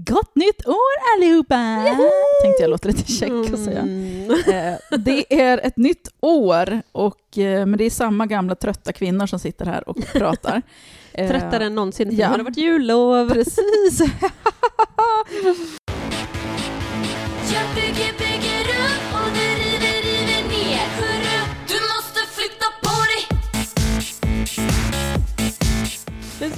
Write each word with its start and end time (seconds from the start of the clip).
Gott 0.00 0.34
nytt 0.34 0.68
år 0.68 1.16
allihopa! 1.16 1.84
Tänkte 2.42 2.62
jag 2.62 2.70
låter 2.70 2.88
lite 2.88 3.12
check 3.12 3.52
och 3.52 3.58
säga. 3.58 3.80
Mm. 3.80 4.30
Eh, 4.30 4.98
det 4.98 5.40
är 5.40 5.58
ett 5.58 5.76
nytt 5.76 6.08
år, 6.20 6.82
och, 6.92 7.38
eh, 7.38 7.66
men 7.66 7.78
det 7.78 7.84
är 7.84 7.90
samma 7.90 8.26
gamla 8.26 8.54
trötta 8.54 8.92
kvinnor 8.92 9.26
som 9.26 9.38
sitter 9.38 9.66
här 9.66 9.88
och 9.88 9.96
pratar. 10.12 10.62
Eh, 11.12 11.28
Tröttare 11.28 11.64
än 11.64 11.74
någonsin, 11.74 12.08
för 12.08 12.16
ja. 12.16 12.26
nu 12.26 12.30
har 12.30 12.38
det 12.38 12.44
varit 12.44 12.56
jullov. 12.56 13.30
Precis. 13.30 14.02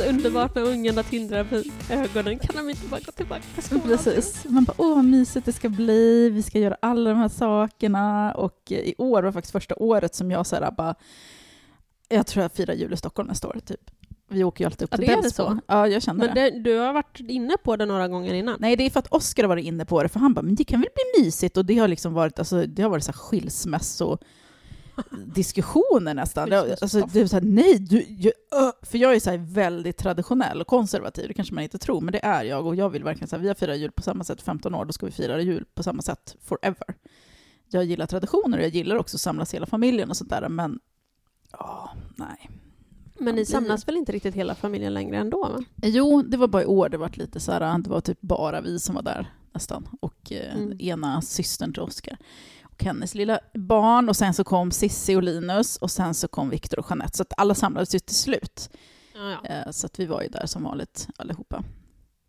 så 0.02 0.08
underbart 0.08 0.54
när 0.54 0.62
ungarna 0.62 1.02
tindrar 1.02 1.44
på 1.44 1.62
ögonen. 1.92 2.38
Kan 2.38 2.56
de 2.56 2.70
inte 2.70 2.86
bara 2.88 3.00
gå 3.00 3.12
tillbaka 3.12 3.42
till 3.54 3.62
skolan? 3.62 3.82
Precis. 3.88 4.44
Man 4.44 4.64
bara, 4.64 4.74
åh 4.76 4.94
vad 4.94 5.04
mysigt 5.04 5.46
det 5.46 5.52
ska 5.52 5.68
bli, 5.68 6.30
vi 6.30 6.42
ska 6.42 6.58
göra 6.58 6.76
alla 6.82 7.10
de 7.10 7.18
här 7.18 7.28
sakerna. 7.28 8.32
Och 8.32 8.72
eh, 8.72 8.78
i 8.78 8.94
år 8.98 9.22
var 9.22 9.32
faktiskt 9.32 9.52
första 9.52 9.74
året 9.74 10.14
som 10.14 10.30
jag 10.30 10.46
så 10.46 10.56
här, 10.56 10.70
bara, 10.70 10.94
jag 12.08 12.26
tror 12.26 12.42
jag 12.42 12.52
firar 12.52 12.74
jul 12.74 12.92
i 12.92 12.96
Stockholm 12.96 13.28
nästa 13.28 13.48
år, 13.48 13.60
typ. 13.66 13.90
Vi 14.32 14.44
åker 14.44 14.64
ju 14.64 14.66
alltid 14.66 14.82
upp 14.84 14.90
Ja, 14.92 14.96
till 14.96 15.06
det 15.06 15.12
är 15.12 15.16
det 15.16 15.22
Delsbo. 15.22 15.42
så? 15.44 15.58
Ja, 15.66 15.88
jag 15.88 16.02
kände 16.02 16.26
Men 16.26 16.34
det. 16.34 16.50
det, 16.50 16.60
du 16.60 16.78
har 16.78 16.92
varit 16.92 17.20
inne 17.20 17.54
på 17.64 17.76
det 17.76 17.86
några 17.86 18.08
gånger 18.08 18.34
innan. 18.34 18.56
Nej, 18.60 18.76
det 18.76 18.86
är 18.86 18.90
för 18.90 18.98
att 18.98 19.12
Oskar 19.12 19.42
har 19.42 19.48
varit 19.48 19.64
inne 19.64 19.84
på 19.84 20.02
det, 20.02 20.08
för 20.08 20.20
han 20.20 20.34
bara, 20.34 20.42
men 20.42 20.54
det 20.54 20.64
kan 20.64 20.80
väl 20.80 20.88
bli 20.94 21.22
mysigt? 21.24 21.56
Och 21.56 21.64
det 21.64 21.78
har 21.78 21.88
liksom 21.88 22.12
varit, 22.14 22.38
alltså, 22.38 22.66
det 22.66 22.82
har 22.82 22.90
varit 22.90 23.04
så 23.04 23.12
här 23.12 23.18
skilsmässo 23.18 24.18
diskussioner 25.26 26.14
nästan. 26.14 26.48
Alltså, 26.52 26.98
är 26.98 27.26
så 27.26 27.36
här, 27.36 27.42
nej, 27.42 27.78
du, 27.78 28.06
jag, 28.08 28.32
för 28.82 28.98
jag 28.98 29.14
är 29.14 29.20
så 29.20 29.30
här 29.30 29.38
väldigt 29.38 29.96
traditionell 29.96 30.60
och 30.60 30.66
konservativ, 30.66 31.28
det 31.28 31.34
kanske 31.34 31.54
man 31.54 31.64
inte 31.64 31.78
tror, 31.78 32.00
men 32.00 32.12
det 32.12 32.24
är 32.24 32.44
jag. 32.44 32.66
Och 32.66 32.76
jag 32.76 32.90
vill 32.90 33.04
verkligen 33.04 33.28
säga, 33.28 33.42
vi 33.42 33.48
har 33.48 33.54
firat 33.54 33.78
jul 33.78 33.90
på 33.92 34.02
samma 34.02 34.24
sätt 34.24 34.42
15 34.42 34.74
år, 34.74 34.84
då 34.84 34.92
ska 34.92 35.06
vi 35.06 35.12
fira 35.12 35.40
jul 35.40 35.64
på 35.74 35.82
samma 35.82 36.02
sätt 36.02 36.36
forever. 36.44 36.94
Jag 37.70 37.84
gillar 37.84 38.06
traditioner 38.06 38.58
och 38.58 38.64
jag 38.64 38.70
gillar 38.70 38.96
också 38.96 39.16
att 39.16 39.20
samlas 39.20 39.54
hela 39.54 39.66
familjen 39.66 40.10
och 40.10 40.16
sånt 40.16 40.30
där, 40.30 40.48
men 40.48 40.80
ja, 41.52 41.90
nej. 42.16 42.50
Men 43.18 43.34
ni 43.34 43.46
samlas 43.46 43.88
väl 43.88 43.96
inte 43.96 44.12
riktigt 44.12 44.34
hela 44.34 44.54
familjen 44.54 44.94
längre 44.94 45.16
ändå? 45.16 45.48
Va? 45.48 45.64
Jo, 45.82 46.22
det 46.22 46.36
var 46.36 46.48
bara 46.48 46.62
i 46.62 46.66
år 46.66 46.88
det 46.88 46.96
var 46.96 47.10
lite 47.14 47.40
så 47.40 47.52
här, 47.52 47.78
det 47.78 47.90
var 47.90 48.00
typ 48.00 48.20
bara 48.20 48.60
vi 48.60 48.78
som 48.78 48.94
var 48.94 49.02
där 49.02 49.32
nästan. 49.52 49.88
Och 50.00 50.32
eh, 50.32 50.56
Mm. 50.56 50.80
ena 50.80 51.22
systern 51.22 51.72
till 51.72 51.82
Oskar. 51.82 52.18
Och 52.80 52.84
hennes 52.84 53.14
lilla 53.14 53.40
barn. 53.54 54.08
Och 54.08 54.16
sen 54.16 54.34
så 54.34 54.44
kom 54.44 54.70
Sissi 54.70 55.16
och 55.16 55.22
Linus. 55.22 55.76
Och 55.76 55.90
sen 55.90 56.14
så 56.14 56.28
kom 56.28 56.50
Viktor 56.50 56.78
och 56.78 56.86
Jeanette. 56.90 57.16
Så 57.16 57.22
att 57.22 57.32
alla 57.36 57.54
samlades 57.54 57.94
ju 57.94 57.98
till 57.98 58.16
slut. 58.16 58.70
Ja, 59.14 59.30
ja. 59.30 59.48
Eh, 59.48 59.70
så 59.70 59.86
att 59.86 59.98
vi 60.00 60.06
var 60.06 60.22
ju 60.22 60.28
där 60.28 60.46
som 60.46 60.62
vanligt 60.62 61.08
allihopa. 61.16 61.64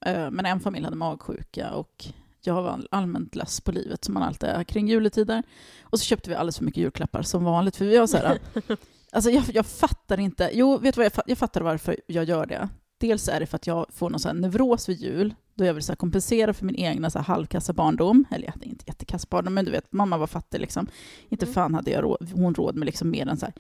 Eh, 0.06 0.32
men 0.32 0.46
en 0.46 0.60
familj 0.60 0.86
hade 0.86 0.98
magsjuka 0.98 1.72
och 1.72 2.06
jag 2.42 2.54
var 2.62 2.88
allmänt 2.92 3.36
less 3.36 3.62
på 3.62 3.72
livet 3.72 4.06
som 4.06 4.14
man 4.14 4.24
alltid 4.24 4.50
är 4.50 4.64
kring 4.64 4.88
juletider. 4.88 5.44
Och 5.84 6.00
så 6.00 6.06
köpte 6.06 6.30
vi 6.30 6.36
alldeles 6.36 6.58
för 6.58 6.66
mycket 6.66 6.82
julklappar 6.84 7.22
som 7.22 7.44
vanligt. 7.44 7.76
För 7.76 7.86
vi 7.86 7.98
var 7.98 8.08
så 8.08 8.18
här, 8.18 8.40
Alltså 9.12 9.30
jag, 9.30 9.44
jag 9.54 9.66
fattar 9.66 10.20
inte. 10.20 10.50
Jo, 10.54 10.78
vet 10.78 10.96
du 10.96 11.00
vad? 11.02 11.06
Jag, 11.06 11.24
jag 11.26 11.38
fattar 11.38 11.62
varför 11.62 11.96
jag 12.08 12.24
gör 12.24 12.46
det. 12.46 12.70
Dels 13.02 13.28
är 13.28 13.40
det 13.40 13.46
för 13.46 13.56
att 13.56 13.68
jag 13.68 13.86
får 13.94 14.10
någon 14.10 14.20
sån 14.20 14.30
här 14.36 14.42
neuros 14.50 14.90
vid 14.90 14.98
jul, 15.02 15.34
då 15.56 15.66
jag 15.66 15.74
vill 15.74 15.84
så 15.84 15.96
kompensera 15.96 16.54
för 16.54 16.66
min 16.66 16.76
egna 16.76 17.10
så 17.10 17.20
här 17.20 17.26
halvkassa 17.26 17.74
barndom. 17.74 18.26
Eller 18.32 18.46
ja, 18.48 18.54
det 18.56 18.66
är 18.66 18.70
inte 18.70 18.84
jättekass 18.88 19.30
barndom, 19.30 19.54
men 19.54 19.66
du 19.66 19.72
vet, 19.72 19.94
mamma 19.94 20.18
var 20.18 20.28
fattig 20.28 20.60
liksom. 20.62 20.88
Inte 21.30 21.46
Mm. 21.46 21.54
fan 21.54 21.76
hade 21.76 21.92
jag 21.92 22.04
råd, 22.04 22.30
hon 22.36 22.56
råd 22.56 22.76
med 22.76 22.86
liksom 22.86 23.10
mer 23.10 23.28
än 23.28 23.38
så 23.38 23.46
här 23.46 23.54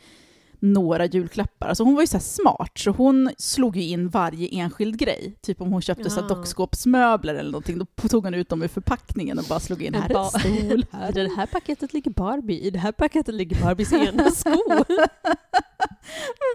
några 0.63 1.05
julklappar. 1.05 1.67
Alltså 1.67 1.83
hon 1.83 1.95
var 1.95 2.01
ju 2.01 2.07
så 2.07 2.19
smart, 2.19 2.71
så 2.75 2.91
hon 2.91 3.29
slog 3.37 3.75
ju 3.77 3.83
in 3.83 4.09
varje 4.09 4.47
enskild 4.47 4.97
grej. 4.99 5.33
Typ 5.41 5.61
om 5.61 5.71
hon 5.71 5.81
köpte 5.81 6.09
så 6.09 6.19
Ja. 6.19 6.27
dockskåpsmöbler 6.27 7.35
eller 7.35 7.51
någonting, 7.51 7.77
då 7.77 7.85
tog 8.09 8.23
hon 8.23 8.33
ut 8.33 8.49
dem 8.49 8.61
ur 8.63 8.67
förpackningen 8.67 9.39
och 9.39 9.45
bara 9.49 9.59
slog 9.59 9.81
in 9.81 9.93
här 9.93 10.09
är 10.09 10.19
en 10.23 10.29
stol, 10.29 10.79
I 10.79 10.85
här 10.91 11.11
det 11.11 11.35
här 11.37 11.45
paketet 11.45 11.93
ligger 11.93 12.11
Barbie, 12.11 12.59
i 12.59 12.69
det 12.69 12.79
här 12.79 12.91
paketet 12.91 13.35
ligger 13.35 13.61
Barbies 13.63 13.93
ena 13.93 14.31
sko. 14.31 14.49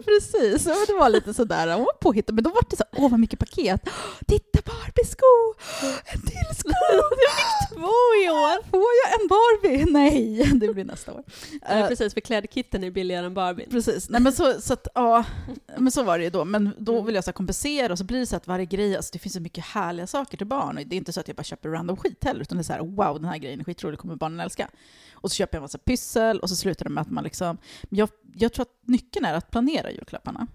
Precis, 0.05 0.65
det 0.65 0.93
var 0.99 1.09
lite 1.11 1.35
sådär, 1.35 1.75
hon 1.75 1.85
var 1.85 1.93
påhittad, 2.01 2.33
men 2.33 2.45
då 2.45 2.51
var 2.51 2.63
det 2.71 2.77
så 2.77 2.85
åh 2.93 3.11
vad 3.11 3.21
mycket 3.21 3.39
paket. 3.39 3.81
Titta 4.27 4.59
Barbie-sko! 4.65 5.55
En 6.05 6.21
till 6.21 6.57
sko! 6.57 6.71
Jag 7.27 7.37
fick 7.37 7.77
två 7.79 7.93
i 8.25 8.29
år! 8.31 8.71
Får 8.71 8.93
jag 9.03 9.21
en 9.21 9.29
Barbie? 9.29 9.93
Nej, 9.93 10.51
det 10.61 10.75
blir 10.75 10.85
nästa 10.85 11.13
år. 11.13 11.23
Ja, 11.63 11.69
Eh, 11.69 11.89
precis, 11.89 12.15
för 12.15 12.21
klädkitten 12.21 12.85
är 12.85 12.91
billigare 12.91 13.27
än 13.27 13.35
Barbie. 13.35 13.67
Precis, 13.71 14.09
nej 14.11 14.21
men 14.21 14.33
så, 14.33 14.61
så 14.61 14.73
att, 14.73 14.89
ja, 14.95 15.25
men 15.79 15.93
så 15.93 16.03
var 16.03 16.19
det 16.19 16.25
ju 16.25 16.31
då. 16.31 16.45
Men 16.45 16.71
då 16.79 17.01
vill 17.03 17.15
jag 17.15 17.25
så 17.25 17.33
kompensera 17.33 17.93
och 17.93 17.99
så 17.99 18.05
blir 18.05 18.19
det 18.19 18.27
så 18.27 18.37
att 18.37 18.47
varje 18.47 18.65
grej, 18.65 18.97
alltså 18.97 19.11
det 19.13 19.19
finns 19.19 19.35
så 19.35 19.41
mycket 19.41 19.65
härliga 19.65 20.07
saker 20.07 20.37
till 20.37 20.47
barn. 20.47 20.79
Och 20.79 20.87
det 20.87 20.97
är 20.97 20.99
inte 20.99 21.13
så 21.13 21.21
att 21.21 21.29
jag 21.29 21.37
bara 21.37 21.43
köper 21.45 21.69
random 21.69 21.97
skit 21.97 22.25
heller, 22.25 22.41
utan 22.41 22.59
det 22.59 22.63
är 22.63 22.65
så 22.65 22.73
här, 22.73 22.81
wow, 22.81 23.21
den 23.21 23.31
här 23.31 23.39
grejen 23.39 23.61
är 23.61 23.65
skitrolig, 23.65 23.99
kommer 23.99 24.17
barnen 24.17 24.41
älska. 24.41 24.69
Och 25.13 25.31
så 25.31 25.35
köper 25.35 25.57
jag 25.57 25.61
en 25.61 25.63
massa 25.63 25.79
pyssel 25.79 26.41
och 26.41 26.49
så 26.49 26.57
slutar 26.57 26.85
det 26.85 26.91
med 26.91 27.01
att 27.03 27.11
man 27.11 27.25
liksom, 27.25 27.59
jag, 27.89 28.09
jag 28.35 28.53
tror 28.53 28.63
att 28.63 28.73
nyckeln 28.89 29.16
är 29.25 29.35
att 29.35 29.51
planera 29.51 29.91
julklapparna. 29.91 30.47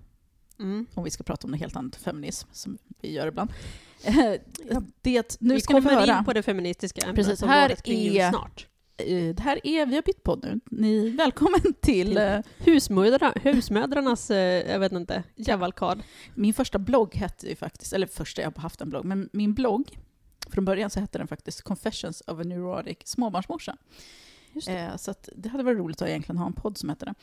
Mm. 0.59 0.85
Om 0.93 1.03
vi 1.03 1.09
ska 1.11 1.23
prata 1.23 1.47
om 1.47 1.51
något 1.51 1.59
helt 1.59 1.75
annat, 1.75 1.95
feminism, 1.95 2.47
som 2.51 2.77
vi 3.01 3.11
gör 3.13 3.27
ibland. 3.27 3.51
Det, 5.01 5.37
nu 5.39 5.53
Vi 5.53 5.61
ska 5.61 5.73
kommer 5.73 5.91
höra. 5.91 6.17
in 6.19 6.25
på 6.25 6.33
det 6.33 6.43
feministiska 6.43 7.01
ämnet 7.01 7.15
Precis, 7.15 7.39
som 7.39 7.49
här 7.49 7.69
är- 7.89 8.29
snart. 8.29 8.67
Eh, 8.97 9.35
Det 9.35 9.39
här 9.43 9.59
är, 9.67 9.85
vi 9.85 9.95
har 9.95 10.01
bytt 10.01 10.23
podd 10.23 10.43
nu. 10.43 10.59
Ni, 10.65 11.09
välkommen 11.09 11.59
till 11.63 11.73
Till- 11.81 12.17
eh, 12.17 12.39
Husmödra, 12.57 13.33
husmödrarnas, 13.43 14.31
eh, 14.31 14.71
jag 14.71 14.79
vet 14.79 14.91
inte, 14.91 15.23
kavalkad. 15.45 16.01
Min 16.35 16.53
första 16.53 16.79
blogg 16.79 17.15
hette 17.15 17.47
ju 17.49 17.55
faktiskt, 17.55 17.93
eller 17.93 18.07
första, 18.07 18.41
jag 18.41 18.51
har 18.55 18.61
haft 18.61 18.81
en 18.81 18.89
blogg, 18.89 19.05
men 19.05 19.29
min 19.33 19.53
blogg, 19.53 19.97
från 20.49 20.65
början 20.65 20.89
så 20.89 20.99
hette 20.99 21.17
den 21.17 21.27
faktiskt 21.27 21.61
Confessions 21.61 22.21
of 22.27 22.39
a 22.39 22.43
Neurotic 22.43 22.97
småbarnsmorsa. 23.05 23.77
Det. 24.65 24.71
Eh, 24.77 24.95
så 24.97 25.13
det 25.35 25.49
hade 25.49 25.63
varit 25.63 25.77
roligt 25.77 26.01
att 26.01 26.07
egentligen 26.09 26.37
ha 26.37 26.45
en 26.47 26.53
podd 26.53 26.77
som 26.77 26.89
hette 26.89 27.05
det. 27.05 27.13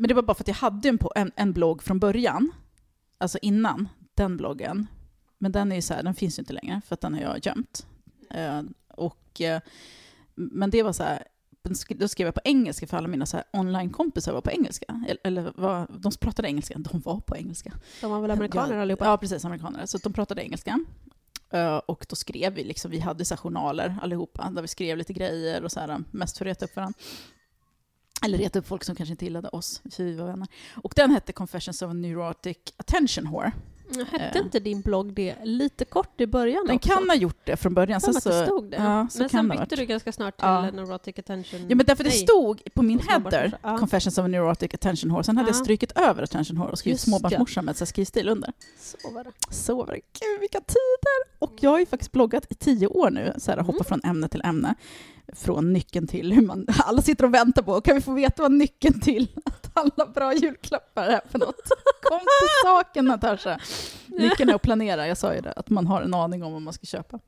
Men 0.00 0.08
det 0.08 0.14
var 0.14 0.22
bara 0.22 0.34
för 0.34 0.42
att 0.44 0.48
jag 0.48 0.54
hade 0.54 0.88
en, 0.88 0.98
en, 1.14 1.32
en 1.36 1.52
blogg 1.52 1.82
från 1.82 1.98
början, 1.98 2.52
alltså 3.18 3.38
innan 3.42 3.88
den 4.14 4.36
bloggen. 4.36 4.86
Men 5.38 5.52
den 5.52 5.72
är 5.72 5.76
ju 5.76 5.82
så 5.82 5.94
här, 5.94 6.02
den 6.02 6.14
finns 6.14 6.38
ju 6.38 6.40
inte 6.40 6.52
längre 6.52 6.80
för 6.86 6.94
att 6.94 7.00
den 7.00 7.14
har 7.14 7.20
jag 7.20 7.46
gömt. 7.46 7.86
Eh, 8.30 8.62
och, 8.88 9.40
eh, 9.40 9.60
men 10.34 10.70
det 10.70 10.82
var 10.82 10.92
så 10.92 11.02
här, 11.02 11.24
då 11.88 12.08
skrev 12.08 12.26
jag 12.26 12.34
på 12.34 12.40
engelska 12.44 12.86
för 12.86 12.96
alla 12.96 13.08
mina 13.08 13.26
online-kompisar 13.52 14.32
var 14.32 14.40
på 14.40 14.50
engelska. 14.50 15.04
Eller, 15.24 15.52
var, 15.54 15.86
de 15.90 16.12
pratade 16.20 16.48
engelska, 16.48 16.78
de 16.78 17.00
var 17.00 17.20
på 17.20 17.36
engelska. 17.36 17.72
De 18.00 18.10
var 18.10 18.20
väl 18.20 18.30
amerikaner 18.30 18.74
ja, 18.74 18.82
allihopa? 18.82 19.04
Ja, 19.04 19.16
precis, 19.16 19.44
amerikaner. 19.44 19.86
Så 19.86 19.98
de 19.98 20.12
pratade 20.12 20.42
engelska. 20.42 20.80
Eh, 21.50 21.76
och 21.76 22.06
då 22.08 22.16
skrev 22.16 22.54
vi, 22.54 22.64
liksom, 22.64 22.90
vi 22.90 22.98
hade 22.98 23.24
så 23.24 23.36
journaler 23.36 23.98
allihopa, 24.02 24.50
där 24.50 24.62
vi 24.62 24.68
skrev 24.68 24.98
lite 24.98 25.12
grejer 25.12 25.64
och 25.64 25.72
så 25.72 25.80
här, 25.80 26.04
mest 26.10 26.38
för 26.38 26.44
att 26.44 26.48
reta 26.48 26.64
upp 26.64 26.76
varandra. 26.76 26.98
Eller 28.22 28.38
reta 28.38 28.58
upp 28.58 28.66
folk 28.68 28.84
som 28.84 28.94
kanske 28.94 29.10
inte 29.12 29.24
gillade 29.24 29.48
oss, 29.48 29.82
för 29.90 30.04
vi 30.04 30.14
var 30.14 30.26
vänner. 30.26 30.48
Och 30.82 30.92
den 30.96 31.10
hette 31.10 31.32
Confessions 31.32 31.82
of 31.82 31.90
a 31.90 31.92
Neurotic 31.92 32.56
Attention 32.76 33.30
Whore. 33.30 33.52
Hette 34.10 34.38
Eh. 34.38 34.44
inte 34.44 34.60
din 34.60 34.80
blogg 34.80 35.12
det 35.14 35.36
lite 35.44 35.84
kort 35.84 36.20
i 36.20 36.26
början 36.26 36.66
Den 36.66 36.76
också? 36.76 36.88
kan 36.88 37.08
ha 37.08 37.16
gjort 37.16 37.40
det 37.44 37.56
från 37.56 37.74
början. 37.74 38.00
Sen 38.00 38.10
att 38.16 38.24
det 38.24 38.32
så, 38.32 38.44
stod 38.44 38.70
det. 38.70 38.76
Ja, 38.76 39.06
så 39.10 39.18
Men 39.18 39.28
sen 39.28 39.48
det 39.48 39.50
bytte 39.50 39.60
varit. 39.60 39.78
du 39.78 39.84
ganska 39.86 40.12
snart 40.12 40.36
till 40.36 40.46
Ja. 40.46 40.70
neurotic 40.70 41.18
attention. 41.18 41.60
Ja, 41.68 41.76
men 41.76 41.86
därför 41.86 42.04
det 42.04 42.10
Nej. 42.10 42.18
stod 42.18 42.60
på 42.74 42.82
min 42.82 42.98
header, 43.00 43.58
Ja. 43.62 43.78
Confessions 43.78 44.18
of 44.18 44.24
a 44.24 44.28
Neurotic 44.28 44.74
Attention 44.74 45.10
Whore. 45.12 45.24
Sen 45.24 45.36
hade 45.36 45.48
jag 45.48 45.56
Ja. 45.56 45.62
strykit 45.62 45.92
över 45.98 46.22
Attention 46.22 46.58
Whore 46.58 46.70
och 46.70 46.78
skrivit 46.78 46.94
Just 46.94 47.04
det. 47.04 47.10
småbarnsmorsa 47.10 47.62
med 47.62 47.76
så 47.76 47.86
skrivstil 47.86 48.28
under. 48.28 48.52
Så 48.80 49.10
var 49.14 49.24
det. 49.24 49.30
Så 49.50 49.74
var 49.76 49.86
det. 49.86 49.92
Gud, 49.94 50.40
vilka 50.40 50.60
tider! 50.60 51.38
Och 51.38 51.52
jag 51.60 51.70
har 51.70 51.78
ju 51.78 51.86
faktiskt 51.86 52.12
bloggat 52.12 52.46
i 52.50 52.54
tio 52.54 52.86
år 52.86 53.10
nu, 53.10 53.32
så 53.38 53.50
här, 53.50 53.58
hoppa 53.58 53.72
Mm. 53.72 53.84
från 53.84 54.00
ämne 54.04 54.28
till 54.28 54.42
ämne. 54.44 54.74
Från 55.36 55.72
nyckeln 55.72 56.06
till 56.06 56.32
hur 56.32 56.42
man... 56.42 56.66
Alla 56.84 57.02
sitter 57.02 57.24
och 57.24 57.34
väntar 57.34 57.62
på, 57.62 57.80
kan 57.80 57.94
vi 57.94 58.00
få 58.00 58.12
veta 58.12 58.42
vad 58.42 58.52
nyckeln 58.52 59.00
till 59.00 59.28
att 59.44 59.70
alla 59.74 60.06
bra 60.06 60.34
julklappar 60.34 61.06
är 61.06 61.20
för 61.30 61.38
något? 61.38 61.56
Kom 62.02 62.18
till 62.18 62.48
saken 62.64 63.04
Natasha! 63.04 63.58
Nyckeln 64.06 64.50
är 64.50 64.54
att 64.54 64.62
planera, 64.62 65.06
jag 65.08 65.16
sa 65.18 65.34
ju 65.34 65.40
det, 65.40 65.52
att 65.52 65.70
man 65.70 65.86
har 65.86 66.02
en 66.02 66.14
aning 66.14 66.42
om 66.44 66.52
vad 66.52 66.62
man 66.62 66.72
ska 66.72 66.86
köpa. 66.86 67.18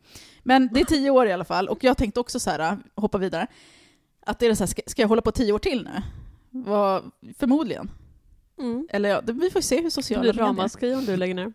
Men 0.42 0.68
det 0.72 0.80
är 0.80 0.84
tio 0.84 1.10
år 1.10 1.26
i 1.26 1.32
alla 1.32 1.44
fall, 1.44 1.68
och 1.68 1.84
jag 1.84 1.96
tänkte 1.96 2.20
också 2.20 2.40
så 2.40 2.50
här, 2.50 2.78
hoppa 2.94 3.18
vidare, 3.18 3.46
att 4.26 4.38
det 4.38 4.46
är 4.46 4.54
så 4.54 4.64
här, 4.64 4.82
ska, 4.86 5.02
jag 5.02 5.08
hålla 5.08 5.22
på 5.22 5.32
tio 5.32 5.52
år 5.52 5.58
till 5.58 5.84
nu? 5.84 6.02
Vad, 6.50 7.10
förmodligen. 7.38 7.90
Mm. 8.58 8.88
Eller 8.90 9.08
ja, 9.08 9.20
det- 9.20 9.32
vi 9.32 9.50
får 9.50 9.60
se 9.60 9.76
hur 9.76 9.84
Det 9.84 9.90
sociala 9.90 10.22
blir 10.22 10.32
medier- 10.32 10.46
ramaskri 10.46 10.94
om 10.94 11.04
du 11.04 11.16
lägger 11.16 11.34
ner. 11.34 11.52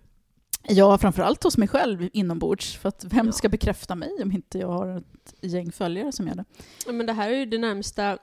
Ja, 0.67 0.97
framförallt 0.97 1.44
hos 1.44 1.57
mig 1.57 1.67
själv 1.67 2.09
inombords. 2.13 2.75
För 2.77 2.89
att 2.89 3.03
vem 3.03 3.25
Ja. 3.25 3.31
ska 3.31 3.50
bekräfta 3.50 3.95
mig 3.95 4.09
om 4.23 4.31
inte 4.31 4.57
jag 4.59 4.67
har 4.67 4.97
ett 4.97 5.33
gäng 5.41 5.71
följare 5.71 6.12
som 6.12 6.27
gör 6.27 6.35
det? 6.35 6.45
Ja, 6.85 6.91
Men 6.91 7.06
det 7.06 7.13
här 7.13 7.29
är 7.31 7.35
ju 7.38 7.45
det 7.45 7.57
närmsta 7.57 8.17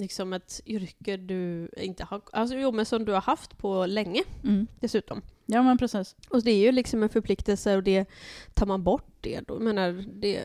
liksom 0.00 0.32
ett 0.32 0.60
yrke 0.66 1.16
du 1.16 1.68
inte 1.76 2.04
har, 2.04 2.20
alltså 2.32 2.56
jo 2.56 2.72
men 2.72 2.86
som 2.86 3.04
du 3.04 3.12
har 3.12 3.20
haft 3.20 3.58
på 3.58 3.86
länge 3.86 4.22
Mm. 4.44 4.66
dessutom. 4.80 5.22
Ja, 5.46 5.62
men 5.62 5.78
precis. 5.78 6.16
Och 6.28 6.42
det 6.42 6.50
är 6.50 6.58
ju 6.58 6.72
liksom 6.72 7.02
en 7.02 7.08
förpliktelse 7.08 7.76
och 7.76 7.82
det 7.82 8.04
tar 8.54 8.66
man 8.66 8.82
bort 8.82 9.06
det 9.20 9.40
då, 9.48 9.54
jag 9.54 9.62
menar, 9.62 10.04
det, 10.20 10.42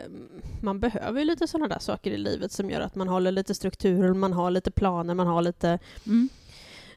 man 0.62 0.80
behöver 0.80 1.20
ju 1.20 1.26
lite 1.26 1.48
sådana 1.48 1.68
där 1.68 1.80
saker 1.80 2.12
i 2.12 2.18
livet 2.18 2.52
som 2.52 2.70
gör 2.70 2.82
att 2.82 2.96
man 2.96 3.08
håller 3.08 3.32
lite 3.32 3.54
struktur, 3.56 4.14
man 4.14 4.34
har 4.34 4.52
lite 4.52 4.72
planer, 4.72 5.14
man 5.14 5.28
har 5.28 5.42
lite 5.42 5.80
Mm. 6.06 6.30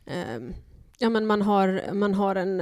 Ehm, 0.07 0.55
ja, 0.99 1.09
men 1.11 1.27
man 1.27 1.43
har, 1.43 1.93
man 1.93 2.15
har 2.15 2.37
en... 2.37 2.61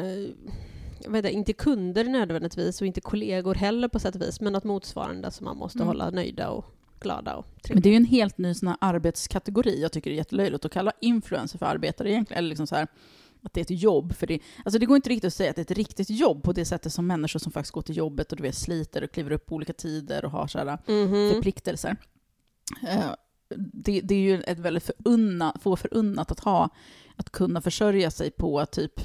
vet 1.08 1.25
inte, 1.25 1.52
kunder 1.52 2.04
nödvändigtvis 2.04 2.81
och 2.81 2.87
inte 2.87 3.00
kollegor 3.00 3.54
heller 3.54 3.88
på 3.88 3.99
sätt 3.99 4.14
och 4.14 4.20
vis, 4.22 4.40
men 4.40 4.52
något 4.52 4.64
motsvarande 4.64 5.31
som 5.31 5.44
man 5.44 5.56
måste 5.56 5.78
Mm. 5.78 5.87
hålla 5.88 6.10
nöjda 6.10 6.50
och 6.50 6.64
glada 7.00 7.37
och 7.37 7.46
trevliga. 7.62 7.75
Men 7.75 7.82
det 7.82 7.88
är 7.88 7.90
ju 7.90 7.96
en 7.96 8.04
helt 8.04 8.38
ny 8.38 8.54
sån 8.54 8.75
arbetskategori. 8.81 9.82
Jag 9.82 9.93
tycker 9.93 10.10
det 10.10 10.14
är 10.14 10.19
jättelöjligt 10.19 10.64
att 10.64 10.72
kalla 10.72 10.93
influencer 11.00 11.58
för 11.58 11.66
arbetare 11.66 12.10
egentligen. 12.10 12.38
Eller 12.38 12.49
liksom 12.49 12.66
så 12.66 12.75
här, 12.76 12.87
att 13.43 13.52
det 13.52 13.60
är 13.60 13.62
ett 13.62 13.82
jobb. 13.82 14.14
För 14.14 14.26
det, 14.26 14.38
alltså 14.64 14.78
det 14.78 14.87
går 14.87 14.96
inte 14.96 15.10
riktigt 15.10 15.26
att 15.28 15.34
säga 15.34 15.50
att 15.50 15.56
det 15.56 15.60
är 15.60 15.72
ett 15.72 15.78
riktigt 15.78 16.10
jobb 16.10 16.43
på 16.43 16.52
det 16.52 16.64
sättet 16.64 16.93
som 16.93 17.06
människor 17.06 17.38
som 17.40 17.52
faktiskt 17.52 17.72
går 17.72 17.82
till 17.82 17.96
jobbet 17.96 18.32
och 18.32 18.37
du 18.37 18.43
vet, 18.43 18.55
sliter 18.55 19.05
och 19.05 19.10
kliver 19.10 19.31
upp 19.32 19.46
på 19.46 19.55
olika 19.55 19.72
tider 19.72 20.25
och 20.25 20.31
har 20.31 20.46
så 20.46 20.58
här 20.58 20.78
Mhm. 20.87 21.34
förpliktelser. 21.34 21.96
Eh, 22.88 23.05
Det, 23.56 24.00
det 24.00 24.14
är 24.14 24.19
ju 24.19 24.43
ett 24.43 24.58
väldigt 24.58 24.82
förunna, 24.84 25.56
få 25.60 25.76
förunnat 25.76 26.31
att 26.31 26.40
ha, 26.40 26.69
att 27.16 27.30
kunna 27.30 27.60
försörja 27.60 28.10
sig 28.10 28.30
på 28.30 28.66
typ 28.66 29.00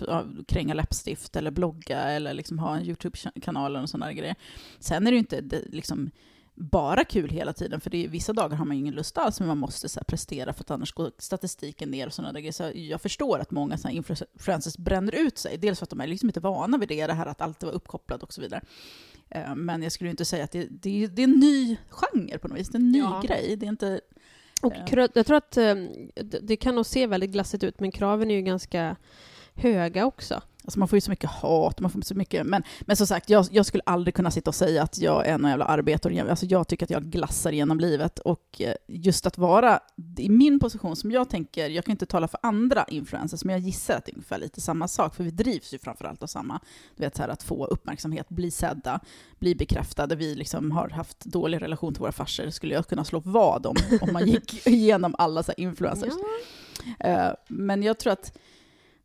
kränga 0.48 0.74
läppstift 0.74 1.36
eller 1.36 1.52
blogga 1.52 2.00
eller 2.00 2.34
liksom 2.34 2.60
ha 2.60 2.78
en 2.78 2.86
YouTube-kanal 2.86 3.76
och 3.76 3.90
sådana 3.90 4.14
grejer. 4.14 4.36
Sen 4.80 5.08
är 5.08 5.12
det 5.12 5.16
ju 5.16 5.20
inte 5.20 5.42
det, 5.42 5.62
liksom 5.70 6.12
bara 6.60 7.04
kul 7.04 7.30
hela 7.30 7.54
tiden, 7.54 7.82
för 7.82 7.96
är, 7.96 8.08
vissa 8.08 8.34
dagar 8.34 8.58
har 8.58 8.66
man 8.66 8.76
ju 8.78 8.82
ingen 8.82 8.94
lust 8.94 9.18
alls, 9.18 9.40
men 9.40 9.48
man 9.48 9.58
måste 9.58 9.90
så 9.90 10.00
prestera 10.08 10.54
för 10.54 10.64
att 10.64 10.72
annars 10.72 10.94
går 10.94 11.12
statistiken 11.18 11.90
ner 11.92 12.08
och 12.08 12.14
sådana 12.14 12.34
där 12.34 12.40
grejer. 12.40 12.52
Så 12.52 12.72
jag 12.76 13.02
förstår 13.02 13.40
att 13.40 13.52
många 13.52 13.78
så 13.78 13.90
influencers 13.90 14.78
bränner 14.78 15.16
ut 15.16 15.38
sig, 15.38 15.58
dels 15.58 15.80
för 15.80 15.84
att 15.86 15.90
de 15.90 16.02
är 16.02 16.08
liksom 16.08 16.30
inte 16.30 16.40
vana 16.40 16.78
vid 16.78 16.90
det, 16.90 17.08
det 17.08 17.14
här 17.14 17.26
att 17.26 17.42
alltid 17.42 17.68
vara 17.68 17.76
uppkopplad 17.76 18.24
och 18.24 18.34
så 18.34 18.42
vidare. 18.42 18.62
Eh, 19.30 19.56
Men 19.56 19.84
jag 19.84 19.92
skulle 19.92 20.10
inte 20.10 20.26
säga 20.26 20.44
att 20.44 20.52
det, 20.52 20.68
det, 20.70 21.04
är- 21.04 21.08
det 21.08 21.22
är 21.22 21.28
en 21.28 21.40
ny 21.40 21.78
genre 21.90 22.38
på 22.38 22.48
något 22.48 22.58
vis, 22.60 22.70
det 22.70 22.76
är 22.76 22.80
en 22.80 22.92
ny 22.92 23.00
Ja. 23.00 23.22
grej. 23.26 23.56
Det 23.56 23.66
är 23.66 23.70
inte... 23.70 24.02
Och 24.62 24.74
jag 25.14 25.26
tror 25.26 25.38
att 25.38 25.58
eh, 25.58 25.76
det, 26.16 26.40
det 26.42 26.56
kan 26.56 26.76
nog 26.76 26.86
se 26.86 27.08
väldigt 27.08 27.32
glassigt 27.32 27.64
ut, 27.64 27.80
men 27.80 27.92
kraven 27.92 28.32
är 28.32 28.36
ju 28.36 28.42
ganska 28.42 28.96
höga 29.58 30.06
också. 30.06 30.42
Alltså 30.68 30.80
man 30.80 30.88
får 30.88 30.98
ju 30.98 31.02
så 31.02 31.12
mycket 31.12 31.30
hat, 31.30 31.80
man 31.80 31.92
får 31.92 32.02
så 32.02 32.16
mycket... 32.16 32.46
Men, 32.46 32.64
men 32.82 32.96
som 32.96 33.08
sagt, 33.08 33.30
jag, 33.30 33.46
jag 33.52 33.66
skulle 33.66 33.84
aldrig 33.86 34.16
kunna 34.16 34.32
sitta 34.32 34.50
och 34.50 34.56
säga 34.56 34.84
att 34.84 35.00
jag 35.00 35.28
är 35.28 35.38
någon 35.38 35.50
jävla 35.50 35.66
arbetare. 35.66 36.30
Alltså 36.30 36.46
jag 36.46 36.68
tycker 36.68 36.86
att 36.86 36.90
jag 36.90 37.04
glassar 37.04 37.52
genom 37.52 37.80
livet. 37.80 38.20
Och 38.20 38.62
eh, 38.62 38.74
just 38.88 39.26
att 39.26 39.38
vara 39.38 39.80
i 40.18 40.30
min 40.30 40.60
position 40.60 40.96
som 40.96 41.12
jag 41.12 41.30
tänker, 41.30 41.70
jag 41.70 41.86
kan 41.86 41.92
inte 41.92 42.06
tala 42.06 42.28
för 42.28 42.40
andra 42.44 42.86
influencers, 42.88 43.44
men 43.44 43.54
jag 43.54 43.62
gissar 43.62 43.96
att 43.96 44.06
det 44.06 44.12
är 44.12 44.14
ungefär 44.14 44.38
lite 44.40 44.62
samma 44.62 44.88
sak, 44.88 45.16
för 45.16 45.24
vi 45.24 45.32
drivs 45.32 45.74
ju 45.74 45.80
framförallt 45.80 46.24
av 46.24 46.28
samma, 46.28 46.60
du 46.96 47.04
vet 47.04 47.16
så 47.16 47.22
här 47.22 47.30
att 47.30 47.44
få 47.44 47.66
uppmärksamhet, 47.66 48.30
bli 48.30 48.52
sedda, 48.52 49.00
bli 49.40 49.56
bekräftade. 49.56 50.16
Vi 50.16 50.36
liksom 50.36 50.72
har 50.72 50.90
haft 50.90 51.26
dålig 51.26 51.62
relation 51.62 51.94
till 51.94 52.02
våra 52.02 52.12
farsor, 52.12 52.50
skulle 52.50 52.74
jag 52.74 52.88
kunna 52.88 53.04
slå 53.04 53.20
vad 53.26 53.66
om, 53.66 53.76
om 54.02 54.14
man 54.14 54.28
gick 54.28 54.68
igenom 54.68 55.16
alla 55.18 55.44
så 55.44 55.52
influencers. 55.58 56.14
Eh, 57.00 57.30
Men 57.48 57.84
jag 57.84 58.00
tror 58.00 58.14
att 58.14 58.38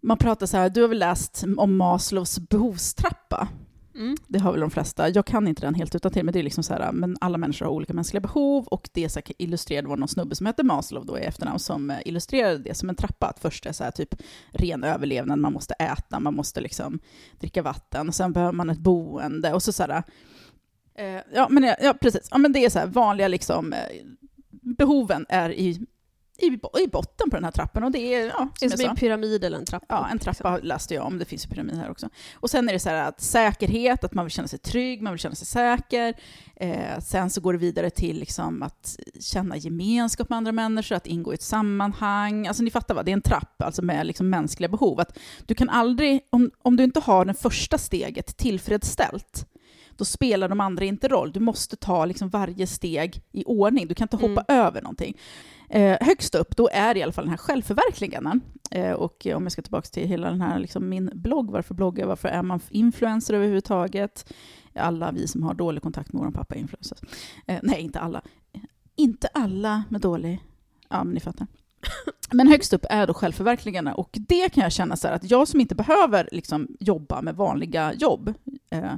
man 0.02 0.16
pratar 0.16 0.46
så 0.46 0.56
här, 0.56 0.70
du 0.70 0.80
har 0.80 0.88
väl 0.88 0.98
läst 0.98 1.44
om 1.56 1.76
Maslows 1.76 2.38
behovstrappa? 2.38 3.48
Mm. 3.94 4.16
Det 4.28 4.38
har 4.38 4.52
väl 4.52 4.60
de 4.60 4.70
flesta. 4.70 5.08
Jag 5.08 5.26
kan 5.26 5.48
inte 5.48 5.62
den 5.62 5.74
helt 5.74 5.94
utan 5.94 6.12
till, 6.12 6.24
men 6.24 6.32
det 6.32 6.38
är 6.38 6.42
liksom 6.42 6.64
så 6.64 6.74
här, 6.74 6.92
men 6.92 7.16
alla 7.20 7.38
människor 7.38 7.66
har 7.66 7.72
olika 7.72 7.92
mänskliga 7.92 8.20
behov 8.20 8.66
och 8.66 8.88
det 8.92 9.04
är 9.04 9.08
så 9.08 9.20
illustrerade 9.38 9.88
var 9.88 9.96
någon 9.96 10.08
snubbe 10.08 10.34
som 10.34 10.46
hette 10.46 10.62
Maslow 10.62 11.06
då 11.06 11.18
i 11.18 11.22
efternamn 11.22 11.58
som 11.58 11.90
eh, 11.90 11.98
illustrerade 12.04 12.58
det 12.58 12.74
som 12.74 12.88
en 12.88 12.94
trappa. 12.94 13.26
Att 13.26 13.38
först 13.38 13.66
är 13.66 13.72
så 13.72 13.84
här 13.84 13.90
typ 13.90 14.14
ren 14.50 14.84
överlevnad, 14.84 15.38
man 15.38 15.52
måste 15.52 15.74
äta, 15.74 16.20
man 16.20 16.34
måste 16.34 16.60
liksom 16.60 16.98
dricka 17.40 17.62
vatten 17.62 18.08
och 18.08 18.14
sen 18.14 18.32
behöver 18.32 18.52
man 18.52 18.70
ett 18.70 18.78
boende 18.78 19.52
och 19.52 19.62
så 19.62 19.72
så 19.72 19.82
här, 19.82 20.02
eh, 20.94 21.22
ja 21.34 21.46
men 21.50 21.62
ja, 21.62 21.76
ja 21.80 21.94
precis, 22.00 22.28
ja 22.30 22.38
men 22.38 22.52
det 22.52 22.64
är 22.64 22.70
så 22.70 22.78
här 22.78 22.86
vanliga 22.86 23.28
liksom, 23.28 23.72
eh, 23.72 23.78
behoven 24.62 25.26
är 25.28 25.50
i, 25.50 25.86
i, 26.42 26.60
i 26.84 26.88
botten 26.88 27.30
på 27.30 27.36
den 27.36 27.44
här 27.44 27.50
trappan 27.50 27.84
och 27.84 27.90
det 27.90 28.14
är, 28.14 28.26
ja, 28.26 28.48
Det 28.60 28.66
är 28.66 28.70
som 28.70 28.90
en 28.90 28.96
pyramid 28.96 29.44
eller 29.44 29.58
en 29.58 29.64
trappa. 29.64 29.86
Ja, 29.88 30.08
en 30.10 30.18
trappa 30.18 30.58
läste 30.58 30.94
jag 30.94 31.06
om, 31.06 31.18
det 31.18 31.24
finns 31.24 31.46
ju 31.46 31.50
pyramid 31.50 31.76
här 31.76 31.90
också. 31.90 32.08
Och 32.34 32.50
sen 32.50 32.68
är 32.68 32.72
det 32.72 32.78
så 32.78 32.88
här 32.88 33.08
att 33.08 33.20
säkerhet, 33.20 34.04
att 34.04 34.14
man 34.14 34.24
vill 34.24 34.32
känna 34.32 34.48
sig 34.48 34.58
trygg, 34.58 35.02
man 35.02 35.12
vill 35.12 35.20
känna 35.20 35.34
sig 35.34 35.46
säker. 35.46 36.14
Eh, 36.56 36.98
sen 37.00 37.30
så 37.30 37.40
går 37.40 37.52
det 37.52 37.58
vidare 37.58 37.90
till 37.90 38.18
liksom 38.18 38.62
att 38.62 38.98
känna 39.20 39.56
gemenskap 39.56 40.28
med 40.28 40.36
andra 40.36 40.52
människor, 40.52 40.96
att 40.96 41.06
ingå 41.06 41.32
i 41.32 41.34
ett 41.34 41.42
sammanhang. 41.42 42.46
Alltså 42.46 42.62
ni 42.62 42.70
fattar 42.70 42.94
vad, 42.94 43.04
det 43.04 43.10
är 43.10 43.16
en 43.16 43.22
trappa, 43.22 43.64
alltså 43.64 43.82
med 43.82 44.06
liksom 44.06 44.30
mänskliga 44.30 44.68
behov. 44.68 45.00
Att 45.00 45.18
du 45.46 45.54
kan 45.54 45.68
aldrig, 45.68 46.20
om, 46.30 46.50
om 46.62 46.76
du 46.76 46.84
inte 46.84 47.00
har 47.00 47.24
det 47.24 47.34
första 47.34 47.78
steget 47.78 48.36
tillfredsställt, 48.36 49.46
då 50.02 50.06
spelar 50.06 50.48
de 50.48 50.60
andra 50.60 50.84
inte 50.84 51.08
roll. 51.08 51.32
Du 51.32 51.40
måste 51.40 51.76
ta 51.76 52.04
liksom 52.04 52.28
varje 52.28 52.66
steg 52.66 53.22
i 53.32 53.44
ordning, 53.44 53.88
du 53.88 53.94
kan 53.94 54.04
inte 54.04 54.16
hoppa 54.16 54.44
över 54.48 54.82
någonting. 54.82 55.16
Eh, 55.68 55.96
högst 56.00 56.34
upp, 56.34 56.56
då 56.56 56.68
är 56.72 56.96
i 56.96 57.02
alla 57.02 57.12
fall 57.12 57.24
den 57.24 57.30
här 57.30 57.36
självförverkligandet. 57.36 58.42
Eh, 58.70 58.92
och 58.92 59.26
om 59.26 59.42
jag 59.42 59.52
ska 59.52 59.62
tillbaka 59.62 59.86
till 59.86 60.08
hela 60.08 60.30
den 60.30 60.40
här, 60.40 60.58
liksom 60.58 60.88
min 60.88 61.10
blogg, 61.14 61.50
varför 61.50 61.74
bloggar, 61.74 62.06
varför 62.06 62.28
är 62.28 62.42
man 62.42 62.60
influencer 62.70 63.34
överhuvudtaget? 63.34 64.32
Alla 64.74 65.12
vi 65.12 65.28
som 65.28 65.42
har 65.42 65.54
dålig 65.54 65.82
kontakt 65.82 66.12
med 66.12 66.22
vår 66.22 66.30
pappa 66.30 66.54
är 66.54 66.58
influencers. 66.58 66.98
Eh, 67.46 67.58
nej, 67.62 67.80
inte 67.80 68.00
alla. 68.00 68.22
Inte 68.96 69.28
alla 69.34 69.84
med 69.88 70.00
dålig... 70.00 70.40
Ja, 70.88 71.04
men 71.04 71.14
ni 71.14 71.20
fattar. 71.20 71.46
Men 72.32 72.48
högst 72.48 72.72
upp 72.72 72.84
är 72.90 73.06
då 73.06 73.14
självförverkligande 73.14 73.92
och 73.92 74.10
det 74.12 74.48
kan 74.48 74.62
jag 74.62 74.72
känna 74.72 74.96
så 74.96 75.08
här 75.08 75.14
att 75.14 75.30
jag 75.30 75.48
som 75.48 75.60
inte 75.60 75.74
behöver 75.74 76.28
liksom 76.32 76.68
jobba 76.80 77.22
med 77.22 77.36
vanliga 77.36 77.92
jobb 77.94 78.34
eh, 78.70 78.94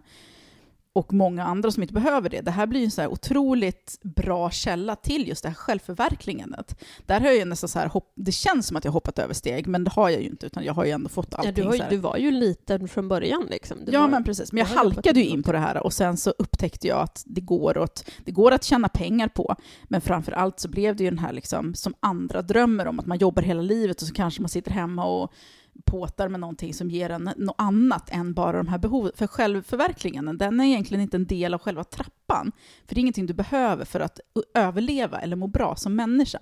och 0.95 1.13
många 1.13 1.45
andra 1.45 1.71
som 1.71 1.83
inte 1.83 1.95
behöver 1.95 2.29
det. 2.31 2.41
Det 2.41 2.51
här 2.51 2.67
blir 2.67 2.81
ju 2.81 2.85
en 2.85 2.91
så 2.91 3.01
här 3.01 3.09
otroligt 3.09 3.99
bra 4.03 4.51
källa 4.51 4.97
till 4.97 5.29
just 5.29 5.43
det 5.43 5.49
här 5.49 5.55
självförverkligandet. 5.57 6.81
Där 7.07 7.21
har 7.21 7.27
jag 7.27 7.37
ju 7.37 7.45
nästan 7.45 7.69
så 7.69 7.79
här, 7.79 7.87
hopp, 7.87 8.13
det 8.17 8.33
känns 8.33 8.67
som 8.67 8.77
att 8.77 8.85
jag 8.85 8.91
har 8.93 8.95
hoppat 8.95 9.19
över 9.19 9.35
steg, 9.35 9.67
men 9.67 9.85
det 9.85 9.91
har 9.91 10.11
jag 10.11 10.21
ju 10.21 10.27
inte, 10.29 10.47
utan 10.47 10.65
jag 10.65 10.75
har 10.75 10.85
ju 10.85 10.91
ändå 10.91 11.09
fått 11.09 11.35
allting. 11.35 11.49
Ja, 11.57 11.63
du, 11.63 11.69
har, 11.69 11.75
ju- 11.75 11.83
du 11.91 11.97
var 11.97 12.17
ju 12.17 12.31
liten 12.31 12.89
från 12.89 13.09
början. 13.09 13.47
Liksom. 13.51 13.85
Du 13.85 13.93
Ja, 13.93 14.01
var, 14.01 14.09
men 14.09 14.25
precis. 14.25 14.53
Men 14.53 14.59
jag 14.59 14.67
halkade 14.67 15.21
ju 15.21 15.27
in 15.27 15.43
på 15.43 15.53
det 15.53 15.59
här 15.59 15.83
och 15.85 15.93
sen 15.93 16.17
så 16.17 16.31
upptäckte 16.39 16.89
jag 16.89 16.99
att 17.01 17.23
det 17.27 17.41
går, 17.41 17.79
åt, 17.79 18.05
det 18.25 18.33
går 18.33 18.53
att 18.53 18.65
tjäna 18.65 18.89
pengar 18.89 19.29
på. 19.29 19.57
Men 19.85 20.01
framför 20.01 20.33
allt 20.33 20.61
så 20.61 20.69
blev 20.69 20.97
det 20.97 21.05
ju 21.05 21.11
den 21.11 21.19
här 21.19 21.33
liksom, 21.33 21.75
som 21.75 21.95
andra 22.01 22.43
drömmer 22.43 22.87
om, 22.87 23.01
att 23.01 23.07
man 23.07 23.19
jobbar 23.19 23.43
hela 23.43 23.63
livet 23.63 24.03
och 24.03 24.09
så 24.09 24.15
kanske 24.15 24.43
man 24.43 24.49
sitter 24.49 24.71
hemma 24.71 25.05
och 25.05 25.33
påtar 25.85 26.29
med 26.29 26.41
någonting 26.41 26.75
som 26.75 26.91
ger 26.91 27.11
en 27.11 27.31
något 27.37 27.55
annat 27.59 28.11
än 28.11 28.35
bara 28.35 28.57
de 28.57 28.69
här 28.69 28.79
behoven. 28.79 29.13
För 29.15 29.27
självförverkligandet, 29.27 30.39
den 30.39 30.61
är 30.61 30.65
egentligen 30.65 31.03
inte 31.03 31.17
en 31.17 31.27
del 31.27 31.55
av 31.55 31.61
själva 31.61 31.85
trappan. 31.85 32.53
För 32.87 32.95
det 32.95 32.99
är 32.99 33.01
ingenting 33.01 33.27
du 33.27 33.35
behöver 33.35 33.85
för 33.85 34.01
att 34.01 34.21
överleva 34.55 35.21
eller 35.21 35.37
må 35.37 35.47
bra 35.47 35.77
som 35.77 35.97
människa. 35.97 36.39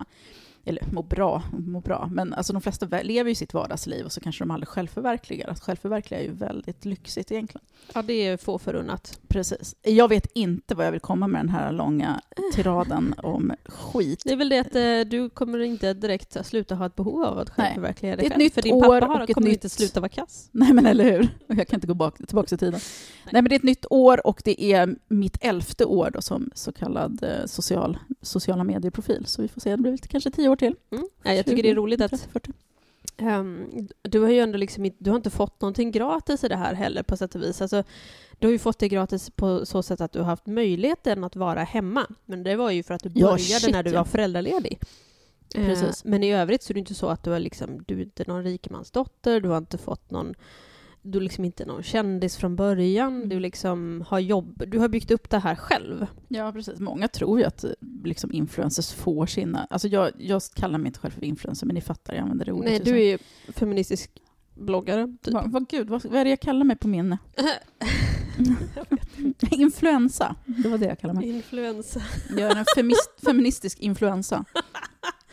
Eller 0.64 0.84
må 0.92 1.02
bra, 1.02 1.42
må 1.52 1.80
bra, 1.80 2.08
men 2.12 2.34
alltså 2.34 2.52
de 2.52 2.62
flesta 2.62 2.86
lever 3.02 3.28
ju 3.28 3.34
sitt 3.34 3.54
vardagsliv 3.54 4.04
och 4.04 4.12
så 4.12 4.20
kanske 4.20 4.44
de 4.44 4.50
aldrig 4.50 4.68
självförverkligar. 4.68 5.48
Att 5.48 5.60
självförverkliga 5.60 6.20
är 6.20 6.24
ju 6.24 6.32
väldigt 6.32 6.84
lyxigt 6.84 7.32
egentligen. 7.32 7.64
ja, 7.94 8.02
det 8.02 8.12
är 8.26 8.36
få 8.36 8.58
förunnat. 8.58 9.20
Precis. 9.28 9.74
Jag 9.82 10.08
vet 10.08 10.26
inte 10.34 10.74
vad 10.74 10.86
jag 10.86 10.92
vill 10.92 11.00
komma 11.00 11.26
med 11.26 11.40
den 11.40 11.48
här 11.48 11.72
långa 11.72 12.20
tiraden 12.54 13.14
om 13.18 13.52
skit. 13.66 14.22
Det 14.24 14.32
är 14.32 14.36
väl 14.36 14.48
det 14.48 14.58
att 14.58 14.74
eh, 14.76 15.10
du 15.18 15.30
kommer 15.30 15.58
inte 15.58 15.94
direkt 15.94 16.46
sluta 16.46 16.74
ha 16.74 16.86
ett 16.86 16.96
behov 16.96 17.24
av 17.24 17.38
att 17.38 17.58
Nej. 17.58 17.66
självförverkliga 17.66 18.16
Det 18.16 18.16
dig 18.16 18.24
är 18.26 18.26
ett 18.26 18.32
själv. 18.32 18.42
nytt 18.44 18.54
För 18.54 18.62
din 18.62 18.74
år 18.74 19.00
pappa 19.00 19.06
har, 19.12 19.20
och 19.22 19.30
ett 19.30 19.34
kommer 19.34 19.48
nytt- 19.48 19.54
inte 19.54 19.68
sluta 19.68 20.00
vara 20.00 20.08
kass. 20.08 20.48
Nej 20.52 20.72
men 20.72 20.86
eller 20.86 21.04
hur? 21.04 21.28
Jag 21.46 21.68
kan 21.68 21.76
inte 21.76 21.86
gå 21.86 21.94
bak, 21.94 22.16
tillbaka 22.26 22.54
i 22.54 22.58
tiden. 22.58 22.80
Nej. 23.24 23.32
men 23.42 23.44
det 23.44 23.54
är 23.54 23.56
ett 23.56 23.62
nytt 23.62 23.86
år 23.90 24.26
och 24.26 24.42
det 24.44 24.62
är 24.72 24.96
mitt 25.08 25.36
elfte 25.40 25.84
år 25.84 26.10
då 26.14 26.20
som 26.22 26.50
så 26.54 26.72
kallad 26.72 27.22
eh, 27.22 27.46
social, 27.46 27.98
sociala 28.22 28.64
medieprofil. 28.64 29.26
Så 29.26 29.42
vi 29.42 29.48
får 29.48 29.60
se, 29.60 29.70
det 29.70 29.76
blir 29.76 29.90
väl 29.92 30.00
kanske 30.00 30.30
tio 30.30 30.48
år 30.52 30.56
till. 30.56 30.74
Mm. 30.90 31.04
Ja, 31.22 31.32
jag 31.32 31.46
tycker 31.46 31.62
det 31.62 31.70
är 31.70 31.74
roligt 31.74 32.00
att 32.00 32.10
30, 32.10 32.28
40. 32.32 32.52
Ehm, 33.16 33.88
du 34.02 34.20
har 34.20 34.30
ju 34.30 34.38
ändå 34.40 34.58
liksom 34.58 34.90
du 34.98 35.10
har 35.10 35.16
inte 35.16 35.30
fått 35.30 35.60
någonting 35.60 35.90
gratis 35.90 36.44
i 36.44 36.48
det 36.48 36.56
här 36.56 36.74
heller 36.74 37.02
på 37.02 37.16
sätt 37.16 37.34
och 37.34 37.42
vis. 37.42 37.62
Alltså, 37.62 37.84
du 38.38 38.46
har 38.46 38.52
ju 38.52 38.58
fått 38.58 38.78
det 38.78 38.88
gratis 38.88 39.30
på 39.30 39.66
så 39.66 39.82
sätt 39.82 40.00
att 40.00 40.12
du 40.12 40.18
har 40.18 40.26
haft 40.26 40.46
möjligheten 40.46 41.24
att 41.24 41.36
vara 41.36 41.62
hemma. 41.62 42.06
Men 42.24 42.42
det 42.42 42.56
var 42.56 42.70
ju 42.70 42.82
för 42.82 42.94
att 42.94 43.02
du 43.02 43.10
Ja, 43.14 43.26
började 43.26 43.42
shit, 43.42 43.72
när 43.72 43.82
du 43.82 43.90
var 43.90 44.04
föräldraledig. 44.04 44.78
Precis. 45.54 46.04
men 46.04 46.22
i 46.22 46.32
övrigt 46.32 46.62
så 46.62 46.72
är 46.72 46.74
det 46.74 46.80
inte 46.80 46.94
så 46.94 47.08
att 47.08 47.22
du 47.22 47.34
är 47.34 47.40
liksom, 47.40 47.84
du 47.86 47.98
är 47.98 48.02
inte 48.02 48.24
någon 48.26 48.44
rikemansdotter, 48.44 49.40
du 49.40 49.48
har 49.48 49.58
inte 49.58 49.78
fått 49.78 50.10
någon 50.10 50.34
du 51.02 51.18
är 51.18 51.22
liksom 51.22 51.44
inte 51.44 51.64
någon 51.66 51.82
kändis 51.82 52.36
från 52.36 52.56
början, 52.56 53.16
Mm. 53.16 53.28
du 53.28 53.40
liksom 53.40 54.04
har 54.08 54.18
jobb, 54.18 54.62
du 54.66 54.78
har 54.78 54.88
byggt 54.88 55.10
upp 55.10 55.30
det 55.30 55.38
här 55.38 55.54
själv. 55.54 56.06
Ja, 56.28 56.52
precis. 56.52 56.80
Många 56.80 57.08
tror 57.08 57.38
ju 57.38 57.44
att 57.44 57.64
eh, 57.64 57.70
liksom, 58.04 58.32
influencers 58.32 58.92
får 58.92 59.26
sina... 59.26 59.66
Alltså 59.70 59.88
jag, 59.88 60.10
jag 60.18 60.42
kallar 60.54 60.78
mig 60.78 60.86
inte 60.86 60.98
själv 61.00 61.12
för 61.12 61.24
influencer, 61.24 61.66
men 61.66 61.74
ni 61.74 61.80
fattar, 61.80 62.14
jag 62.14 62.22
använder 62.22 62.44
det 62.44 62.52
ordet. 62.52 62.70
Nej, 62.70 62.80
du 62.84 63.02
är 63.02 63.10
ju 63.10 63.18
feministisk 63.48 64.10
bloggare. 64.54 65.16
Typ. 65.22 65.34
Vad, 65.34 65.50
vad, 65.52 65.68
gud, 65.68 65.90
vad, 65.90 66.04
vad 66.04 66.20
är 66.20 66.24
det 66.24 66.30
jag 66.30 66.40
kallar 66.40 66.64
mig 66.64 66.76
på 66.76 66.88
min... 66.88 67.16
influensa. 69.50 70.36
Det 70.46 70.68
var 70.68 70.78
det 70.78 70.86
jag 70.86 70.98
kallar 70.98 71.14
mig. 71.14 71.28
Influensa. 71.28 72.02
Jag 72.30 72.40
är 72.50 72.56
en 72.56 72.64
femist, 72.76 73.10
feministisk 73.24 73.78
influensa. 73.80 74.44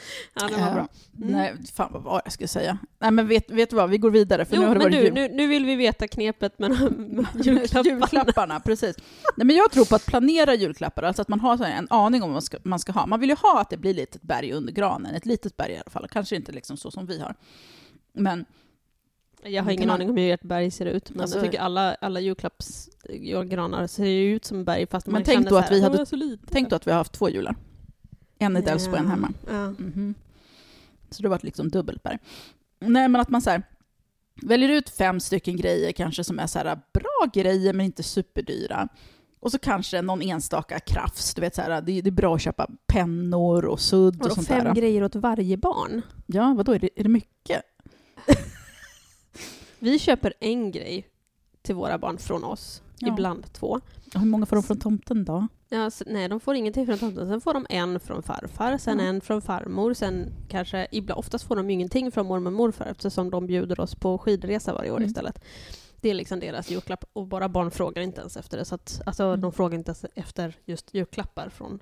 Ja, 0.33 0.47
det 0.47 0.53
var 0.53 0.67
Eh, 0.67 0.73
bra. 0.73 0.87
Mm. 1.17 1.31
Nej, 1.31 1.53
fan 1.73 1.89
vad 1.93 2.03
var 2.03 2.21
jag 2.25 2.33
skulle 2.33 2.47
säga? 2.47 2.77
Nej 2.99 3.11
men 3.11 3.27
vet, 3.27 3.51
vet 3.51 3.69
du 3.69 3.75
vad, 3.75 3.89
vi 3.89 3.97
går 3.97 4.11
vidare 4.11 4.45
för 4.45 4.55
Jo, 4.55 4.61
nu 4.61 4.67
har 4.67 4.75
det 4.75 4.79
men 4.79 4.91
varit 4.91 5.05
du, 5.05 5.11
nu, 5.21 5.27
nu 5.35 5.47
vill 5.47 5.65
vi 5.65 5.75
veta 5.75 6.07
knepet 6.07 6.59
med 6.59 6.69
med 6.97 7.25
julklapparna. 7.45 7.89
julklapparna. 7.99 8.59
precis. 8.59 8.95
Nej, 9.37 9.47
men 9.47 9.55
jag 9.55 9.71
tror 9.71 9.85
på 9.85 9.95
att 9.95 10.05
planera 10.05 10.53
julklappar, 10.55 11.03
alltså 11.03 11.21
att 11.21 11.27
man 11.27 11.39
har 11.39 11.65
en 11.65 11.87
aning 11.89 12.23
om 12.23 12.29
vad 12.29 12.33
man 12.35 12.41
ska, 12.41 12.57
man 12.63 12.79
ska 12.79 12.91
ha. 12.91 13.05
Man 13.05 13.19
vill 13.19 13.29
ju 13.29 13.35
ha 13.35 13.61
att 13.61 13.69
det 13.69 13.77
blir 13.77 13.93
lite 13.93 14.19
berg 14.21 14.51
under 14.53 14.73
granen, 14.73 15.15
ett 15.15 15.25
litet 15.25 15.57
berg 15.57 15.71
i 15.71 15.75
alla 15.75 15.89
fall, 15.91 16.07
kanske 16.11 16.35
inte 16.35 16.51
liksom 16.51 16.77
så 16.77 16.91
som 16.91 17.05
vi 17.05 17.19
har. 17.19 17.35
Men 18.13 18.45
Jag 19.43 19.63
har 19.63 19.71
ingen 19.71 19.87
man- 19.87 19.95
aning 19.95 20.09
om 20.09 20.17
hur 20.17 20.31
ert 20.33 20.41
berg 20.43 20.71
ser 20.71 20.85
ut, 20.85 21.09
men 21.09 21.21
Alltså- 21.21 21.37
jag 21.37 21.45
tycker 21.45 21.59
alla, 21.59 21.95
alla 21.95 22.19
julklappsgranar 22.19 23.87
ser 23.87 24.05
ju 24.05 24.35
ut 24.35 24.45
som 24.45 24.63
berg 24.65 24.87
fast 24.87 25.07
Men 25.07 25.13
man 25.13 25.23
tänk 25.23 25.37
känner 25.37 25.49
då 25.49 25.57
att 25.57 25.71
vi 25.71 25.81
hade-. 25.81 26.37
Tänk 26.51 26.69
då 26.69 26.75
att 26.75 26.87
vi 26.87 26.91
har 26.91 26.97
haft 26.97 27.13
två 27.13 27.29
jular. 27.29 27.55
En 28.39 28.57
i 28.57 28.61
Delsbo 28.61 28.91
och 28.91 28.97
en 28.97 29.07
hemma. 29.07 29.33
Ja. 29.47 29.69
Mhm. 29.69 30.15
Så 31.09 31.23
det 31.23 31.29
var 31.29 31.39
liksom 31.43 31.69
dubbelbär. 31.69 32.19
Nej, 32.79 33.07
men 33.07 33.21
att 33.21 33.29
man 33.29 33.41
så 33.41 33.49
här, 33.49 33.63
väljer 34.41 34.69
ut 34.69 34.89
fem 34.89 35.19
stycken 35.19 35.57
grejer 35.57 35.91
kanske 35.91 36.23
som 36.23 36.39
är 36.39 36.47
så 36.47 36.59
här 36.59 36.79
bra 36.93 37.29
grejer 37.33 37.73
men 37.73 37.85
inte 37.85 38.03
superdyra. 38.03 38.87
Och 39.39 39.51
så 39.51 39.59
kanske 39.59 40.01
någon 40.01 40.21
enstaka 40.21 40.79
krafs. 40.79 41.33
Du 41.33 41.41
vet, 41.41 41.55
så 41.55 41.61
här, 41.61 41.81
det, 41.81 42.01
det 42.01 42.09
är 42.09 42.11
bra 42.11 42.35
att 42.35 42.41
köpa 42.41 42.67
pennor 42.87 43.65
och 43.65 43.79
sudd 43.79 44.15
och 44.15 44.21
Vadå, 44.21 44.35
sånt 44.35 44.47
fem 44.47 44.63
där. 44.63 44.73
grejer 44.75 45.03
åt 45.03 45.15
varje 45.15 45.57
barn? 45.57 46.01
Ja, 46.25 46.53
vadå, 46.57 46.71
är 46.71 46.79
det, 46.79 46.89
är 46.95 47.03
det 47.03 47.09
mycket? 47.09 47.61
Vi 49.79 49.99
köper 49.99 50.33
en 50.39 50.71
grej 50.71 51.07
till 51.61 51.75
våra 51.75 51.97
barn 51.97 52.17
från 52.17 52.43
oss, 52.43 52.81
Ja. 52.99 53.07
ibland 53.13 53.53
två. 53.53 53.79
Och 54.13 54.19
hur 54.19 54.27
många 54.27 54.45
får 54.45 54.55
de 54.55 54.63
från 54.63 54.79
tomten 54.79 55.25
då? 55.25 55.47
Ja, 55.69 55.89
så, 55.91 56.03
nej, 56.07 56.27
de 56.29 56.39
får 56.39 56.55
ingenting 56.55 56.85
från 56.85 56.97
tomten. 56.97 57.27
Sen 57.27 57.41
får 57.41 57.53
de 57.53 57.65
en 57.69 57.99
från 57.99 58.23
farfar, 58.23 58.77
sen 58.77 58.99
Ja. 58.99 59.05
en 59.05 59.21
från 59.21 59.41
farmor, 59.41 59.93
sen 59.93 60.29
kanske... 60.49 60.87
Ibland, 60.91 61.19
oftast 61.19 61.43
får 61.47 61.55
de 61.55 61.69
ingenting 61.69 62.11
från 62.11 62.25
mormor 62.25 62.51
och 62.51 62.57
morfar 62.57 62.85
eftersom 62.85 63.29
de 63.29 63.47
bjuder 63.47 63.79
oss 63.79 63.95
på 63.95 64.17
skidresa 64.17 64.73
varje 64.73 64.91
år 64.91 64.97
Mm. 64.97 65.09
istället. 65.09 65.43
Det 66.01 66.09
är 66.09 66.13
liksom 66.13 66.39
deras 66.39 66.71
julklapp 66.71 67.05
och 67.13 67.29
våra 67.29 67.49
barn 67.49 67.71
frågar 67.71 68.01
inte 68.01 68.19
ens 68.21 68.37
efter 68.37 68.57
det. 68.57 68.65
Så 68.65 68.75
att, 68.75 69.01
alltså, 69.05 69.23
Mm. 69.23 69.41
De 69.41 69.51
frågar 69.51 69.77
inte 69.77 69.89
ens 69.89 70.05
efter 70.15 70.57
just 70.65 70.93
julklappar 70.93 71.49
från... 71.49 71.79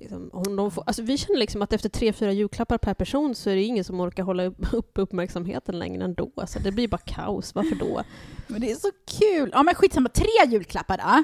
Liksom, 0.00 0.30
om 0.32 0.56
de 0.56 0.70
får, 0.70 0.84
alltså, 0.86 1.02
vi 1.02 1.18
känner 1.18 1.38
liksom 1.38 1.62
att 1.62 1.72
efter 1.72 1.88
tre, 1.88 2.12
fyra 2.12 2.32
julklappar 2.32 2.78
per 2.78 2.94
person 2.94 3.34
så 3.34 3.50
är 3.50 3.54
det 3.54 3.62
ingen 3.62 3.84
som 3.84 4.00
orkar 4.00 4.22
hålla 4.22 4.44
upp 4.44 4.56
upp 4.72 4.92
uppmärksamheten 4.94 5.78
längre 5.78 6.04
ändå. 6.04 6.32
Alltså, 6.36 6.58
det 6.58 6.72
blir 6.72 6.88
bara 6.88 7.00
kaos. 7.04 7.54
Varför 7.54 7.76
då? 7.76 8.02
Men 8.46 8.60
det 8.60 8.70
är 8.70 8.74
så 8.74 8.90
kul! 9.18 9.50
Ja 9.52 9.62
men 9.62 9.74
skitsamma, 9.74 10.08
tre 10.08 10.52
julklappar 10.52 10.98
då. 10.98 11.22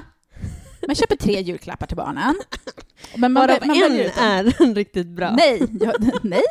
Man 0.87 0.95
köper 0.95 1.15
tre 1.15 1.41
julklappar 1.41 1.87
till 1.87 1.97
barnen. 1.97 2.35
Men 3.15 3.33
man, 3.33 3.47
Varav 3.47 3.67
man 3.67 3.75
en 3.77 3.99
är 3.99 4.73
riktigt 4.75 5.07
bra. 5.07 5.31
Nej, 5.31 5.61
ja, 5.81 5.93
nej. 6.21 6.43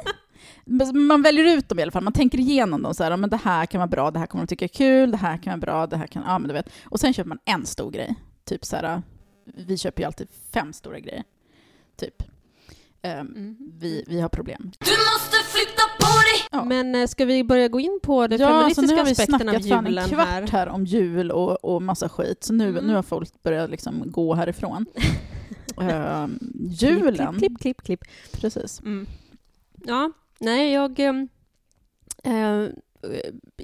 Man 0.95 1.23
väljer 1.23 1.45
ut 1.45 1.69
dem 1.69 1.79
i 1.79 1.83
alla 1.83 1.93
fall, 1.93 2.03
man 2.03 2.13
tänker 2.13 2.41
igenom 2.41 2.83
dem 2.83 2.95
så 2.95 3.05
här, 3.05 3.17
men 3.17 3.31
det 3.31 3.37
här 3.37 3.67
kan 3.67 3.79
vara 3.79 3.89
bra, 3.89 4.11
det 4.11 4.19
här 4.19 4.27
kommer 4.27 4.45
de 4.45 4.49
tycka 4.49 4.65
är 4.65 4.69
kul, 4.69 5.11
det 5.11 5.17
här 5.17 5.37
kan 5.37 5.51
vara 5.51 5.61
bra, 5.61 5.87
det 5.87 5.97
här 5.97 6.07
kan, 6.07 6.23
ja 6.27 6.39
men 6.39 6.49
du 6.49 6.55
vet. 6.55 6.69
Och 6.85 7.01
sen 7.01 7.15
köper 7.15 7.29
man 7.29 7.39
en 7.45 7.67
stor 7.67 7.91
grej. 7.91 8.15
Typ 8.45 8.65
så 8.65 8.77
här, 8.77 9.03
vi 9.45 9.79
köper 9.79 10.03
ju 10.03 10.07
alltid 10.07 10.29
fem 10.53 10.73
stora 10.73 11.01
grejer. 11.01 11.25
Typ. 11.97 12.23
Mm. 13.03 13.57
vi, 13.79 14.05
vi 14.07 14.21
har 14.21 14.29
problem. 14.29 14.63
Du 14.79 14.91
måste 14.91 15.37
flytta 15.51 15.83
på 16.01 16.07
dig 16.07 16.49
Ja. 16.53 16.65
Men 16.65 16.95
eh, 16.95 17.07
ska 17.07 17.25
vi 17.25 17.45
börja 17.45 17.69
gå 17.69 17.81
in 17.81 18.01
på 18.03 18.27
det 18.27 18.37
Ja, 18.37 18.49
feministiska 18.49 18.93
nu 18.95 18.99
har 18.99 19.05
vi 19.05 19.11
aspekten 19.13 19.35
av 19.35 19.39
snackat 19.53 19.69
fan 19.69 19.87
en 19.87 19.93
julen 19.93 20.09
kvart 20.09 20.27
här? 20.29 20.47
här. 20.47 20.69
om 20.69 20.85
jul 20.85 21.31
och, 21.31 21.65
och 21.65 21.83
massa 21.83 22.09
skit, 22.09 22.45
så 22.45 22.53
nu, 22.53 22.69
Mm. 22.69 22.85
nu 22.87 22.95
har 22.95 23.03
folk 23.03 23.43
börjat 23.43 23.71
liksom 23.71 24.03
gå 24.07 24.35
härifrån. 24.35 24.87
Ehm, 25.81 26.39
julen, 26.71 27.39
Klipp, 27.39 27.39
klipp, 27.39 27.61
klipp, 27.61 27.83
klipp. 27.83 28.01
precis. 28.33 28.81
Mm. 28.81 29.07
Ja, 29.87 30.13
nej, 30.41 30.73
jag 30.73 31.01
eh, 31.01 32.69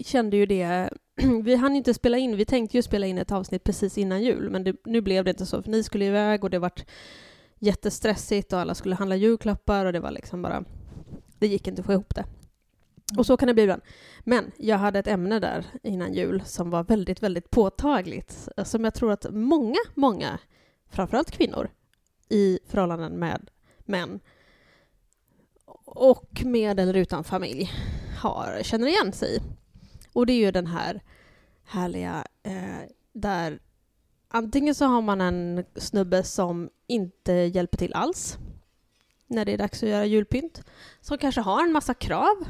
kände 0.05 0.37
ju 0.37 0.47
det. 0.47 0.91
Vi 1.45 1.55
hann 1.57 1.77
inte 1.77 1.95
spela 1.95 2.19
in, 2.19 2.37
vi 2.37 2.45
tänkte 2.45 2.77
ju 2.79 2.83
spela 2.83 3.07
in 3.07 3.19
ett 3.19 3.33
avsnitt 3.33 3.65
precis 3.65 3.99
innan 3.99 4.23
jul, 4.23 4.51
men 4.51 4.65
det, 4.65 4.77
nu 4.85 5.01
blev 5.01 5.25
det 5.25 5.31
inte 5.31 5.47
så, 5.47 5.63
för 5.63 5.71
ni 5.71 5.83
skulle 5.83 6.05
iväg 6.05 6.45
och 6.45 6.51
det 6.51 6.59
vart 6.59 6.85
jättestressigt 7.63 8.53
och 8.53 8.61
alla 8.61 8.75
skulle 8.75 8.95
handla 8.95 9.17
julklappar 9.17 9.87
och 9.87 9.93
det 9.93 10.01
var 10.01 10.11
liksom 10.11 10.43
bara, 10.43 10.65
det 11.39 11.47
gick 11.47 11.69
inte 11.69 11.81
att 11.81 11.87
få 11.87 11.93
ihop 11.93 12.15
det. 12.15 12.25
Och 13.19 13.27
så 13.27 13.37
kan 13.37 13.47
det 13.47 13.55
bli 13.55 13.63
ibland. 13.63 13.83
Men 14.21 14.53
jag 14.57 14.79
hade 14.79 14.99
ett 14.99 15.07
ämne 15.07 15.39
där 15.39 15.67
innan 15.83 16.13
jul 16.13 16.43
som 16.47 16.71
var 16.71 16.85
väldigt, 16.85 17.23
väldigt 17.23 17.51
påtagligt, 17.51 18.49
som 18.65 18.85
jag 18.85 18.95
tror 18.95 19.13
att 19.13 19.27
många, 19.31 19.79
många, 19.95 20.39
framförallt 20.91 21.31
kvinnor, 21.31 21.71
i 22.29 22.59
förhållanden 22.67 23.13
med 23.13 23.51
män 23.79 24.21
och 25.85 26.43
med 26.45 26.81
eller 26.81 26.95
utan 26.95 27.25
familj 27.25 27.71
har, 28.19 28.63
känner 28.63 28.87
igen 28.87 29.13
sig 29.13 29.37
i. 29.37 29.41
Och 30.13 30.27
det 30.27 30.33
är 30.33 30.39
ju 30.39 30.51
den 30.51 30.67
här 30.67 31.03
härliga 31.65 32.25
eh, 32.43 32.89
där 33.13 33.59
antingen 34.33 34.75
så 34.75 34.85
har 34.85 35.03
man 35.03 35.21
en 35.21 35.65
snubbe 35.77 36.23
som 36.23 36.71
inte 36.87 37.33
hjälper 37.33 37.79
till 37.79 37.95
alls 37.95 38.39
när 39.27 39.45
det 39.45 39.53
är 39.53 39.59
dags 39.59 39.83
att 39.83 39.89
göra 39.89 40.07
julpynt, 40.07 40.63
som 41.01 41.19
kanske 41.19 41.41
har 41.41 41.65
en 41.65 41.73
massa 41.73 41.95
krav 41.95 42.49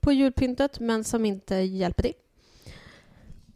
på 0.00 0.12
julpyntet 0.12 0.80
men 0.80 1.04
som 1.04 1.24
inte 1.24 1.54
hjälper 1.54 2.02
till. 2.02 2.14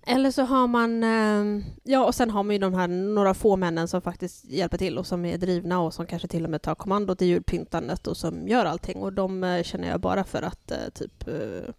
Eller 0.07 0.31
så 0.31 0.43
har 0.43 0.67
man, 0.67 1.05
ehm, 1.05 1.65
ja 1.83 2.05
och 2.05 2.15
sen 2.15 2.31
har 2.31 2.43
man 2.43 2.55
ju 2.55 2.59
de 2.59 2.75
här 2.75 2.89
några 2.89 3.35
få 3.35 3.57
männen 3.57 3.89
som 3.89 4.03
faktiskt 4.03 4.45
hjälper 4.45 4.79
till 4.79 4.99
och 4.99 5.07
som 5.07 5.25
är 5.25 5.39
drivna 5.39 5.81
och 5.81 5.95
som 5.95 6.07
kanske 6.07 6.29
till 6.29 6.45
och 6.45 6.51
med 6.51 6.63
tar 6.63 6.75
kommandot 6.75 7.23
i 7.23 7.27
julpyntandet 7.27 8.07
och 8.07 8.17
som 8.17 8.49
gör 8.49 8.65
allting 8.65 9.03
och 9.03 9.13
de 9.13 9.45
eh, 9.45 9.63
känner 9.63 9.89
jag 9.89 10.01
bara 10.01 10.25
för 10.25 10.43
att 10.43 10.71
eh, 10.71 10.89
typ, 10.95 11.29
eh, 11.29 11.75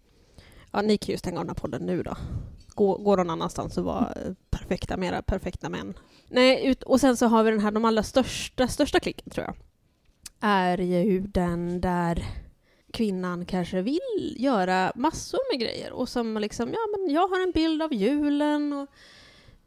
ja 0.70 0.82
ni 0.82 0.98
kan 0.98 1.12
ju 1.12 1.18
stänga 1.18 1.38
av 1.38 1.44
den 1.44 1.56
här 1.56 1.60
podden 1.60 1.82
nu 1.82 2.02
då. 2.02 2.16
Gå, 2.74 2.96
gå 2.96 3.16
någon 3.16 3.30
annanstans 3.30 3.78
och 3.78 3.84
vara 3.84 4.12
perfekta, 4.50 4.96
mera 4.96 5.22
perfekta 5.22 5.68
män. 5.68 5.94
Nej, 6.28 6.66
ut, 6.66 6.82
och 6.82 7.00
sen 7.00 7.16
så 7.16 7.26
har 7.26 7.44
vi 7.44 7.50
den 7.50 7.60
här, 7.60 7.70
de 7.70 7.84
allra 7.84 8.02
största, 8.02 8.68
största 8.68 9.00
klicken 9.00 9.30
tror 9.30 9.46
jag, 9.46 9.54
är 10.40 10.78
ju 10.78 11.20
den 11.20 11.80
där 11.80 12.26
kvinnan 12.92 13.44
kanske 13.44 13.82
vill 13.82 14.36
göra 14.36 14.92
massor 14.94 15.52
med 15.52 15.60
grejer 15.60 15.92
och 15.92 16.08
som 16.08 16.36
liksom, 16.36 16.68
ja 16.72 16.78
men 16.96 17.14
jag 17.14 17.28
har 17.28 17.42
en 17.42 17.52
bild 17.52 17.82
av 17.82 17.94
julen 17.94 18.72
och 18.72 18.88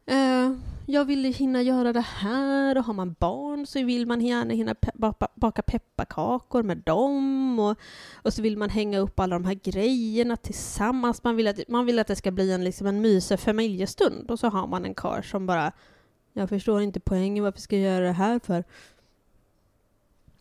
eh, 0.05 0.51
jag 0.88 1.05
vill 1.05 1.33
hinna 1.33 1.62
göra 1.62 1.93
det 1.93 2.01
här 2.01 2.77
och 2.77 2.83
har 2.85 2.93
man 2.93 3.15
barn 3.19 3.65
så 3.67 3.83
vill 3.83 4.05
man 4.07 4.21
gärna 4.21 4.53
hinna 4.53 4.74
pe- 4.74 4.91
baka, 4.95 5.27
baka 5.35 5.62
pepparkakor 5.62 6.63
med 6.63 6.77
dem 6.77 7.59
och, 7.59 7.77
och 8.13 8.33
så 8.33 8.41
vill 8.41 8.57
man 8.57 8.69
hänga 8.69 9.00
upp 9.00 9.19
alla 9.19 9.35
de 9.35 9.45
här 9.45 9.59
grejerna 9.63 10.35
tillsammans. 10.38 11.24
Man 11.24 11.35
vill 11.35 11.47
att, 11.47 11.59
man 11.67 11.85
vill 11.85 12.00
att 12.00 12.07
det 12.07 12.15
ska 12.15 12.31
bli 12.31 12.51
en, 12.51 12.63
liksom 12.63 12.88
en 12.88 13.01
mysig 13.01 13.39
familjestund 13.39 14.31
och 14.31 14.39
så 14.39 14.47
har 14.50 14.67
man 14.67 14.85
en 14.85 14.93
karl 14.95 15.24
som 15.24 15.45
bara 15.45 15.71
jag 16.33 16.50
förstår 16.50 16.81
inte 16.81 17.00
poängen, 17.00 17.43
varför 17.43 17.62
ska 17.62 17.77
jag 17.77 17.93
göra 17.93 18.05
det 18.05 18.12
här 18.12 18.39
för? 18.39 18.63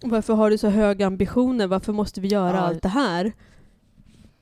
Varför 0.02 0.34
har 0.34 0.50
du 0.50 0.58
så 0.58 0.68
höga 0.68 1.06
ambitioner? 1.06 1.66
Varför 1.66 1.92
måste 1.92 2.20
vi 2.20 2.28
göra 2.28 2.56
Ja. 2.56 2.60
allt 2.62 2.82
det 2.82 2.88
här? 2.88 3.32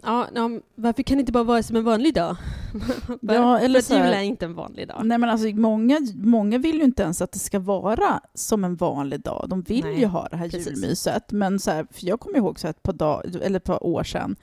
Ja, 0.04 0.28
ja, 0.34 0.50
varför 0.74 1.02
kan 1.02 1.16
det 1.16 1.20
inte 1.20 1.32
bara 1.32 1.44
vara 1.44 1.62
som 1.62 1.76
en 1.76 1.84
vanlig 1.84 2.14
dag? 2.14 2.36
Ja, 3.20 3.58
eller 3.58 3.80
så 3.80 3.94
här- 3.94 4.04
jul 4.06 4.14
är 4.14 4.20
inte 4.22 4.44
en 4.44 4.54
vanlig 4.54 4.88
dag. 4.88 5.00
Nej 5.06 5.18
men 5.18 5.30
alltså 5.30 5.46
många, 5.48 6.00
många 6.14 6.58
vill 6.58 6.76
ju 6.76 6.84
inte 6.84 7.02
ens 7.02 7.22
att 7.22 7.32
det 7.32 7.38
ska 7.38 7.58
vara 7.58 8.20
som 8.34 8.64
en 8.64 8.76
vanlig 8.76 9.20
dag. 9.20 9.46
De 9.48 9.62
vill 9.62 9.84
Nej, 9.84 10.00
ju 10.00 10.06
ha 10.06 10.28
det 10.28 10.36
här 10.36 10.48
precis. 10.48 10.66
julmyset. 10.66 11.32
Men 11.32 11.58
så 11.58 11.70
här, 11.70 11.86
för 11.90 12.06
jag 12.06 12.20
kommer 12.20 12.36
ihåg 12.36 12.60
så 12.60 12.66
här 12.66 12.70
ett 12.70 12.82
par, 12.82 12.92
dag, 12.92 13.36
eller 13.42 13.56
ett 13.56 13.64
par 13.64 13.86
år 13.86 14.04
sedan 14.04 14.36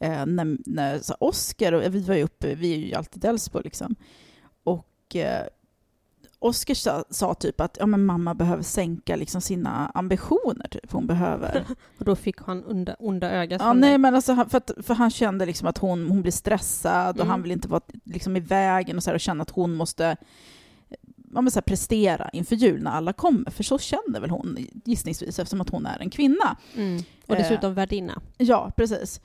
eh, 0.00 0.26
när, 0.26 0.58
när 0.70 0.98
så 0.98 1.12
här, 1.12 1.22
Oscar, 1.28 1.72
och 1.72 1.94
vi 1.94 2.00
var 2.00 2.14
ju 2.14 2.22
uppe, 2.22 2.54
vi 2.54 2.72
är 2.74 2.78
ju 2.78 2.94
alltid 2.94 3.24
i 3.24 3.26
Delsbo 3.26 3.60
liksom. 3.64 3.94
Och 4.64 5.16
eh, 5.16 5.46
Oscar 6.38 6.74
sa, 6.74 7.04
sa 7.10 7.34
typ 7.34 7.60
att 7.60 7.76
ja, 7.80 7.86
men 7.86 8.04
mamma 8.04 8.34
behöver 8.34 8.62
sänka 8.62 9.16
liksom 9.16 9.40
sina 9.40 9.90
ambitioner. 9.94 10.68
Typ. 10.70 10.92
Hon 10.92 11.06
behöver 11.06 11.64
Och 11.98 12.04
då 12.04 12.16
fick 12.16 12.40
han 12.40 12.64
onda, 12.64 12.96
onda 12.98 13.30
ögat 13.30 13.60
Ja, 13.64 13.72
nej, 13.72 13.98
men 13.98 14.14
alltså, 14.14 14.36
för, 14.48 14.56
att, 14.58 14.70
för 14.82 14.94
han 14.94 15.10
kände 15.10 15.46
liksom 15.46 15.68
att 15.68 15.78
hon, 15.78 16.08
hon 16.08 16.22
blir 16.22 16.32
stressad 16.32 17.16
och 17.16 17.20
Mm. 17.20 17.30
han 17.30 17.42
vill 17.42 17.52
inte 17.52 17.68
vara 17.68 17.80
liksom, 18.04 18.36
i 18.36 18.40
vägen 18.40 18.96
och, 18.96 19.02
så 19.02 19.10
här, 19.10 19.14
och 19.14 19.20
känna 19.20 19.42
att 19.42 19.50
hon 19.50 19.74
måste 19.74 20.16
ja, 21.34 21.40
men 21.40 21.50
så 21.50 21.56
här, 21.56 21.62
prestera 21.62 22.28
inför 22.32 22.56
jul 22.56 22.82
när 22.82 22.90
alla 22.90 23.12
kommer. 23.12 23.50
För 23.50 23.64
så 23.64 23.78
känner 23.78 24.20
väl 24.20 24.30
hon 24.30 24.56
gissningsvis 24.84 25.38
eftersom 25.38 25.60
att 25.60 25.70
hon 25.70 25.86
är 25.86 25.98
en 26.00 26.10
kvinna. 26.10 26.56
Mm. 26.76 27.02
Och 27.26 27.34
Eh. 27.34 27.38
dessutom 27.42 27.74
värdinna. 27.74 28.20
Ja, 28.36 28.72
precis. 28.76 29.20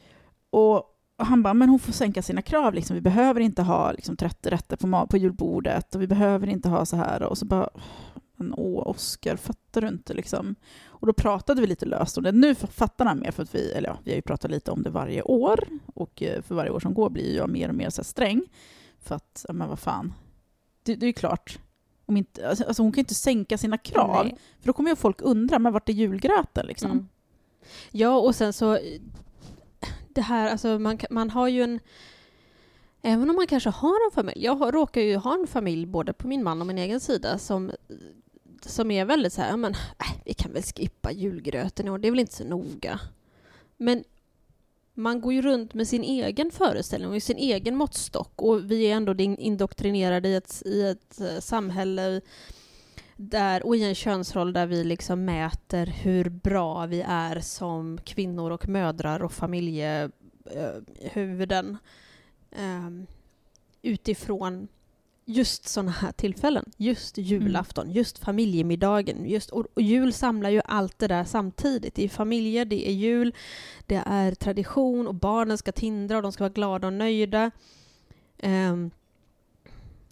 Och 0.50 0.91
och 1.22 1.28
han 1.28 1.44
bara, 1.44 1.54
men 1.54 1.70
hon 1.70 1.80
får 1.80 1.94
sänka 1.94 2.22
sina 2.22 2.42
krav. 2.42 2.74
Liksom. 2.74 2.94
Vi 2.94 3.02
behöver 3.02 3.42
inte 3.42 3.62
ha 3.62 3.92
liksom, 3.92 4.16
30 4.16 4.50
rätter 4.50 4.78
på, 4.78 5.08
på 5.08 5.18
julbordet 5.18 5.96
och 5.96 6.02
vi 6.02 6.08
behöver 6.08 6.48
inte 6.48 6.70
ha 6.70 6.86
så 6.86 6.96
här. 6.96 7.24
Och 7.24 7.38
så 7.38 7.46
bara, 7.46 7.70
men 8.36 8.54
åh, 8.58 8.88
Oskar, 8.88 9.36
fattar 9.36 9.82
du 9.82 9.88
inte? 9.88 10.14
Liksom. 10.14 10.56
Och 10.88 11.08
då 11.08 11.14
pratade 11.14 11.62
vi 11.62 11.68
lite 11.68 11.86
löst 11.86 12.18
om 12.18 12.24
det. 12.24 12.32
Nu 12.32 12.56
fattar 12.56 13.06
han 13.06 13.20
mer, 13.20 13.32
för 13.32 13.44
att 13.44 13.56
vi, 13.56 13.72
eller 13.72 13.90
ja, 13.90 13.98
vi 14.04 14.12
har 14.12 14.16
ju 14.16 14.22
pratat 14.22 14.52
lite 14.52 14.72
om 14.72 14.84
det 14.84 14.90
varje 14.90 15.22
år. 15.22 15.60
Och 15.94 16.24
eh, 16.24 16.42
för 16.42 16.56
varje 16.56 16.72
år 16.72 16.80
som 16.80 16.94
går 16.94 17.10
blir 17.10 17.36
jag 17.36 17.50
mer 17.50 17.70
och 17.70 17.76
mer 17.76 17.90
så 17.90 18.04
sträng. 18.04 18.42
För 19.00 19.16
att, 19.16 19.46
ja 19.48 19.54
men 19.54 19.70
vad 19.70 19.80
fan. 19.80 20.14
Det, 20.84 20.96
det 20.96 21.06
är 21.06 21.08
ju 21.08 21.14
klart. 21.14 21.60
Om 22.06 22.18
inte, 22.18 22.50
alltså, 22.50 22.64
alltså 22.64 22.84
hon 22.84 22.92
kan 22.92 22.98
ju 22.98 23.02
inte 23.02 23.16
sänka 23.16 23.58
sina 23.58 23.78
krav. 23.78 24.26
Nej. 24.26 24.38
För 24.60 24.68
då 24.68 24.74
kommer 24.74 24.90
ju 24.90 24.96
folk 24.96 25.22
undra, 25.22 25.60
men 25.60 25.74
vart 25.74 25.90
är 25.90 25.94
julgröten 25.94 26.66
liksom? 26.66 26.92
Mm. 26.92 27.08
Ja, 27.92 28.20
och 28.20 28.36
sen 28.36 28.54
så 28.54 28.80
det 30.16 30.22
här, 30.22 30.50
alltså 30.52 30.80
man, 30.80 31.00
man 31.10 31.30
har 31.30 31.48
ju 31.48 31.64
en 31.64 31.80
Även 33.04 33.30
om 33.30 33.36
man 33.36 33.48
kanske 33.48 33.70
har 33.70 34.06
en 34.08 34.12
familj, 34.14 34.44
jag 34.44 34.56
har, 34.56 34.72
råkar 34.72 35.02
ju 35.02 35.16
ha 35.16 35.34
en 35.34 35.48
familj 35.48 35.86
både 35.86 36.14
på 36.14 36.28
min 36.28 36.44
man 36.44 36.62
och 36.62 36.68
min 36.68 36.78
egen 36.78 37.00
sida 37.00 37.38
som, 37.38 37.72
som 38.66 38.92
är 38.92 39.06
väldigt 39.06 39.34
så 39.34 39.42
här, 39.42 39.58
men 39.58 39.72
äh, 39.74 40.22
vi 40.26 40.34
kan 40.34 40.54
väl 40.54 40.64
skippa 40.64 41.12
julgröten 41.12 41.88
i 41.88 41.90
år, 41.90 41.98
det 41.98 42.08
är 42.08 42.12
väl 42.12 42.20
inte 42.20 42.36
så 42.36 42.44
noga. 42.44 43.00
Men 43.78 44.04
man 44.94 45.22
går 45.22 45.34
ju 45.34 45.42
runt 45.42 45.74
med 45.74 45.88
sin 45.88 46.04
egen 46.04 46.52
föreställning 46.52 47.10
och 47.10 47.24
sin 47.24 47.38
egen 47.38 47.76
måttstock 47.76 48.42
och 48.42 48.72
vi 48.72 48.84
är 48.84 48.96
ändå 48.96 49.14
indoktrinerade 49.24 50.30
i 50.30 50.36
ett, 50.36 50.62
i 50.66 50.82
ett 50.82 51.22
eh, 51.22 51.40
samhälle 51.40 52.22
där, 53.22 53.66
och 53.66 53.76
i 53.76 53.84
en 53.84 53.96
könsroll 53.96 54.54
där 54.54 54.66
vi 54.66 54.84
liksom 54.84 55.26
mäter 55.26 55.86
hur 55.86 56.30
bra 56.30 56.86
vi 56.86 57.02
är 57.08 57.40
som 57.40 58.00
kvinnor 58.04 58.52
och 58.52 58.68
mödrar 58.68 59.24
och 59.24 59.32
familjehuvuden 59.32 61.78
eh, 62.52 62.90
utifrån 63.82 64.68
just 65.26 65.68
sådana 65.68 65.92
här 65.92 66.12
tillfällen. 66.12 66.72
Just 66.78 67.18
julafton, 67.18 67.92
just 67.92 68.18
familjemiddagen. 68.18 69.26
Just, 69.26 69.50
och, 69.50 69.66
och 69.74 69.82
jul 69.82 70.14
samlar 70.14 70.50
ju 70.50 70.62
allt 70.66 71.00
det 71.00 71.08
där 71.08 71.24
samtidigt. 71.24 71.96
Det 71.96 72.04
är 72.04 72.10
familjer, 72.10 72.66
det 72.66 72.90
är 72.90 72.94
jul, 72.94 73.36
det 73.86 74.04
är 74.06 74.36
tradition 74.36 75.08
och 75.08 75.16
barnen 75.16 75.58
ska 75.58 75.72
tindra 75.72 76.18
och 76.18 76.24
de 76.24 76.32
ska 76.32 76.44
vara 76.44 76.54
glada 76.54 76.88
och 76.88 76.94
nöjda. 76.94 77.52
Ehm, 78.38 78.92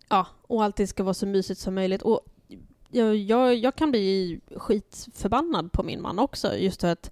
ja, 0.09 0.27
och 0.41 0.63
allting 0.63 0.87
ska 0.87 1.03
vara 1.03 1.13
så 1.13 1.25
mysigt 1.25 1.59
som 1.59 1.75
möjligt. 1.75 2.01
Och 2.01 2.21
jag, 2.91 3.15
jag, 3.15 3.55
jag 3.55 3.75
kan 3.75 3.91
bli 3.91 4.39
skitförbannad 4.55 5.71
på 5.71 5.83
min 5.83 6.01
man 6.01 6.19
också, 6.19 6.55
just 6.57 6.81
för 6.81 6.87
att 6.87 7.11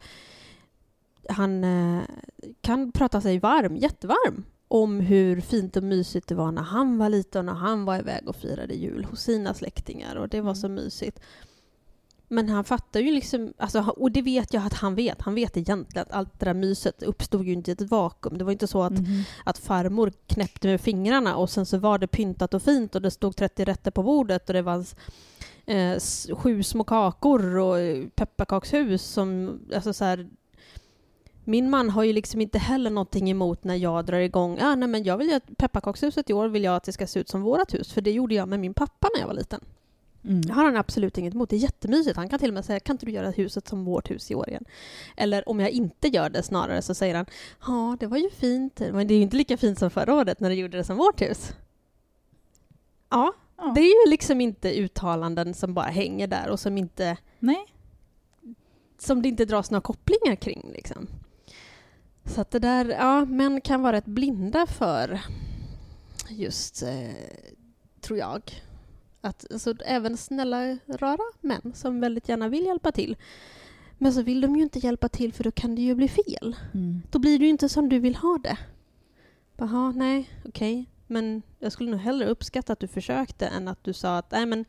han 1.30 1.64
eh, 1.64 2.04
kan 2.62 2.92
prata 2.92 3.22
sig 3.22 3.40
varm, 3.40 3.76
jättevarm, 3.76 4.44
om 4.68 5.00
hur 5.00 5.42
fint 5.42 5.78
och 5.78 5.84
mysigt 5.84 6.28
det 6.28 6.36
var 6.36 6.52
när 6.52 6.62
han 6.62 6.98
var 6.98 7.10
liten 7.10 7.50
och 7.50 7.56
han 7.56 7.86
var 7.86 8.00
iväg 8.00 8.30
och 8.30 8.36
firade 8.36 8.74
jul 8.74 9.04
hos 9.06 9.22
sina 9.22 9.54
släktingar 9.54 10.16
och 10.16 10.30
det 10.30 10.42
var 10.42 10.50
Mm. 10.52 10.56
så 10.56 10.70
mysigt. 10.70 11.20
Men 12.30 12.50
han 12.50 12.64
fattar 12.64 13.00
ju 13.00 13.12
liksom, 13.12 13.54
alltså, 13.58 13.80
och 13.98 14.12
det 14.12 14.22
vet 14.22 14.54
jag 14.54 14.66
att 14.66 14.74
han 14.74 14.96
vet, 14.96 15.22
han 15.22 15.36
vet 15.36 15.58
egentligen 15.58 16.02
att 16.08 16.12
allt 16.12 16.40
det 16.40 16.46
där 16.46 16.54
myset 16.54 17.04
uppstod 17.04 17.46
ju 17.46 17.54
inte 17.54 17.72
i 17.72 17.74
ett 17.74 17.82
vakuum. 17.82 18.38
Det 18.38 18.44
var 18.44 18.52
inte 18.52 18.68
så 18.68 18.84
att 18.84 18.92
Mhm. 19.00 19.24
att 19.46 19.58
farmor 19.58 20.14
knäppte 20.28 20.68
med 20.68 20.82
fingrarna 20.82 21.36
och 21.36 21.50
sen 21.50 21.66
så 21.66 21.78
var 21.78 21.98
det 21.98 22.08
pyntat 22.08 22.54
och 22.54 22.62
fint 22.64 22.96
och 22.96 23.02
det 23.02 23.12
stod 23.12 23.36
30 23.36 23.66
rätter 23.66 23.92
på 23.92 24.04
bordet 24.04 24.50
och 24.50 24.54
det 24.54 24.62
var 24.62 24.86
eh, 25.68 26.00
sju 26.36 26.64
små 26.64 26.84
kakor 26.84 27.58
och 27.58 27.80
eh, 27.80 28.08
pepparkakshus 28.08 29.02
som, 29.04 29.60
alltså 29.76 29.94
så 29.94 30.06
här, 30.06 30.30
min 31.44 31.70
man 31.70 31.90
har 31.90 32.04
ju 32.04 32.14
liksom 32.14 32.42
inte 32.42 32.60
heller 32.60 32.90
någonting 32.90 33.30
emot 33.30 33.64
när 33.64 33.76
jag 33.76 34.06
drar 34.06 34.18
igång, 34.18 34.58
ah, 34.62 34.76
nej 34.76 34.90
men 34.90 35.04
jag 35.04 35.18
vill 35.18 35.34
att 35.34 35.58
pepparkakshuset 35.58 36.30
i 36.30 36.34
år 36.34 36.48
vill 36.48 36.64
jag 36.64 36.76
att 36.76 36.84
det 36.84 36.92
ska 36.92 37.08
se 37.08 37.20
ut 37.20 37.30
som 37.30 37.42
vårat 37.42 37.74
hus, 37.74 37.94
för 37.94 38.02
det 38.02 38.12
gjorde 38.12 38.36
jag 38.36 38.48
med 38.48 38.60
min 38.60 38.74
pappa 38.74 39.08
när 39.16 39.22
jag 39.22 39.28
var 39.28 39.34
liten. 39.34 39.62
Mm. 40.24 40.42
Det 40.42 40.54
har 40.54 40.66
han 40.66 40.78
absolut 40.78 41.18
inget 41.18 41.34
emot. 41.34 41.50
Det 41.50 41.56
är 41.56 41.58
jättemysigt. 41.58 42.18
Han 42.18 42.30
kan 42.30 42.40
till 42.40 42.50
och 42.50 42.54
med 42.54 42.66
säga, 42.66 42.80
kan 42.80 42.94
inte 42.94 43.06
du 43.06 43.12
göra 43.12 43.30
huset 43.30 43.68
som 43.68 43.86
vårt 43.86 44.12
hus 44.12 44.32
i 44.32 44.36
år 44.36 44.50
igen? 44.50 44.66
Eller 45.18 45.50
om 45.50 45.60
jag 45.60 45.70
inte 45.70 46.08
gör 46.08 46.30
det 46.30 46.44
snarare 46.44 46.82
så 46.82 46.94
säger 46.94 47.16
han, 47.16 47.26
ja 47.68 47.98
det 48.00 48.08
var 48.08 48.18
ju 48.18 48.30
fint, 48.30 48.80
men 48.80 49.08
det 49.08 49.14
är 49.14 49.16
ju 49.16 49.22
inte 49.22 49.38
lika 49.38 49.58
fint 49.58 49.80
som 49.80 49.90
förra 49.90 50.14
året 50.14 50.40
när 50.40 50.50
du 50.50 50.56
gjorde 50.56 50.78
det 50.78 50.84
som 50.84 50.98
vårt 50.98 51.22
hus. 51.22 51.54
Ja, 53.10 53.34
Ja. 53.58 53.72
det 53.76 53.82
är 53.82 54.06
ju 54.06 54.12
liksom 54.12 54.42
inte 54.42 54.80
uttalanden 54.80 55.54
som 55.54 55.74
bara 55.74 55.86
hänger 55.90 56.28
där 56.28 56.50
och 56.50 56.60
som 56.60 56.78
inte 56.78 57.18
Nej. 57.40 57.66
som 58.98 59.22
det 59.22 59.30
inte 59.30 59.46
dras 59.46 59.72
några 59.72 59.82
kopplingar 59.82 60.36
kring. 60.36 60.72
Liksom. 60.74 61.08
Så 62.26 62.42
att 62.42 62.52
det 62.52 62.60
där, 62.60 62.90
ja, 62.90 63.26
män 63.26 63.62
kan 63.62 63.82
vara 63.82 63.98
rätt 63.98 64.06
blinda 64.06 64.68
för 64.68 65.22
just, 66.30 66.84
eh, 66.84 67.10
tror 68.02 68.20
jag, 68.20 68.42
att 69.22 69.52
alltså, 69.52 69.74
även 69.86 70.18
snälla, 70.18 70.78
rara 70.88 71.24
män 71.42 71.72
som 71.76 72.00
väldigt 72.00 72.30
gärna 72.30 72.50
vill 72.50 72.66
hjälpa 72.66 72.92
till. 72.92 73.18
Men 73.98 74.14
så 74.14 74.22
vill 74.22 74.42
de 74.42 74.56
ju 74.56 74.64
inte 74.64 74.80
hjälpa 74.80 75.10
till 75.10 75.34
för 75.34 75.44
då 75.44 75.52
kan 75.52 75.76
det 75.76 75.82
ju 75.82 75.96
bli 75.96 76.08
fel. 76.08 76.56
Mm. 76.74 77.02
Då 77.12 77.20
blir 77.20 77.40
det 77.40 77.46
ju 77.46 77.52
inte 77.52 77.70
som 77.70 77.90
du 77.90 78.00
vill 78.00 78.16
ha 78.16 78.38
det. 78.44 78.58
Jaha, 79.58 79.92
nej, 79.92 80.30
okej. 80.46 80.86
Men 81.08 81.42
jag 81.60 81.72
skulle 81.72 81.92
nog 81.92 82.00
hellre 82.00 82.28
uppskatta 82.30 82.74
att 82.74 82.80
du 82.80 82.88
försökte 82.88 83.48
än 83.48 83.68
att 83.68 83.84
du 83.84 83.94
sa 83.94 84.18
att 84.18 84.32
nej 84.32 84.46
men 84.46 84.66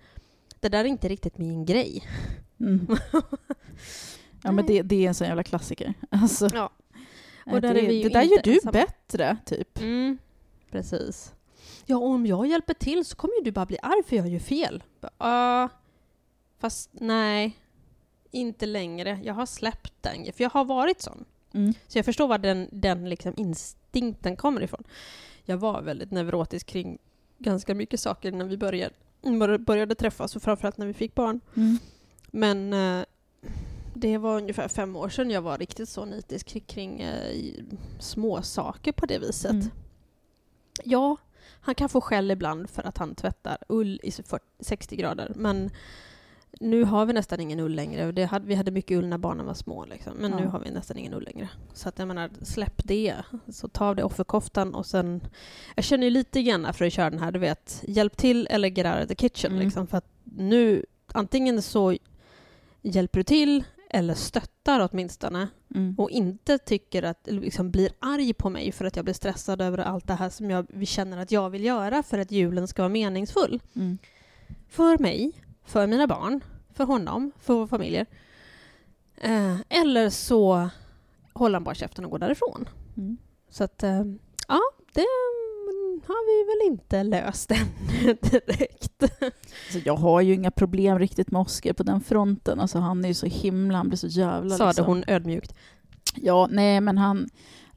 det 0.61 0.69
där 0.69 0.81
är 0.81 0.85
inte 0.85 1.09
riktigt 1.09 1.39
min 1.39 1.65
grej. 1.65 2.05
Mm. 2.61 2.87
Ja, 4.43 4.53
men 4.53 4.67
det, 4.67 4.83
det 4.83 5.05
är 5.05 5.09
en 5.09 5.15
sån 5.15 5.27
jävla 5.27 5.43
klassiker. 5.43 5.95
Alltså, 6.11 6.49
Ja. 6.55 6.71
eh, 7.47 7.53
Och 7.55 7.61
där 7.61 7.75
det, 7.75 7.81
är 7.81 7.89
vi 7.89 8.03
det 8.03 8.09
där 8.09 8.23
gör 8.23 8.43
du 8.43 8.53
ensamma. 8.55 8.73
bättre, 8.73 9.37
typ. 9.45 9.79
Mm, 9.81 10.19
precis. 10.71 11.33
Ja, 11.87 11.97
och 11.97 12.07
om 12.07 12.27
jag 12.27 12.47
hjälper 12.47 12.75
till 12.75 13.05
så 13.05 13.17
kommer 13.17 13.35
ju 13.39 13.45
du 13.45 13.53
bara 13.53 13.67
bli 13.67 13.79
arg 13.83 14.03
för 14.07 14.17
jag 14.17 14.29
gör 14.29 14.39
fel. 14.39 14.83
Bara, 15.01 15.11
Ja, 15.19 15.69
fast 16.59 16.91
nej, 16.93 17.57
inte 18.31 18.67
längre. 18.67 19.21
Jag 19.25 19.35
har 19.35 19.47
släppt 19.47 19.93
den, 20.01 20.33
för 20.33 20.45
jag 20.45 20.51
har 20.51 20.65
varit 20.65 21.03
sån. 21.03 21.25
Mm. 21.55 21.73
Så 21.89 21.99
jag 21.99 22.05
förstår 22.05 22.29
var 22.29 22.39
den, 22.39 22.69
den 22.73 23.09
liksom 23.09 23.35
instinkten 23.37 24.37
kommer 24.37 24.61
ifrån. 24.63 24.85
Jag 25.49 25.57
var 25.59 25.83
väldigt 25.83 26.11
neurotisk 26.11 26.67
kring 26.67 26.99
ganska 27.39 27.75
mycket 27.75 28.01
saker 28.01 28.33
när 28.33 28.45
vi 28.45 28.57
började, 28.57 28.95
bör- 29.23 29.59
började 29.59 29.95
träffas 29.95 30.37
och 30.37 30.43
framförallt 30.43 30.79
när 30.79 30.87
vi 30.87 30.95
fick 30.95 31.15
barn. 31.15 31.41
Mm. 31.57 31.79
Men 32.27 32.73
eh, 32.73 33.05
det 33.95 34.19
var 34.19 34.37
ungefär 34.37 34.69
fem 34.69 34.97
år 34.97 35.09
sedan 35.09 35.31
jag 35.31 35.43
var 35.43 35.59
riktigt 35.59 35.89
så 35.89 36.05
nitisk 36.05 36.47
kring, 36.47 36.65
kring 36.67 37.01
eh, 37.01 37.55
små 37.99 38.43
saker 38.43 38.93
på 38.93 39.07
det 39.07 39.19
viset. 39.19 39.51
Mm. 39.51 39.67
Ja, 40.85 41.17
han 41.61 41.75
kan 41.75 41.89
få 41.89 42.01
skäll 42.01 42.31
ibland 42.31 42.71
för 42.71 42.83
att 42.83 42.99
han 42.99 43.15
tvättar 43.15 43.59
ull 43.69 44.01
i 44.03 44.11
40, 44.11 44.45
60 44.61 44.97
grader, 44.97 45.33
men 45.37 45.71
nu 46.61 46.85
har 46.85 47.07
vi 47.07 47.13
nästan 47.13 47.41
ingen 47.41 47.61
ull 47.61 47.75
längre. 47.75 48.25
Hade, 48.25 48.47
vi 48.47 48.55
hade 48.55 48.71
mycket 48.71 48.99
ull 48.99 49.07
när 49.07 49.19
barnen 49.19 49.47
var 49.47 49.55
små, 49.55 49.85
liksom. 49.85 50.13
men 50.17 50.31
nu 50.31 50.43
Ja. 50.43 50.49
har 50.49 50.61
vi 50.61 50.71
nästan 50.71 50.97
ingen 50.99 51.15
ull 51.15 51.25
längre. 51.25 51.49
Så 51.75 51.89
att 51.89 51.99
jag 51.99 52.09
menar, 52.09 52.31
släpp 52.43 52.81
det. 52.85 53.15
Så 53.49 53.69
ta 53.69 53.85
av 53.87 53.97
dig 53.97 54.05
offerkoftan 54.05 54.75
och 54.75 54.87
sen... 54.87 55.21
Jag 55.77 55.85
känner 55.85 56.05
ju 56.05 56.11
lite 56.11 56.43
grann 56.43 56.75
för 56.75 56.85
att 56.85 56.93
köra 56.93 57.11
den 57.11 57.19
här, 57.21 57.33
du 57.33 57.39
vet, 57.39 57.83
hjälp 57.89 58.17
till 58.17 58.47
eller 58.51 58.69
get 58.69 58.87
out 58.87 59.03
of 59.03 59.09
the 59.09 59.29
kitchen. 59.29 59.53
Mm. 59.53 59.65
Liksom, 59.65 59.87
för 59.87 59.99
att 59.99 60.09
nu, 60.25 60.87
antingen 61.13 61.63
så 61.63 61.97
hjälper 62.83 63.19
du 63.19 63.25
till 63.25 63.65
eller 63.91 64.15
stöttar 64.15 64.89
åtminstone 64.93 65.49
Mm. 65.75 65.95
och 65.99 66.11
inte 66.11 66.59
tycker 66.59 67.03
att, 67.03 67.21
liksom 67.31 67.71
blir 67.71 67.91
arg 67.99 68.33
på 68.35 68.51
mig 68.51 68.73
för 68.73 68.85
att 68.85 68.97
jag 68.97 69.05
blir 69.05 69.15
stressad 69.15 69.61
över 69.63 69.79
allt 69.79 70.07
det 70.07 70.15
här 70.15 70.31
som 70.31 70.51
jag 70.51 70.67
känner 70.89 71.19
att 71.19 71.33
jag 71.33 71.51
vill 71.51 71.65
göra 71.65 72.03
för 72.03 72.19
att 72.19 72.31
julen 72.33 72.69
ska 72.69 72.83
vara 72.83 72.89
meningsfull. 72.89 73.61
Mm. 73.77 73.99
För 74.69 74.99
mig, 74.99 75.33
för 75.69 75.87
mina 75.87 76.07
barn, 76.07 76.45
för 76.75 76.85
honom, 76.85 77.33
för 77.41 77.55
våra 77.55 77.67
familjer. 77.67 78.07
Eh, 79.17 79.57
eller 79.69 80.11
så 80.11 80.71
håller 81.33 81.55
han 81.55 81.65
bara 81.65 81.75
käften 81.75 82.05
och 82.05 82.11
går 82.11 82.19
därifrån. 82.19 82.69
Mm. 82.97 83.17
Så 83.51 83.65
att, 83.65 83.83
eh, 83.83 84.03
ja, 84.49 84.61
det 84.93 85.07
mm, 85.69 86.01
har 86.07 86.27
vi 86.27 86.45
väl 86.51 86.73
inte 86.73 87.03
löst 87.03 87.51
än 87.51 87.67
direkt. 88.23 89.03
Så 89.73 89.79
jag 89.85 89.97
har 89.97 90.21
ju 90.21 90.35
inga 90.35 90.51
problem 90.51 90.99
riktigt 90.99 91.31
med 91.31 91.41
Oscar 91.41 91.73
på 91.73 91.83
den 91.83 92.01
fronten. 92.01 92.61
Alltså, 92.61 92.79
han 92.79 93.05
är 93.05 93.09
ju 93.09 93.15
så 93.15 93.27
himla, 93.27 93.79
han 93.79 93.89
blir 93.89 93.99
så 93.99 94.07
jävla... 94.07 94.57
Sade 94.57 94.71
liksom. 94.71 94.87
hon 94.87 95.05
ödmjukt. 95.07 95.55
Ja, 96.15 96.49
nej 96.51 96.81
men 96.81 96.99
han, 96.99 97.29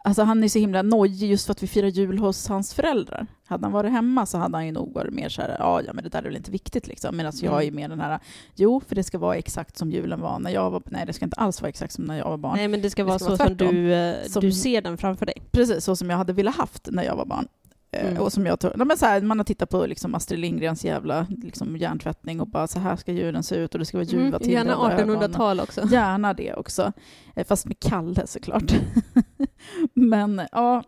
alltså 0.03 0.23
han 0.23 0.43
är 0.43 0.47
så 0.47 0.59
himla 0.59 0.81
nojig 0.81 1.29
just 1.31 1.45
för 1.45 1.51
att 1.51 1.63
vi 1.63 1.67
firar 1.67 1.87
jul 1.87 2.17
hos 2.19 2.47
hans 2.47 2.73
föräldrar. 2.73 3.27
Hade 3.47 3.65
han 3.65 3.71
varit 3.71 3.91
hemma 3.91 4.25
så 4.25 4.37
hade 4.37 4.57
han 4.57 4.65
ju 4.65 4.71
nog 4.71 4.93
varit 4.93 5.13
mer 5.13 5.29
så 5.29 5.41
här, 5.41 5.55
ja, 5.59 5.81
ja 5.81 5.93
men 5.93 6.03
det 6.03 6.09
där 6.09 6.19
är 6.19 6.23
väl 6.23 6.35
inte 6.35 6.51
viktigt 6.51 6.87
liksom. 6.87 7.17
Medan 7.17 7.33
jag 7.41 7.51
är 7.53 7.55
Mm. 7.55 7.65
ju 7.65 7.71
mer 7.71 7.89
den 7.89 7.99
här, 7.99 8.19
jo 8.55 8.81
för 8.87 8.95
det 8.95 9.03
ska 9.03 9.17
vara 9.17 9.35
exakt 9.35 9.77
som 9.77 9.91
julen 9.91 10.21
var 10.21 10.39
när 10.39 10.51
jag 10.51 10.71
var, 10.71 10.81
nej 10.85 11.05
det 11.05 11.13
ska 11.13 11.25
inte 11.25 11.39
alls 11.39 11.61
vara 11.61 11.69
exakt 11.69 11.93
som 11.93 12.05
när 12.05 12.17
jag 12.17 12.25
var 12.29 12.37
barn. 12.37 12.55
Nej, 12.57 12.67
men 12.67 12.81
det 12.81 12.89
ska 12.89 13.01
Det 13.01 13.07
vara 13.07 13.19
ska 13.19 13.25
så 13.29 13.35
vara 13.35 13.47
som 13.47 13.57
du, 13.57 13.93
eh, 13.93 14.15
Som- 14.27 14.41
du 14.41 14.51
ser 14.51 14.81
den 14.81 14.97
framför 14.97 15.25
dig. 15.25 15.35
Precis 15.51 15.83
så 15.85 15.95
som 15.95 16.09
jag 16.09 16.17
hade 16.17 16.33
velat 16.33 16.55
haft 16.55 16.87
när 16.91 17.03
jag 17.03 17.15
var 17.15 17.25
barn. 17.25 17.47
Eh, 17.93 18.07
Mm. 18.07 18.21
Och 18.21 18.33
som 18.33 18.45
jag 18.45 18.59
tog, 18.59 18.71
men 18.77 18.97
så 18.97 19.05
här, 19.05 19.21
man 19.21 19.39
har 19.39 19.43
tittat 19.43 19.69
på 19.69 19.85
liksom 19.85 20.15
Astrid 20.15 20.39
Lindgrens 20.39 20.85
jävla 20.85 21.27
liksom, 21.29 21.77
hjärntvättning 21.77 22.41
och 22.41 22.47
bara 22.47 22.67
så 22.67 22.79
här 22.79 22.95
ska 22.95 23.11
julen 23.11 23.43
se 23.43 23.55
ut 23.55 23.73
och 23.73 23.79
det 23.79 23.85
ska 23.85 23.97
vara 23.97 24.05
ljuva 24.05 24.27
Mm, 24.27 24.39
till 24.39 24.51
gärna 24.51 24.75
1800-tal 24.75 25.59
också. 25.59 25.81
Gärna 25.91 26.33
det 26.33 26.53
också. 26.53 26.91
Eh, 27.35 27.45
Fast 27.47 27.65
med 27.65 27.79
Kalle 27.79 28.27
såklart. 28.27 28.73
men 29.93 30.41
ja, 30.52 30.84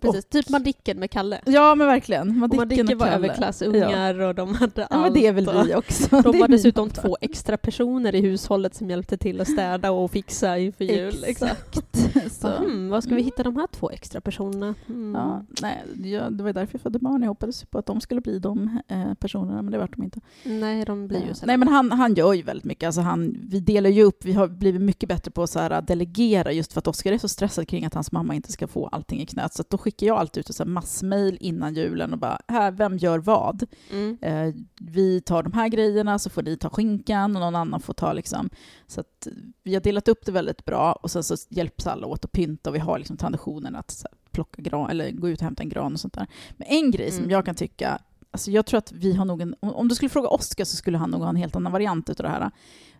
Precis, 0.00 0.24
typ 0.24 0.48
Madicken 0.48 0.98
med 0.98 1.10
Kalle. 1.10 1.40
ja 1.46 1.74
men 1.74 1.86
verkligen. 1.86 2.28
Och 2.30 2.34
Madicken 2.36 2.58
Madicken 2.58 2.86
och 2.88 2.98
var 3.00 3.06
Kalle. 3.06 3.16
överklassungar 3.16 4.20
och 4.20 4.34
de 4.34 4.54
hade 4.54 4.80
Ja 4.80 4.86
allt. 4.90 5.02
men 5.02 5.12
det 5.12 5.26
är 5.26 5.32
väl 5.32 5.48
och 5.48 5.68
vi 5.68 5.74
också. 5.74 6.22
De 6.22 6.38
var 6.40 6.48
dessutom 6.48 6.88
pappa. 6.90 7.02
två 7.02 7.16
extra 7.20 7.56
personer 7.56 8.14
i 8.14 8.20
hushållet 8.20 8.74
som 8.74 8.90
hjälpte 8.90 9.16
till 9.16 9.40
att 9.40 9.48
städa 9.50 9.90
och 9.90 10.10
fixa 10.10 10.58
inför 10.58 10.84
jul. 10.84 11.14
Liksom. 11.26 11.48
Exakt. 11.72 12.32
Så. 12.40 12.48
Hmm, 12.48 12.88
var 12.88 13.00
ska 13.00 13.08
vi 13.10 13.14
Mm. 13.18 13.24
hitta 13.24 13.42
de 13.42 13.56
här 13.56 13.66
två 13.66 13.90
extra 13.90 14.20
personerna? 14.20 14.74
Mm. 14.88 15.14
Ja, 15.14 15.42
nej, 15.62 15.82
det 16.30 16.42
var 16.42 16.52
därför 16.52 16.74
jag 16.74 16.80
födde 16.80 16.98
barn. 16.98 17.22
Jag 17.22 17.28
hoppades 17.28 17.64
på 17.64 17.78
att 17.78 17.86
de 17.86 18.00
skulle 18.00 18.20
bli 18.20 18.38
de 18.38 18.80
eh, 18.88 19.14
personerna, 19.14 19.62
men 19.62 19.72
det 19.72 19.78
vart 19.78 19.96
de 19.96 20.02
inte. 20.04 20.20
Nej, 20.44 20.84
de 20.84 21.08
blir 21.08 21.18
ju 21.20 21.28
Eh, 21.28 21.32
så. 21.34 21.46
Nej, 21.46 21.56
men 21.56 21.68
han, 21.68 21.92
han 21.92 22.14
gör 22.14 22.32
ju 22.32 22.42
väldigt 22.42 22.64
mycket. 22.64 22.86
Alltså 22.86 23.00
han, 23.00 23.36
vi 23.50 23.60
delar 23.60 23.90
ju 23.90 24.02
upp. 24.02 24.24
Vi 24.24 24.32
har 24.32 24.48
blivit 24.48 24.80
mycket 24.82 25.08
bättre 25.08 25.30
på 25.30 25.42
att 25.42 25.50
så 25.50 25.58
här, 25.58 25.82
delegera 25.82 26.52
just 26.52 26.72
för 26.72 26.78
att 26.78 26.86
Oskar 26.86 27.12
är 27.12 27.18
så 27.18 27.28
stressad 27.28 27.68
kring 27.68 27.84
att 27.84 27.94
hans 27.94 28.12
mamma 28.12 28.34
inte 28.34 28.52
ska 28.52 28.66
få 28.66 28.86
allting 28.86 29.20
i 29.20 29.26
knät. 29.26 29.54
Så 29.54 29.62
att 29.62 29.70
då 29.70 29.77
så 29.78 29.82
skickar 29.82 30.06
jag 30.06 30.16
alltid 30.18 30.40
ut 30.40 30.60
en 30.60 30.70
massmail 30.70 31.38
innan 31.40 31.74
julen 31.74 32.12
och 32.12 32.18
bara, 32.18 32.40
här, 32.48 32.70
vem 32.70 32.96
gör 32.96 33.18
vad? 33.18 33.66
Mm. 33.90 34.18
Eh, 34.22 34.54
vi 34.80 35.20
tar 35.20 35.42
de 35.42 35.52
här 35.52 35.68
grejerna, 35.68 36.18
så 36.18 36.30
får 36.30 36.42
ni 36.42 36.56
ta 36.56 36.70
skinkan 36.70 37.36
och 37.36 37.40
någon 37.40 37.54
annan 37.56 37.80
får 37.80 37.94
ta 37.94 38.12
liksom. 38.12 38.50
Så 38.86 39.00
att 39.00 39.28
vi 39.62 39.74
har 39.74 39.80
delat 39.80 40.08
upp 40.08 40.26
det 40.26 40.32
väldigt 40.32 40.64
bra 40.64 40.92
och 40.92 41.10
sen 41.10 41.22
så 41.22 41.36
hjälps 41.48 41.86
alla 41.86 42.06
åt 42.06 42.24
att 42.24 42.32
pynta 42.32 42.70
och 42.70 42.76
vi 42.76 42.80
har 42.80 42.98
liksom 42.98 43.16
traditionen 43.16 43.76
att 43.76 44.02
här, 44.04 44.18
plocka 44.30 44.62
gran, 44.62 44.90
eller 44.90 45.10
gå 45.10 45.28
ut 45.28 45.38
och 45.38 45.44
hämta 45.44 45.62
en 45.62 45.68
gran 45.68 45.92
och 45.92 46.00
sånt 46.00 46.14
där. 46.14 46.26
Men 46.56 46.68
en 46.68 46.90
grej 46.90 47.10
som 47.10 47.18
Mm. 47.18 47.30
jag 47.30 47.44
kan 47.44 47.54
tycka, 47.54 47.98
alltså 48.30 48.50
jag 48.50 48.66
tror 48.66 48.78
att 48.78 48.92
vi 48.92 49.12
har 49.14 49.24
nog 49.24 49.40
en, 49.40 49.54
om 49.60 49.74
om 49.74 49.88
du 49.88 49.94
skulle 49.94 50.08
fråga 50.08 50.28
Oskar 50.28 50.64
så 50.64 50.76
skulle 50.76 50.98
han 50.98 51.10
nog 51.10 51.20
ha 51.20 51.28
en 51.28 51.36
helt 51.36 51.56
annan 51.56 51.72
variant 51.72 52.10
utav 52.10 52.24
det 52.24 52.30
här. 52.30 52.50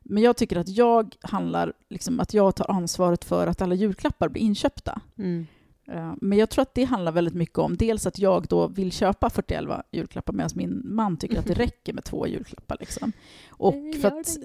Men 0.02 0.22
jag 0.22 0.36
tycker 0.36 0.56
att 0.56 0.68
jag 0.68 1.14
handlar, 1.22 1.72
liksom, 1.90 2.20
att 2.20 2.34
jag 2.34 2.54
tar 2.56 2.70
ansvaret 2.70 3.24
för 3.24 3.46
att 3.46 3.62
alla 3.62 3.74
julklappar 3.74 4.28
blir 4.28 4.42
inköpta. 4.42 5.00
Mm. 5.18 5.46
Eh, 5.92 6.14
Men 6.20 6.38
jag 6.38 6.50
tror 6.50 6.62
att 6.62 6.74
det 6.74 6.84
handlar 6.84 7.12
väldigt 7.12 7.34
mycket 7.34 7.58
om 7.58 7.76
dels 7.76 8.06
att 8.06 8.18
jag 8.18 8.46
då 8.46 8.66
vill 8.66 8.92
köpa 8.92 9.30
41 9.30 9.64
julklappar 9.92 10.32
medan 10.32 10.50
min 10.54 10.82
man 10.84 11.16
tycker 11.16 11.38
att 11.38 11.46
det 11.46 11.54
räcker 11.54 11.92
med 11.92 12.04
två 12.04 12.26
julklappar. 12.26 12.76
Liksom. 12.80 13.12
Och 13.50 13.74
Eh, 13.74 14.00
för 14.00 14.10
gör 14.10 14.20
att, 14.20 14.36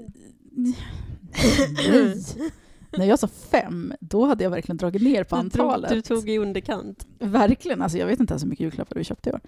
nej. 0.52 2.16
När 2.98 3.06
jag 3.06 3.20
sa 3.20 3.28
fem, 3.28 3.94
då 4.00 4.26
hade 4.26 4.44
jag 4.44 4.52
verkligen 4.52 4.78
dragit 4.78 5.02
ner 5.02 5.24
på 5.24 5.36
Du 5.36 5.50
tog, 5.50 5.62
antalet. 5.62 5.90
du 5.92 6.02
tog 6.02 6.30
i 6.30 6.38
underkant. 6.38 7.08
Verkligen. 7.20 7.82
Alltså, 7.82 7.98
jag 7.98 8.08
vet 8.08 8.20
inte 8.20 8.32
ens 8.34 8.44
hur 8.44 8.48
mycket 8.50 8.64
julklappar 8.64 8.96
vi 8.96 9.04
köpte 9.04 9.30
i 9.30 9.34
år. 9.34 9.42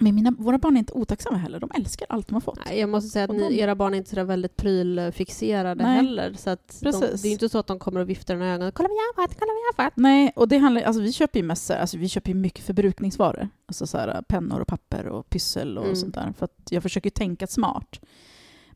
Men 0.00 0.14
mina, 0.14 0.30
våra 0.38 0.58
barn 0.58 0.74
är 0.76 0.78
inte 0.78 0.92
otacksamma 0.92 1.36
heller. 1.36 1.60
De 1.60 1.70
älskar 1.74 2.06
allt 2.10 2.28
de 2.28 2.34
har 2.34 2.40
fått. 2.40 2.58
Nej, 2.66 2.78
jag 2.80 2.88
måste 2.88 3.10
säga 3.10 3.24
att 3.24 3.30
ni, 3.30 3.48
de- 3.48 3.54
era 3.60 3.74
barn 3.74 3.94
är 3.94 3.98
inte 3.98 4.10
så 4.10 4.24
väldigt 4.24 4.56
prylfixerade 4.56 5.82
Nej. 5.84 5.96
heller. 5.96 6.32
Så 6.38 6.50
att 6.50 6.78
de, 6.82 6.90
det 6.90 7.28
är 7.28 7.32
inte 7.32 7.48
så 7.48 7.58
att 7.58 7.66
de 7.66 7.78
kommer 7.78 8.00
och 8.00 8.10
viftar 8.10 8.36
med 8.36 8.54
ögonen. 8.54 8.72
Kolla 8.74 8.88
vad 8.88 8.96
jag 8.96 9.22
har 9.22 9.28
fått, 9.28 9.38
kolla 9.38 9.52
vad 9.52 9.78
jag 9.78 9.84
har 9.84 9.90
fått. 9.90 9.96
Nej, 9.96 10.32
och 10.36 10.48
det 10.48 10.58
handlar, 10.58 10.82
alltså 10.82 11.02
vi 11.02 11.12
köper 11.12 11.38
ju 11.40 11.46
mest 11.46 11.70
alltså 11.70 11.98
vi 11.98 12.08
köper 12.08 12.34
mycket 12.34 12.64
förbrukningsvaror. 12.64 13.48
Alltså 13.66 13.86
så 13.86 13.98
här, 13.98 14.22
pennor 14.28 14.60
och 14.60 14.66
papper 14.68 15.06
och 15.06 15.30
pyssel 15.30 15.78
och 15.78 15.84
Mm. 15.84 15.96
sånt 15.96 16.14
där. 16.14 16.32
För 16.38 16.48
jag 16.70 16.82
försöker 16.82 17.10
tänka 17.10 17.46
smart. 17.46 18.00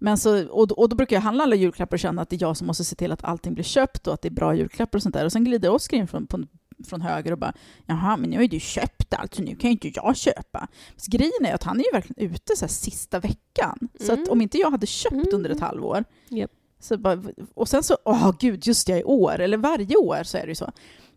Men 0.01 0.19
så, 0.19 0.49
och, 0.49 0.69
då- 0.69 0.75
och 0.75 0.89
då 0.89 0.97
brukar 0.97 1.17
jag 1.17 1.21
handla 1.21 1.45
alla 1.45 1.57
julklappar 1.57 1.97
och 1.97 2.01
känna 2.01 2.23
att 2.23 2.31
det 2.31 2.37
är 2.37 2.43
jag 2.43 2.57
som 2.57 2.67
måste 2.67 2.85
se 2.85 2.97
till 2.97 3.13
att 3.13 3.25
allting 3.25 3.55
blir 3.55 3.65
köpt 3.65 4.07
och 4.07 4.15
att 4.15 4.23
det 4.23 4.29
är 4.29 4.33
bra 4.33 4.55
julklappar 4.55 4.99
och 4.99 5.03
sånt 5.03 5.15
där. 5.15 5.25
Och 5.25 5.33
sen 5.33 5.45
glider 5.45 5.71
Oskar 5.71 5.97
in 5.97 6.07
från, 6.07 6.27
på, 6.27 6.41
från 6.87 7.01
höger 7.01 7.33
och 7.33 7.39
bara 7.39 7.53
”Jaha, 7.87 8.17
men 8.17 8.31
nu 8.31 8.37
har 8.37 8.43
ju 8.43 8.49
du 8.49 8.61
köpt 8.61 9.15
allt, 9.15 9.35
så 9.35 9.43
nu 9.43 9.55
kan 9.55 9.71
ju 9.71 9.73
inte 9.73 9.91
jag 9.95 10.17
köpa”. 10.17 10.69
Så 10.97 11.11
grejen 11.11 11.45
är 11.47 11.55
att 11.55 11.63
han 11.63 11.81
är 11.81 11.85
ju 11.85 11.91
verkligen 11.93 12.31
ute 12.33 12.57
så 12.57 12.69
sista 12.69 13.21
veckan. 13.21 13.89
Så 14.01 14.13
att 14.13 14.19
Mm. 14.19 14.31
om 14.31 14.41
inte 14.41 14.59
jag 14.59 14.71
hade 14.71 14.87
köpt 14.87 15.13
Mm. 15.13 15.27
under 15.33 15.51
ett 15.51 15.61
halvår, 15.61 16.05
Japp. 16.29 16.51
så 16.81 16.97
bara, 16.99 17.23
och 17.55 17.69
sen 17.69 17.83
så, 17.83 17.97
åh 18.05 18.33
gud, 18.41 18.67
just 18.67 18.87
det, 18.87 18.99
i 19.01 19.05
år, 19.05 19.39
eller 19.39 19.57
varje 19.57 19.97
år 19.97 20.23
så 20.23 20.39
är 20.39 20.43
det 20.43 20.49
ju 20.49 20.55
så. 20.55 20.73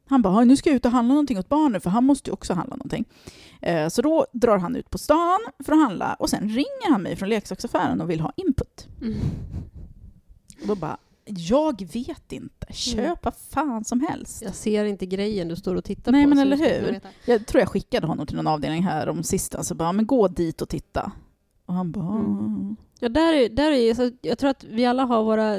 Han 0.06 0.22
bara, 0.22 0.34
"Ja, 0.34 0.44
nu 0.44 0.58
ska 0.58 0.70
jag 0.70 0.76
ut 0.76 0.86
och 0.86 0.92
handla 0.92 1.14
någonting 1.14 1.40
åt 1.40 1.50
barnen, 1.50 1.82
för 1.82 1.90
han 1.90 2.04
måste 2.04 2.30
ju 2.30 2.34
också 2.34 2.54
handla 2.54 2.76
någonting. 2.76 3.06
Eh, 3.62 3.88
så 3.88 4.02
då 4.02 4.26
drar 4.34 4.58
han 4.58 4.76
ut 4.76 4.90
på 4.90 4.98
stan 4.98 5.40
för 5.66 5.74
att 5.74 5.80
handla 5.80 6.14
och 6.20 6.30
sen 6.30 6.50
ringer 6.50 6.90
han 6.92 7.02
mig 7.02 7.16
från 7.16 7.30
leksaksaffären 7.30 8.02
och 8.02 8.10
vill 8.10 8.20
ha 8.20 8.32
input. 8.36 8.88
Mm. 9.02 9.20
Och 10.62 10.68
då 10.68 10.76
bara, 10.76 10.98
jag 11.26 11.82
vet 11.94 12.32
inte, 12.32 12.74
köp 12.74 13.26
vad 13.26 13.36
fan 13.36 13.84
som 13.84 14.00
helst. 14.10 14.42
Jag 14.42 14.56
ser 14.56 14.86
inte 14.86 15.06
grejen 15.06 15.48
du 15.48 15.56
står 15.56 15.76
och 15.76 15.84
tittar 15.84 16.12
Nej, 16.12 16.24
på. 16.24 16.30
men 16.30 16.40
eller 16.40 16.58
hur? 16.58 17.00
Jag 17.26 17.46
tror 17.48 17.60
jag 17.60 17.70
skickade 17.70 18.08
honom 18.08 18.28
till 18.28 18.36
någon 18.36 18.48
avdelning 18.48 18.84
här 18.84 19.10
om 19.10 19.24
sista, 19.24 19.64
så 19.64 19.76
bara, 19.76 19.92
men 19.92 20.06
gå 20.08 20.28
dit 20.28 20.62
och 20.62 20.70
titta. 20.70 21.12
Och 21.66 21.74
han 21.74 21.92
bara, 21.92 22.16
Mm. 22.16 22.76
Ja, 23.04 23.10
där 23.10 23.34
är, 23.34 23.50
där 23.50 23.72
är, 23.72 23.94
så 23.94 24.12
jag 24.22 24.38
tror 24.38 24.50
att 24.50 24.64
vi 24.64 24.86
alla 24.86 25.04
har 25.06 25.24
våra, 25.24 25.58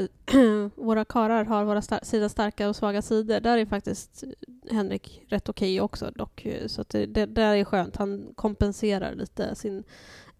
våra 0.74 1.04
karar 1.04 1.44
har 1.44 1.64
våra 1.64 1.82
star- 1.82 2.00
sina 2.04 2.28
starka 2.28 2.68
och 2.68 2.76
svaga 2.76 3.02
sidor. 3.02 3.40
Där 3.40 3.58
är 3.58 3.66
faktiskt 3.66 4.24
Henrik 4.70 5.22
rätt 5.28 5.48
okej 5.48 5.80
också 5.80 6.10
dock. 6.14 6.46
Så 6.66 6.84
det, 6.88 7.06
det 7.06 7.26
där 7.26 7.54
är 7.54 7.64
skönt. 7.64 7.96
Han 7.96 8.26
kompenserar 8.34 9.14
lite 9.14 9.54
sin 9.54 9.84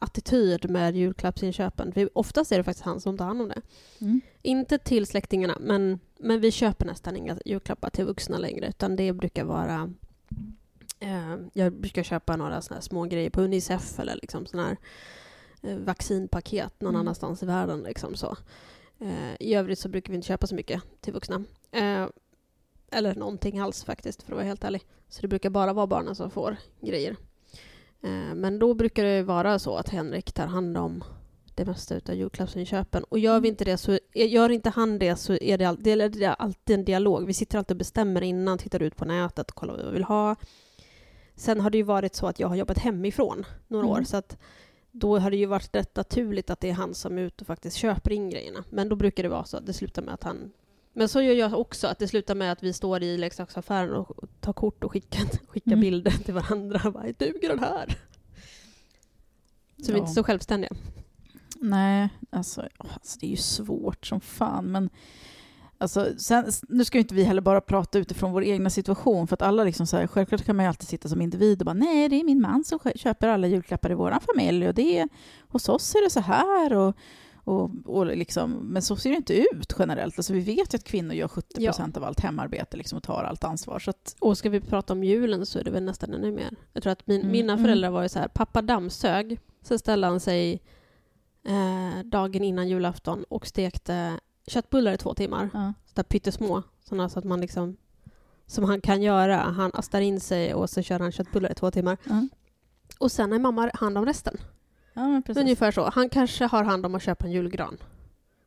attityd 0.03 0.71
med 0.71 0.97
julklappsinköpen. 0.97 1.93
För 1.93 2.19
oftast 2.19 2.53
är 2.53 2.59
det 2.59 2.65
faktiskt 2.65 2.85
han 2.85 3.01
som 3.01 3.19
tar 3.19 3.25
hand 3.25 3.43
om 3.43 3.49
det. 3.49 3.61
mm. 4.01 4.21
Inte 4.43 4.79
till 4.79 5.07
släktingarna, 5.07 5.57
men, 5.61 6.01
men 6.19 6.41
vi 6.41 6.51
köper 6.51 6.87
nästan 6.87 7.17
inga 7.17 7.39
julklappar 7.45 7.91
till 7.91 8.05
vuxna 8.05 8.39
längre, 8.39 8.69
utan 8.69 8.97
det 8.97 9.13
brukar 9.13 9.45
vara... 9.45 9.93
Eh, 11.01 11.37
jag 11.53 11.73
brukar 11.73 12.03
köpa 12.03 12.37
några 12.37 12.63
såna 12.63 12.81
små 12.81 13.05
grejer 13.05 13.31
på 13.31 13.43
Unicef 13.43 13.99
eller 14.01 14.19
liksom 14.23 14.47
såna 14.47 14.65
här 14.67 14.77
eh, 15.63 15.77
vaccinpaket 15.79 16.81
någon 16.81 16.91
Mm. 16.95 17.01
annanstans 17.01 17.43
i 17.43 17.47
världen. 17.47 17.83
Liksom 17.83 18.15
så. 18.15 18.37
Eh, 19.01 19.35
I 19.41 19.55
övrigt 19.55 19.79
så 19.79 19.89
brukar 19.89 20.13
vi 20.13 20.17
inte 20.17 20.29
köpa 20.29 20.47
så 20.47 20.55
mycket 20.55 20.83
till 21.01 21.13
vuxna. 21.13 21.45
Eh, 21.73 22.07
eller 22.91 23.15
någonting 23.15 23.59
alls 23.59 23.85
faktiskt, 23.85 24.23
för 24.23 24.33
att 24.33 24.37
vara 24.37 24.47
helt 24.47 24.65
ärlig. 24.65 24.83
Så 25.09 25.23
det 25.23 25.29
brukar 25.29 25.51
bara 25.51 25.73
vara 25.73 25.87
barnen 25.87 26.15
som 26.15 26.31
får 26.31 26.57
grejer. 26.81 27.17
Eh, 28.03 28.35
men 28.35 28.59
då 28.59 28.75
brukar 28.75 29.05
det 29.05 29.23
vara 29.23 29.59
så 29.59 29.77
att 29.77 29.89
Henrik 29.89 30.33
tar 30.33 30.47
hand 30.47 30.79
om 30.79 31.05
det 31.55 31.65
mesta 31.65 31.95
utav 31.95 32.15
julklappsinköpen. 32.15 33.05
Och 33.05 33.19
gör 33.19 33.41
vi 33.41 33.49
inte 33.49 33.65
det 33.65 33.77
så, 33.77 33.99
gör 34.15 34.49
inte 34.49 34.71
han 34.71 34.99
det 34.99 35.17
så 35.17 35.33
är 35.35 35.59
det, 35.59 35.65
all, 35.65 35.83
det 35.83 35.91
är 35.93 36.29
alltid 36.29 36.79
en 36.79 36.85
dialog. 36.85 37.27
Vi 37.27 37.35
sitter 37.35 37.59
alltid 37.59 37.75
och 37.75 37.79
bestämmer 37.79 38.23
innan, 38.23 38.59
tittar 38.59 38.83
ut 38.83 38.97
på 38.97 39.05
nätet 39.05 39.51
och 39.51 39.57
kollar 39.57 39.77
vad 39.77 39.85
vi 39.87 39.93
vill 39.93 40.05
ha. 40.05 40.37
Sen 41.37 41.61
har 41.61 41.71
det 41.71 41.79
ju 41.79 41.85
varit 41.85 42.15
så 42.15 42.27
att 42.27 42.41
jag 42.41 42.49
har 42.49 42.57
jobbat 42.57 42.79
hemifrån 42.79 43.45
några 43.69 43.87
Mm. 43.87 43.99
år, 44.01 44.05
så 44.05 44.17
att 44.17 44.37
då 44.91 45.19
har 45.19 45.31
det 45.31 45.37
ju 45.37 45.47
varit 45.47 45.77
rätt 45.77 45.97
naturligt 45.97 46.51
att 46.51 46.61
det 46.61 46.69
är 46.69 46.73
han 46.73 46.95
som 46.95 47.19
är 47.19 47.23
ute 47.23 47.43
och 47.43 47.47
faktiskt 47.47 47.77
köper 47.77 48.13
in 48.13 48.31
grejerna. 48.31 48.65
Men 48.71 48.89
då 48.89 48.97
brukar 48.97 49.23
det 49.23 49.29
vara 49.29 49.45
så 49.45 49.57
att 49.57 49.67
det 49.67 49.73
slutar 49.73 50.03
med 50.03 50.15
att 50.15 50.23
han... 50.25 50.53
Men 50.93 51.09
så 51.09 51.23
gör 51.23 51.35
jag 51.35 51.55
också, 51.61 51.87
att 51.87 51.99
det 51.99 52.09
slutar 52.09 52.35
med 52.35 52.53
att 52.53 52.63
vi 52.63 52.73
står 52.73 53.03
i 53.03 53.19
leksaksaffären 53.19 53.93
och 53.97 54.25
tar 54.41 54.53
kort 54.53 54.85
och 54.85 54.93
skickar, 54.93 55.21
skickar 55.49 55.71
Mm. 55.73 55.81
bilder 55.81 56.11
till 56.11 56.35
varandra. 56.35 56.91
Bara, 56.95 57.03
Duger 57.19 57.49
den 57.49 57.59
här? 57.59 57.99
Så 59.83 59.87
vi 59.87 59.93
är 59.93 59.99
inte 59.99 60.11
Ja. 60.11 60.15
så 60.15 60.25
självständiga. 60.25 60.71
Nej, 61.61 62.09
alltså, 62.31 62.69
alltså 62.79 63.19
det 63.21 63.27
är 63.27 63.31
ju 63.31 63.37
svårt 63.37 64.07
som 64.07 64.21
fan. 64.21 64.65
Men 64.73 64.91
alltså, 65.79 66.09
sen, 66.19 66.45
nu 66.69 66.85
ska 66.85 66.99
inte 66.99 67.15
vi 67.15 67.23
heller 67.25 67.41
bara 67.43 67.61
prata 67.61 67.99
utifrån 67.99 68.33
vår 68.33 68.45
egna 68.45 68.71
situation. 68.71 69.27
För 69.27 69.35
att 69.35 69.43
alla 69.43 69.65
liksom 69.65 69.87
så 69.87 69.97
här, 69.97 70.07
självklart 70.07 70.45
kan 70.45 70.57
man 70.57 70.65
ju 70.65 70.69
alltid 70.69 70.89
sitta 70.89 71.09
som 71.09 71.21
individ 71.23 71.61
och 71.61 71.67
bara 71.67 71.75
nej, 71.75 72.09
det 72.09 72.17
är 72.21 72.25
min 72.25 72.41
man 72.41 72.65
som 72.65 72.79
köper 72.95 73.29
alla 73.29 73.47
julklappar 73.47 73.91
i 73.91 73.95
vår 73.95 74.17
familj. 74.35 74.69
Och 74.69 74.75
det 74.75 74.99
är, 74.99 75.09
hos 75.49 75.69
oss 75.69 75.95
är 75.95 76.05
det 76.05 76.11
så 76.11 76.21
här. 76.21 76.73
Och, 76.73 76.97
och, 77.45 77.71
och 77.85 78.07
liksom, 78.07 78.53
men 78.53 78.83
så 78.83 78.97
ser 78.97 79.11
det 79.11 79.17
inte 79.17 79.35
ut 79.35 79.75
generellt. 79.79 80.19
Alltså, 80.19 80.33
vi 80.33 80.41
vet 80.41 80.75
ju 80.75 80.77
att 80.77 80.85
kvinnor 80.85 81.15
gör 81.15 81.29
70 81.29 81.67
procent 81.67 81.97
av 81.97 82.05
allt 82.05 82.21
hemarbete 82.21 82.77
liksom, 82.77 82.97
och 82.97 83.03
tar 83.03 83.25
allt 83.25 83.45
ansvar. 83.45 83.79
Så 83.79 83.91
att, 83.91 84.17
Och 84.19 84.39
ska 84.39 84.51
vi 84.51 84.61
prata 84.61 84.93
om 84.93 85.05
julen 85.05 85.47
så 85.47 85.59
är 85.59 85.65
det 85.65 85.71
väl 85.71 85.83
nästan 85.83 86.15
ännu 86.15 86.33
mer. 86.33 86.57
Jag 86.73 86.83
tror 86.83 86.93
att 86.93 87.07
min, 87.07 87.21
Mm, 87.21 87.33
mina 87.33 87.53
mm. 87.53 87.65
föräldrar 87.65 87.91
var 87.91 88.03
ju 88.03 88.09
så 88.09 88.19
här, 88.19 88.29
pappa 88.29 88.63
dammsög, 88.63 89.41
sen 89.63 89.79
ställde 89.79 90.07
han 90.07 90.21
sig 90.21 90.63
eh, 91.45 92.05
dagen 92.05 92.45
innan 92.45 92.69
julafton 92.69 93.25
och 93.29 93.47
stekte 93.47 94.21
köttbullar 94.47 94.93
i 94.93 94.97
två 94.97 95.15
timmar. 95.15 95.51
ja. 95.55 95.73
Så 95.87 95.93
där 95.95 96.03
pyttesmå, 96.03 96.63
sådana 96.85 97.09
så 97.09 97.19
att 97.19 97.25
man 97.25 97.41
liksom 97.41 97.77
som 98.47 98.65
han 98.65 98.81
kan 98.81 99.03
göra. 99.03 99.37
Han 99.37 99.71
astar 99.75 100.01
in 100.01 100.21
sig 100.21 100.55
och 100.55 100.71
så 100.71 100.83
kör 100.83 101.01
han 101.01 101.13
köttbullar 101.13 101.51
i 101.51 101.55
två 101.55 101.71
timmar. 101.71 101.97
Ja. 102.05 102.29
Och 102.99 103.13
sen 103.13 103.33
är 103.33 103.39
mamma 103.39 103.71
hand 103.75 103.99
om 103.99 104.07
resten. 104.07 104.37
Ja. 104.95 105.23
Ungefär 105.37 105.71
så. 105.71 105.91
Han 105.91 106.09
kanske 106.09 106.47
har 106.47 106.65
hand 106.65 106.87
om 106.87 106.95
att 106.95 107.03
köpa 107.03 107.27
en 107.27 107.33
julgran 107.33 107.77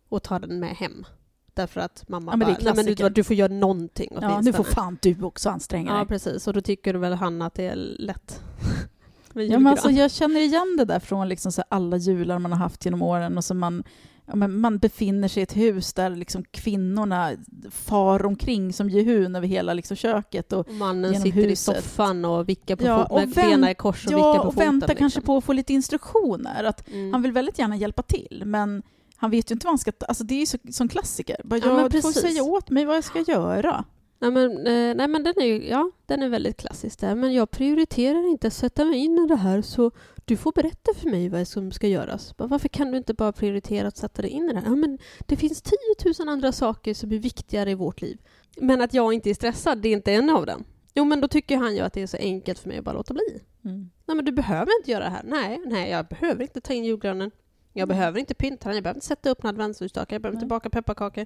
och 0.10 0.24
ta 0.24 0.40
den 0.40 0.60
med 0.60 0.76
hem. 0.76 1.06
Därför 1.54 1.82
att 1.82 2.10
mamma 2.10 2.32
Ja, 2.32 2.38
men 2.38 2.56
bara, 2.64 2.74
men 2.74 2.86
du, 2.86 3.10
du 3.10 3.24
får 3.24 3.36
göra 3.36 3.54
någonting 3.54 4.10
Ja, 4.14 4.20
nu 4.20 4.28
åtminstone." 4.28 4.54
får 4.54 4.64
fan 4.64 4.98
du 5.02 5.22
också 5.24 5.50
anstränga 5.50 5.92
dig. 5.92 6.00
Ja, 6.00 6.06
precis. 6.06 6.48
Och 6.48 6.54
då 6.54 6.62
tycker 6.62 6.94
väl 6.94 7.14
han 7.14 7.42
att 7.42 7.54
det 7.54 7.68
är 7.68 7.76
lätt 7.76 8.42
Ja, 9.34 9.60
men 9.60 9.68
alltså, 9.68 9.90
jag 9.90 10.12
känner 10.12 10.40
igen 10.40 10.76
det 10.78 10.86
där 10.86 11.00
från 11.00 11.30
liksom 11.30 11.52
så 11.52 11.64
alla 11.70 11.98
jular 11.98 12.40
man 12.40 12.52
har 12.52 12.60
haft 12.60 12.86
genom 12.86 13.02
åren. 13.02 13.38
Och 13.38 13.44
så 13.44 13.54
man, 13.54 13.84
ja, 14.26 14.36
men 14.36 14.60
man 14.60 14.78
befinner 14.78 15.28
sig 15.28 15.42
i 15.42 15.44
ett 15.44 15.56
hus 15.58 15.94
där 15.94 16.10
liksom 16.10 16.44
kvinnorna 16.52 17.32
far 17.72 18.26
omkring 18.26 18.74
som 18.74 18.90
Jehun 18.90 19.36
över 19.36 19.48
hela 19.48 19.74
liksom 19.74 19.98
köket. 19.98 20.54
Och, 20.54 20.68
Och 20.68 20.74
Mannen 20.74 21.16
sitter 21.22 21.32
huset. 21.42 21.52
i 21.78 21.82
soffan 21.82 22.26
och 22.26 22.50
vickar 22.50 22.76
på 22.76 22.84
Ja, 22.86 23.08
fot 23.08 23.16
med 23.18 23.24
och 23.24 23.30
benen 23.30 23.70
i 23.70 23.76
kors 23.76 24.06
och 24.06 24.12
vickar 24.12 24.20
ja, 24.20 24.34
på 24.34 24.48
och 24.48 24.54
foten. 24.54 24.68
väntar 24.72 24.88
kanske 24.94 25.20
liksom. 25.20 25.24
på 25.34 25.38
att 25.38 25.44
få 25.44 25.54
lite 25.54 25.74
instruktioner. 25.74 26.64
Att 26.64 26.88
Mm. 26.90 27.14
Han 27.14 27.22
vill 27.22 27.32
väldigt 27.32 27.60
gärna 27.60 27.76
hjälpa 27.76 28.02
till, 28.02 28.44
men 28.46 28.84
han 29.18 29.32
vet 29.32 29.52
ju 29.52 29.54
inte 29.54 29.66
vad 29.66 29.72
han 29.72 29.78
ska... 29.80 29.92
Alltså 30.08 30.24
det 30.24 30.34
är 30.36 30.40
ju 30.40 30.46
så, 30.46 30.58
som 30.72 30.88
klassiker. 30.88 31.38
Bara, 31.44 31.60
Ja, 31.60 31.66
ja, 31.68 31.74
men 31.76 31.90
du 31.90 32.02
får 32.02 32.12
säga 32.12 32.44
åt 32.44 32.70
mig 32.70 32.86
vad 32.86 32.96
jag 32.96 33.04
ska 33.04 33.20
göra. 33.28 33.84
Nej 34.20 34.32
men, 34.32 34.52
eh, 34.58 34.96
nej 34.96 35.08
men 35.08 35.24
den 35.24 35.34
är 35.42 35.70
ja, 35.70 35.92
den 36.06 36.24
är 36.24 36.30
väldigt 36.30 36.58
klassisk 36.58 37.00
där. 37.00 37.16
Men 37.16 37.34
jag 37.34 37.52
prioriterar 37.52 38.30
inte 38.32 38.48
att 38.48 38.54
sätta 38.54 38.86
mig 38.86 39.00
in 39.00 39.18
i 39.20 39.28
det 39.28 39.36
här 39.36 39.62
så 39.62 39.92
du 40.26 40.38
får 40.38 40.52
berätta 40.52 40.94
för 40.94 41.10
mig 41.10 41.30
vad 41.30 41.48
som 41.48 41.72
ska 41.72 41.88
göras. 41.88 42.34
Varför 42.38 42.70
kan 42.70 42.92
du 42.92 42.98
inte 42.98 43.14
bara 43.14 43.32
prioritera 43.32 43.88
att 43.88 43.98
sätta 43.98 44.22
dig 44.22 44.32
in 44.32 44.50
i 44.50 44.54
det 44.54 44.60
här? 44.60 44.68
Ja, 44.68 44.76
men 44.76 44.98
det 45.20 45.36
finns 45.36 45.62
10 45.62 45.78
000 46.20 46.30
andra 46.30 46.52
saker 46.52 46.94
som 46.94 47.12
är 47.12 47.18
viktigare 47.18 47.72
i 47.72 47.76
vårt 47.76 48.02
liv. 48.02 48.22
Men 48.58 48.82
att 48.82 48.94
jag 48.94 49.14
inte 49.14 49.30
är 49.30 49.34
stressad, 49.34 49.82
det 49.82 49.90
är 49.90 49.94
inte 49.94 50.14
en 50.14 50.30
av 50.30 50.46
dem. 50.46 50.64
Jo 50.94 51.06
men 51.06 51.22
då 51.22 51.28
tycker 51.28 51.58
han 51.58 51.76
ju 51.76 51.82
att 51.82 51.94
det 51.94 52.02
är 52.02 52.08
så 52.08 52.18
enkelt 52.18 52.60
för 52.60 52.70
mig 52.70 52.78
att 52.78 52.86
bara 52.86 52.96
låta 52.96 53.14
bli. 53.14 53.42
Mm. 53.66 53.90
Nej 54.06 54.16
men 54.16 54.26
du 54.26 54.32
behöver 54.32 54.80
inte 54.80 54.92
göra 54.92 55.04
det 55.04 55.10
här. 55.10 55.24
Nej, 55.24 55.62
nej 55.66 55.90
jag 55.90 56.06
behöver 56.08 56.42
inte 56.42 56.62
ta 56.62 56.74
in 56.74 56.84
julgranen. 56.84 57.32
Jag 57.74 57.88
Nej. 57.88 57.98
behöver 57.98 58.20
inte 58.20 58.34
pynta 58.34 58.70
den, 58.70 58.76
jag 58.76 58.84
behöver 58.84 58.98
inte 58.98 59.08
sätta 59.08 59.30
upp 59.30 59.44
några 59.44 59.50
adventsljusstakar, 59.50 60.16
jag 60.16 60.22
behöver 60.22 60.36
inte 60.36 60.46
Nej. 60.46 60.50
baka 60.50 60.70
pepparkakor. 60.70 61.26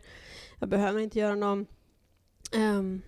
Jag 0.60 0.70
behöver 0.70 1.00
inte 1.00 1.20
göra 1.20 1.36
någon... 1.36 1.66
vill 2.52 3.02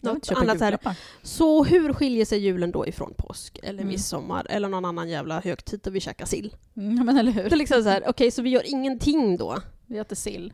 något 0.00 0.30
annat 0.32 0.60
här. 0.60 0.78
Så 1.22 1.64
hur 1.64 1.92
skiljer 1.92 2.24
sig 2.24 2.38
julen 2.38 2.70
då 2.72 2.86
ifrån 2.86 3.14
påsk 3.16 3.58
eller 3.62 3.78
Mm. 3.82 3.88
midsommar 3.88 4.46
eller 4.50 4.68
någon 4.68 4.84
annan 4.84 5.08
jävla 5.08 5.40
högtid 5.40 5.80
där 5.82 5.90
vi 5.90 6.00
käkar 6.00 6.26
sill? 6.26 6.54
Mm, 6.76 6.96
ja, 6.96 7.04
men 7.04 7.16
eller 7.18 7.32
Det 7.32 7.42
hur? 7.42 7.52
är 7.52 7.56
liksom 7.56 7.82
så 7.82 7.88
här, 7.88 8.02
okej 8.08 8.30
så 8.30 8.42
vi 8.42 8.50
gör 8.50 8.62
ingenting 8.70 9.36
då? 9.36 9.58
Vi 9.86 9.98
äter 9.98 10.16
sill. 10.16 10.52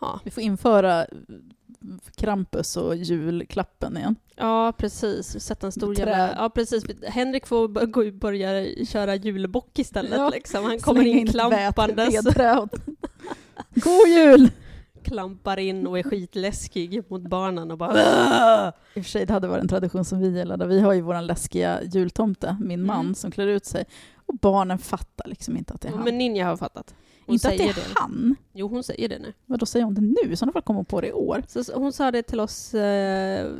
Ja, 0.00 0.20
Vi 0.24 0.30
får 0.30 0.42
införa 0.42 1.06
Krampus 2.16 2.76
och 2.76 2.96
julklappen 2.96 3.96
igen. 3.96 4.16
ja 4.36 4.72
precis. 4.78 5.40
Sätta 5.40 5.66
en 5.66 5.72
stor 5.72 5.98
jävla... 5.98 6.34
Ja 6.36 6.50
precis. 6.50 6.84
Henrik 7.06 7.46
får 7.46 7.68
börja 8.12 8.66
köra 8.86 9.14
julbock 9.14 9.78
istället 9.78 10.12
Ja. 10.12 10.28
liksom. 10.28 10.64
Han 10.64 10.78
kommer 10.80 11.00
Slänga 11.02 11.18
in 11.18 11.26
ett 11.28 11.32
klampandes. 11.34 12.24
God 13.74 14.08
jul! 14.08 14.50
klampar 15.02 15.58
in 15.58 15.86
och 15.86 15.98
är 15.98 16.02
skitläskig 16.02 17.02
mot 17.08 17.22
barnen 17.22 17.70
och 17.70 17.78
bara 17.78 17.92
I 18.94 19.00
och 19.00 19.04
för 19.04 19.10
sig, 19.10 19.26
det 19.26 19.32
hade 19.32 19.48
varit 19.48 19.62
en 19.62 19.68
tradition 19.68 20.04
som 20.04 20.20
vi 20.20 20.28
gillade. 20.38 20.66
Vi 20.66 20.80
har 20.80 20.92
ju 20.92 21.00
vår 21.00 21.20
läskiga 21.22 21.82
jultomte, 21.82 22.56
min 22.60 22.86
man, 22.86 23.00
Mm. 23.00 23.14
som 23.14 23.30
klär 23.30 23.46
ut 23.46 23.64
sig. 23.66 23.84
Och 24.26 24.34
barnen 24.34 24.78
fattar 24.78 25.28
liksom 25.28 25.56
inte 25.56 25.74
att 25.74 25.80
det 25.80 25.88
är 25.88 25.92
han. 25.92 26.04
Men 26.04 26.18
Ninja 26.18 26.46
har 26.46 26.56
fattat. 26.56 26.94
Hon 27.26 27.32
inte 27.34 27.48
att 27.48 27.56
det 27.58 27.68
är 27.68 27.74
det. 27.74 27.80
han. 27.94 28.36
Jo, 28.52 28.68
hon 28.68 28.82
säger 28.84 29.08
det 29.08 29.18
nu. 29.18 29.32
Vad 29.46 29.58
då 29.58 29.66
säger 29.66 29.84
hon 29.84 29.94
det 29.94 30.00
nu? 30.00 30.32
I 30.32 30.36
sådana 30.36 30.52
fall 30.52 30.62
kommer 30.62 30.78
hon 30.78 30.84
på 30.84 31.00
det 31.00 31.06
i 31.08 31.12
år. 31.12 31.42
Så, 31.48 31.62
hon 31.74 31.92
sa 31.92 32.10
det 32.10 32.22
till 32.22 32.40
oss 32.40 32.74
eh, 32.74 33.50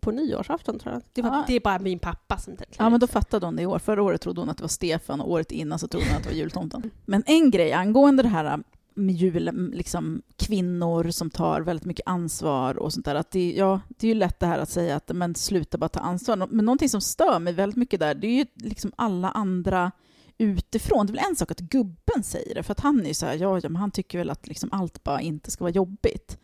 på 0.00 0.10
nyårsafton 0.10 0.78
tror 0.78 0.92
jag. 0.94 1.02
Det, 1.12 1.22
var, 1.22 1.30
Ja. 1.30 1.44
det 1.46 1.54
är 1.54 1.60
bara 1.60 1.78
min 1.78 1.98
pappa 1.98 2.38
som 2.38 2.56
klär 2.56 2.66
Ja, 2.78 2.90
men 2.90 3.00
då 3.00 3.06
fattade 3.06 3.46
hon 3.46 3.56
det 3.56 3.62
i 3.62 3.66
år. 3.66 3.78
Förra 3.78 4.02
året 4.02 4.20
trodde 4.20 4.40
hon 4.40 4.50
att 4.50 4.56
det 4.56 4.62
var 4.62 4.68
Stefan 4.68 5.20
och 5.20 5.30
året 5.30 5.52
innan 5.52 5.78
så 5.78 5.88
trodde 5.88 6.06
hon 6.06 6.16
att 6.16 6.22
det 6.22 6.28
var 6.28 6.36
jultomten. 6.36 6.90
Men 7.04 7.22
en 7.26 7.50
grej 7.50 7.72
angående 7.72 8.22
det 8.22 8.28
här 8.28 8.62
med 8.94 9.14
jul, 9.14 9.70
liksom 9.72 10.22
kvinnor 10.36 11.10
som 11.10 11.30
tar 11.30 11.60
väldigt 11.60 11.84
mycket 11.84 12.06
ansvar 12.06 12.78
och 12.78 12.92
sånt 12.92 13.04
där. 13.04 13.14
Att 13.14 13.30
det, 13.30 13.52
ja, 13.52 13.80
det 13.88 14.06
är 14.06 14.08
ju 14.08 14.14
lätt 14.14 14.40
det 14.40 14.46
här 14.46 14.58
att 14.58 14.70
säga 14.70 14.96
att 14.96 15.10
men 15.14 15.34
sluta 15.34 15.78
bara 15.78 15.88
ta 15.88 16.00
ansvar. 16.00 16.36
Men 16.36 16.64
någonting 16.64 16.88
som 16.88 17.00
stör 17.00 17.38
mig 17.38 17.52
väldigt 17.52 17.76
mycket 17.76 18.00
där, 18.00 18.14
det 18.14 18.26
är 18.26 18.36
ju 18.36 18.46
liksom 18.54 18.92
alla 18.96 19.30
andra 19.30 19.92
utifrån. 20.38 21.06
Det 21.06 21.10
är 21.10 21.14
väl 21.14 21.30
en 21.30 21.36
sak 21.36 21.50
att 21.50 21.60
gubben 21.60 22.22
säger 22.22 22.54
det, 22.54 22.62
för 22.62 22.72
att 22.72 22.80
han 22.80 23.00
är 23.00 23.08
ju 23.08 23.14
så 23.14 23.26
här, 23.26 23.34
ja, 23.34 23.60
ja 23.62 23.68
men 23.68 23.76
han 23.76 23.90
tycker 23.90 24.18
väl 24.18 24.30
att 24.30 24.46
liksom 24.46 24.68
allt 24.72 25.04
bara 25.04 25.20
inte 25.20 25.50
ska 25.50 25.64
vara 25.64 25.72
jobbigt. 25.72 26.38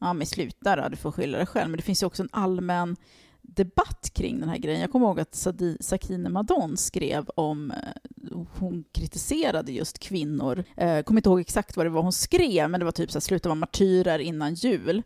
Ja, 0.00 0.12
men 0.12 0.26
sluta 0.26 0.76
då, 0.76 0.88
du 0.88 0.96
får 0.96 1.12
skylla 1.12 1.38
dig 1.38 1.46
själv. 1.46 1.70
Men 1.70 1.76
det 1.76 1.82
finns 1.82 2.02
ju 2.02 2.06
också 2.06 2.22
en 2.22 2.28
allmän 2.32 2.96
debatt 3.54 4.10
kring 4.14 4.40
den 4.40 4.48
här 4.48 4.58
grejen. 4.58 4.80
Jag 4.80 4.92
kommer 4.92 5.06
ihåg 5.06 5.20
att 5.20 5.34
Sadi, 5.34 5.76
Sakine 5.80 6.28
Madon 6.28 6.76
skrev 6.76 7.28
om, 7.34 7.70
eh, 7.70 8.38
hon 8.58 8.84
kritiserade 8.92 9.72
just 9.72 9.98
kvinnor. 9.98 10.64
Jag 10.76 11.06
kommer 11.06 11.18
inte 11.18 11.28
ihåg 11.28 11.40
exakt 11.40 11.76
vad 11.76 11.86
det 11.86 11.90
var 11.90 12.02
hon 12.02 12.12
skrev, 12.12 12.70
men 12.70 12.80
det 12.80 12.84
var 12.84 12.92
typ 12.92 13.10
så 13.10 13.16
här, 13.16 13.20
sluta 13.20 13.48
vara 13.48 13.54
martyrer 13.58 14.18
innan 14.18 14.54
jul. 14.54 15.02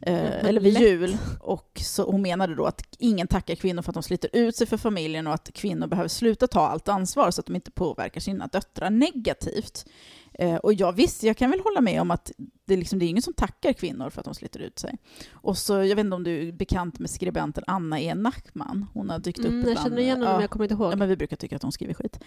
Eh, 0.00 0.44
eller 0.44 0.60
vid 0.60 0.72
lätt. 0.72 0.82
jul. 0.82 1.16
Och 1.40 1.80
så 1.84 2.10
hon 2.10 2.22
menade 2.22 2.54
då 2.54 2.64
att 2.64 2.82
ingen 2.98 3.26
tackar 3.26 3.54
kvinnor 3.54 3.82
för 3.82 3.90
att 3.90 3.94
de 3.94 4.02
sliter 4.02 4.30
ut 4.32 4.56
sig 4.56 4.66
för 4.66 4.76
familjen 4.76 5.26
och 5.26 5.34
att 5.34 5.50
kvinnor 5.54 5.86
behöver 5.86 6.08
sluta 6.08 6.46
ta 6.46 6.66
allt 6.66 6.88
ansvar 6.88 7.30
så 7.30 7.40
att 7.40 7.46
de 7.46 7.54
inte 7.54 7.70
påverkar 7.70 8.20
sina 8.20 8.46
döttrar 8.46 8.90
negativt. 8.90 9.86
Eh, 10.32 10.56
och 10.56 10.74
jag 10.74 10.92
visst, 10.92 11.22
jag 11.22 11.36
kan 11.36 11.50
väl 11.50 11.60
hålla 11.60 11.80
med 11.80 12.00
om 12.00 12.10
att 12.10 12.32
det, 12.66 12.72
är 12.74 12.78
liksom, 12.78 12.98
det 12.98 13.04
är 13.04 13.08
ingen 13.08 13.22
som 13.22 13.32
tackar 13.34 13.72
kvinnor 13.72 14.10
för 14.10 14.20
att 14.20 14.24
de 14.24 14.34
sliter 14.34 14.60
ut 14.60 14.78
sig. 14.78 14.96
Och 15.32 15.58
så, 15.58 15.72
jag 15.74 15.96
vet 15.96 16.04
inte 16.04 16.16
om 16.16 16.24
du 16.24 16.48
är 16.48 16.52
bekant 16.52 16.98
med 16.98 17.10
skribenten 17.10 17.64
Anna 17.66 18.00
E. 18.00 18.14
Nackman? 18.14 18.86
Hon 18.92 19.10
har 19.10 19.18
dykt 19.18 19.38
upp 19.38 19.44
Mm, 19.46 19.60
jag 19.60 19.68
ibland. 19.70 19.86
känner 19.88 19.98
igen 20.02 20.16
henne 20.16 20.24
Ja. 20.26 20.32
men 20.32 20.40
jag 20.40 20.50
kommer 20.50 20.64
inte 20.64 20.74
ihåg. 20.74 20.92
Ja, 20.92 20.96
men 20.96 21.08
vi 21.08 21.16
brukar 21.16 21.36
tycka 21.36 21.56
att 21.56 21.62
hon 21.62 21.72
skriver 21.72 21.94
skit. 21.94 22.18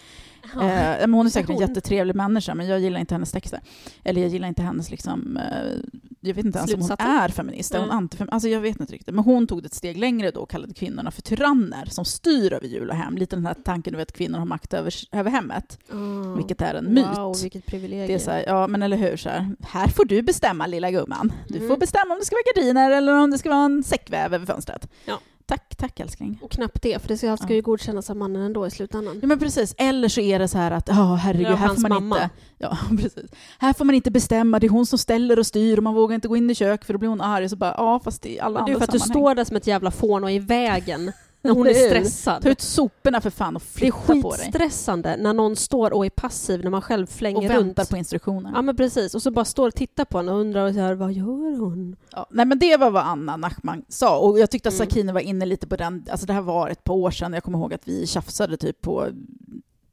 Ja. 0.54 0.62
Eh, 0.62 1.00
men 1.00 1.14
hon 1.14 1.26
är 1.26 1.30
säkert 1.30 1.50
en 1.50 1.58
jättetrevlig 1.58 2.14
människa, 2.16 2.54
men 2.54 2.66
jag 2.66 2.80
gillar 2.80 3.00
inte 3.00 3.14
hennes 3.14 3.32
texter. 3.32 3.60
Eller 4.04 4.20
jag 4.22 4.30
gillar 4.30 4.48
inte 4.48 4.62
hennes, 4.62 4.90
liksom, 4.90 5.36
eh, 5.36 5.72
jag 6.20 6.34
vet 6.34 6.44
inte 6.44 6.58
ens 6.58 6.74
om 6.74 6.80
hon 6.80 6.90
är 6.98 7.28
feminist. 7.28 7.74
Är 7.74 7.78
hon 7.78 7.88
Nej. 7.88 7.96
antifem- 7.96 8.28
alltså 8.30 8.48
jag 8.48 8.60
vet 8.60 8.80
inte 8.80 8.92
riktigt. 8.92 9.14
Men 9.14 9.24
hon 9.24 9.46
tog 9.46 9.62
det 9.62 9.66
ett 9.66 9.74
steg 9.74 9.96
längre 9.96 10.30
då 10.30 10.40
och 10.40 10.50
kallade 10.50 10.74
kvinnorna 10.74 11.10
för 11.10 11.22
tyranner 11.22 11.84
som 11.86 12.04
styr 12.04 12.52
över 12.52 12.66
jul 12.66 12.90
och 12.90 12.96
hem. 12.96 13.16
Lite 13.16 13.36
den 13.36 13.46
här 13.46 13.54
tanken 13.64 13.92
du 13.92 13.96
vet, 13.96 14.08
att 14.08 14.16
kvinnor 14.16 14.38
har 14.38 14.46
makt 14.46 14.74
över, 14.74 14.94
över 15.12 15.30
hemmet, 15.30 15.78
Ah. 15.92 16.34
vilket 16.36 16.62
är 16.62 16.74
en 16.74 16.94
myt. 16.94 17.06
Wow, 17.16 17.36
vilket 17.42 17.66
privilegium. 17.66 18.06
Det 18.06 18.14
är 18.14 18.18
så 18.18 18.30
här, 18.30 18.44
ja 18.46 18.66
men 18.66 18.82
eller 18.82 18.96
hur, 18.96 19.16
så 19.16 19.28
här, 19.28 19.50
här 19.60 19.88
får 19.88 20.04
du 20.04 20.22
bestämma 20.32 20.66
lilla 20.66 20.90
gumman. 20.90 21.32
Du 21.48 21.56
Mm. 21.56 21.68
får 21.68 21.76
bestämma 21.76 22.12
om 22.14 22.18
det 22.20 22.24
ska 22.26 22.34
vara 22.36 22.52
gardiner 22.54 22.90
eller 22.90 23.12
om 23.14 23.30
det 23.30 23.38
ska 23.38 23.48
vara 23.50 23.64
en 23.64 23.82
säckväv 23.84 24.34
över 24.34 24.46
fönstret. 24.46 24.88
Ja. 25.04 25.18
Tack, 25.46 25.76
tack 25.76 26.00
älskling. 26.00 26.38
Och 26.42 26.50
knappt 26.50 26.82
det, 26.82 27.02
för 27.02 27.08
det 27.08 27.18
ska, 27.18 27.36
ska 27.36 27.46
Ja. 27.48 27.54
ju 27.54 27.62
godkännas 27.62 28.10
av 28.10 28.16
mannen 28.16 28.42
ändå 28.42 28.66
i 28.66 28.70
slutändan. 28.70 29.18
Ja 29.22 29.26
men 29.28 29.38
precis, 29.38 29.74
eller 29.78 30.08
så 30.08 30.20
är 30.20 30.38
det 30.38 30.48
så 30.48 30.58
här 30.58 30.70
att, 30.70 30.88
ja 30.88 31.14
herregud, 31.14 31.46
Ja, 31.50 31.54
här 31.56 31.68
får 31.74 31.80
man 31.82 31.90
mamma. 31.92 32.16
inte... 32.16 32.30
Ja, 32.58 32.78
precis. 33.02 33.30
Här 33.58 33.72
får 33.72 33.84
man 33.84 33.94
inte 33.94 34.10
bestämma, 34.10 34.58
det 34.58 34.66
är 34.66 34.68
hon 34.68 34.86
som 34.86 34.98
ställer 34.98 35.38
och 35.38 35.46
styr 35.46 35.76
och 35.76 35.82
man 35.82 35.94
vågar 35.94 36.14
inte 36.14 36.28
gå 36.28 36.36
in 36.36 36.50
i 36.50 36.54
kök 36.54 36.84
för 36.84 36.92
då 36.92 36.98
blir 36.98 37.08
hon 37.08 37.20
arg. 37.20 37.48
Så 37.48 37.56
bara, 37.56 37.74
ja 37.78 38.00
fast 38.04 38.26
i 38.26 38.40
alla 38.40 38.60
Och 38.60 38.66
det 38.66 38.72
är 38.72 38.74
andra 38.74 38.78
för 38.78 38.84
att 38.84 38.92
du 38.92 38.98
sammanhang. 38.98 39.22
står 39.22 39.34
där 39.34 39.44
som 39.44 39.56
ett 39.56 39.66
jävla 39.66 39.90
fån 39.90 40.24
och 40.24 40.30
är 40.30 40.34
i 40.34 40.38
vägen 40.38 41.12
när 41.48 41.54
hon 41.54 41.66
är 41.66 41.74
stressad. 41.74 42.42
Ta 42.42 42.48
ut 42.48 42.60
soporna 42.60 43.20
för 43.20 43.30
fan 43.30 43.56
och 43.56 43.62
Det 43.80 43.86
är 43.86 43.92
flytta 43.92 44.22
på 44.22 44.30
dig. 44.30 44.38
skitstressande 44.44 45.16
när 45.16 45.32
någon 45.32 45.56
står 45.56 45.92
och 45.92 46.06
är 46.06 46.10
passiv 46.10 46.62
när 46.64 46.70
man 46.70 46.82
själv 46.82 47.06
flänger 47.06 47.38
Och 47.38 47.44
runt. 47.56 47.66
väntar 47.66 47.84
på 47.84 47.96
instruktioner. 47.96 48.50
Ja 48.54 48.62
men 48.62 48.76
precis, 48.76 49.14
och 49.14 49.22
så 49.22 49.30
bara 49.30 49.44
står 49.44 49.68
och 49.68 49.74
tittar 49.74 50.04
på 50.04 50.18
henne 50.18 50.32
och 50.32 50.38
undrar 50.40 50.72
så 50.72 50.78
här, 50.80 50.94
vad 50.94 51.12
gör 51.12 51.58
hon? 51.60 51.96
Ja, 52.10 52.26
nej 52.30 52.46
men 52.46 52.58
det 52.58 52.76
var 52.76 52.90
vad 52.90 53.02
Anna 53.02 53.36
Nackman 53.36 53.84
sa 53.88 54.18
och 54.18 54.38
jag 54.38 54.50
tyckte 54.50 54.68
att 54.68 54.74
Mm. 54.74 54.86
Sakine 54.90 55.12
var 55.12 55.20
inne 55.20 55.46
lite 55.46 55.66
på 55.66 55.76
den, 55.76 56.06
alltså 56.10 56.26
det 56.26 56.32
här 56.32 56.40
var 56.42 56.68
ett 56.68 56.84
par 56.84 56.94
år 56.94 57.10
sedan, 57.10 57.32
jag 57.32 57.42
kommer 57.42 57.58
ihåg 57.58 57.74
att 57.74 57.88
vi 57.88 58.06
tjafsade 58.06 58.56
typ 58.56 58.80
på 58.80 59.06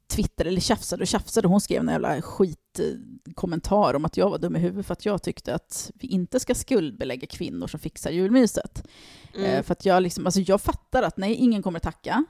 Twitter, 0.08 0.44
eller 0.44 0.60
tjafsade 0.60 1.02
och 1.02 1.06
tjafsade, 1.06 1.48
hon 1.48 1.60
skrev 1.60 1.80
en 1.80 1.88
jävla 1.88 2.22
skitkommentar 2.22 3.94
om 3.94 4.04
att 4.04 4.16
jag 4.16 4.30
var 4.30 4.38
dum 4.38 4.56
i 4.56 4.58
huvudet 4.58 4.86
för 4.86 4.92
att 4.92 5.06
jag 5.06 5.22
tyckte 5.22 5.54
att 5.54 5.90
vi 5.94 6.08
inte 6.08 6.40
ska 6.40 6.54
skuldbelägga 6.54 7.26
kvinnor 7.26 7.66
som 7.66 7.80
fixar 7.80 8.10
julmyset. 8.10 8.88
Mm. 9.34 9.50
Eh, 9.50 9.62
för 9.62 9.72
att 9.72 9.84
jag, 9.84 10.02
liksom, 10.02 10.26
alltså 10.26 10.40
jag 10.40 10.60
fattar 10.60 11.02
att 11.02 11.16
nej, 11.16 11.34
ingen 11.34 11.62
kommer 11.62 11.78
tacka. 11.78 12.24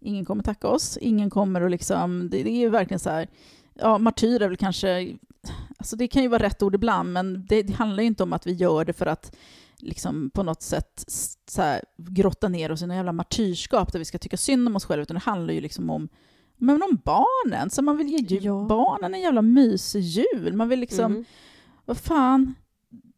Ingen 0.00 0.24
kommer 0.24 0.42
tacka 0.42 0.68
oss. 0.68 0.98
Ingen 1.00 1.30
kommer 1.30 1.60
att 1.60 1.70
liksom, 1.70 2.30
det, 2.30 2.42
det 2.42 2.50
är 2.50 2.60
ju 2.60 2.70
verkligen 2.70 3.00
så 3.00 3.10
här, 3.10 3.28
ja, 3.74 3.98
martyr 3.98 4.42
är 4.42 4.48
väl 4.48 4.56
kanske, 4.56 5.16
alltså 5.76 5.96
det 5.96 6.08
kan 6.08 6.22
ju 6.22 6.28
vara 6.28 6.42
rätt 6.42 6.62
ord 6.62 6.74
ibland, 6.74 7.12
men 7.12 7.46
det, 7.46 7.62
det 7.62 7.72
handlar 7.72 8.02
ju 8.02 8.06
inte 8.06 8.22
om 8.22 8.32
att 8.32 8.46
vi 8.46 8.52
gör 8.52 8.84
det 8.84 8.92
för 8.92 9.06
att 9.06 9.36
liksom 9.78 10.30
på 10.30 10.42
något 10.42 10.62
sätt 10.62 11.04
så 11.46 11.62
här, 11.62 11.82
grotta 11.96 12.48
ner 12.48 12.72
oss 12.72 12.82
i 12.82 12.86
någon 12.86 12.96
jävla 12.96 13.12
martyrskap 13.12 13.92
där 13.92 13.98
vi 13.98 14.04
ska 14.04 14.18
tycka 14.18 14.36
synd 14.36 14.68
om 14.68 14.76
oss 14.76 14.84
själva, 14.84 15.02
utan 15.02 15.14
det 15.14 15.20
handlar 15.20 15.54
ju 15.54 15.60
liksom 15.60 15.90
om 15.90 16.08
men 16.62 16.82
om 16.82 17.00
barnen, 17.04 17.70
så 17.70 17.82
man 17.82 17.96
vill 17.96 18.08
ge 18.08 18.38
Ja. 18.42 18.66
barnen 18.68 19.14
en 19.14 19.20
jävla 19.20 19.42
mysig 19.42 20.00
jul. 20.00 20.52
Man 20.52 20.68
vill 20.68 20.80
liksom, 20.80 21.12
Mm. 21.12 21.24
vad 21.84 21.98
fan, 21.98 22.54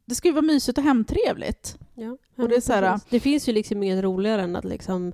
det 0.05 0.15
ska 0.15 0.29
ju 0.29 0.35
vara 0.35 0.43
mysigt 0.43 0.79
och 0.79 0.85
hemtrevligt. 0.85 1.79
Ja. 1.95 2.17
Och 2.37 2.49
det 2.49 2.57
är 2.57 2.61
så 2.61 2.73
här- 2.73 2.93
precis. 2.93 3.09
det 3.11 3.21
finns 3.21 3.49
ju 3.49 3.53
liksom 3.53 3.83
inget 3.83 4.05
roligare 4.05 4.43
än 4.43 4.57
att 4.57 4.65
liksom 4.65 5.13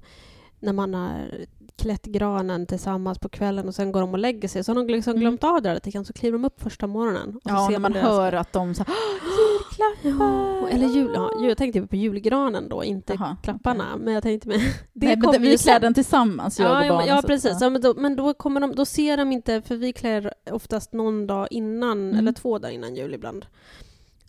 när 0.61 0.73
man 0.73 0.95
har 0.95 1.31
klätt 1.81 2.03
granen 2.07 2.67
tillsammans 2.67 3.19
på 3.19 3.29
kvällen 3.29 3.69
och 3.69 3.75
sen 3.75 3.93
går 3.93 4.01
de 4.01 4.11
och 4.13 4.19
lägger 4.19 4.49
sig 4.49 4.65
så 4.65 4.73
har 4.73 4.77
de 4.77 4.87
liksom 4.93 5.11
Mm. 5.11 5.21
glömt 5.21 5.45
av 5.45 5.63
det 5.63 5.75
lite 5.75 5.91
grann 5.91 6.05
så 6.05 6.13
kliver 6.13 6.39
de 6.39 6.45
upp 6.45 6.63
första 6.63 6.87
morgonen. 6.87 7.29
Och 7.37 7.43
så 7.43 7.55
Ja, 7.57 7.67
ser 7.67 7.73
när 7.73 7.79
man 7.79 7.93
deras- 7.93 8.03
hör 8.09 8.33
att 8.33 8.53
de 8.53 8.75
så 8.75 8.85
här, 8.85 8.95
Ja, 10.03 10.69
eller 10.71 10.87
jul, 10.89 11.11
ja, 11.15 11.31
jag 11.41 11.57
tänkte 11.59 11.87
på 11.87 11.97
julgranen 11.97 12.69
då, 12.69 12.85
inte 12.85 13.13
Jaha, 13.13 13.37
klapparna. 13.43 13.85
Men 13.99 14.15
jag 14.15 14.23
tänkte 14.23 14.49
med... 14.49 14.61
Det 14.93 15.07
Nej, 15.07 15.17
men 15.33 15.43
vi 15.43 15.59
klär 15.59 15.81
den 15.81 15.95
tillsammans, 15.95 16.59
jag 16.59 16.71
Ja, 16.71 16.79
och 16.79 16.85
ja, 16.85 16.89
barnen. 16.93 17.09
ja 17.09 17.23
precis. 17.27 17.57
Ja, 17.61 17.71
men, 17.71 17.81
då, 17.83 17.95
men 17.97 18.17
då, 18.17 18.35
kommer 18.35 18.61
de, 18.61 18.75
då 18.75 18.85
ser 18.85 19.17
de 19.17 19.33
inte, 19.33 19.63
för 19.63 19.77
vi 19.77 19.93
klär 19.93 20.33
oftast 20.51 20.93
någon 20.93 21.27
dag 21.27 21.49
innan, 21.51 21.99
Mm. 22.09 22.19
eller 22.19 22.33
två 22.33 22.59
dagar 22.59 22.75
innan 22.75 22.95
jul 22.95 23.15
ibland. 23.15 23.47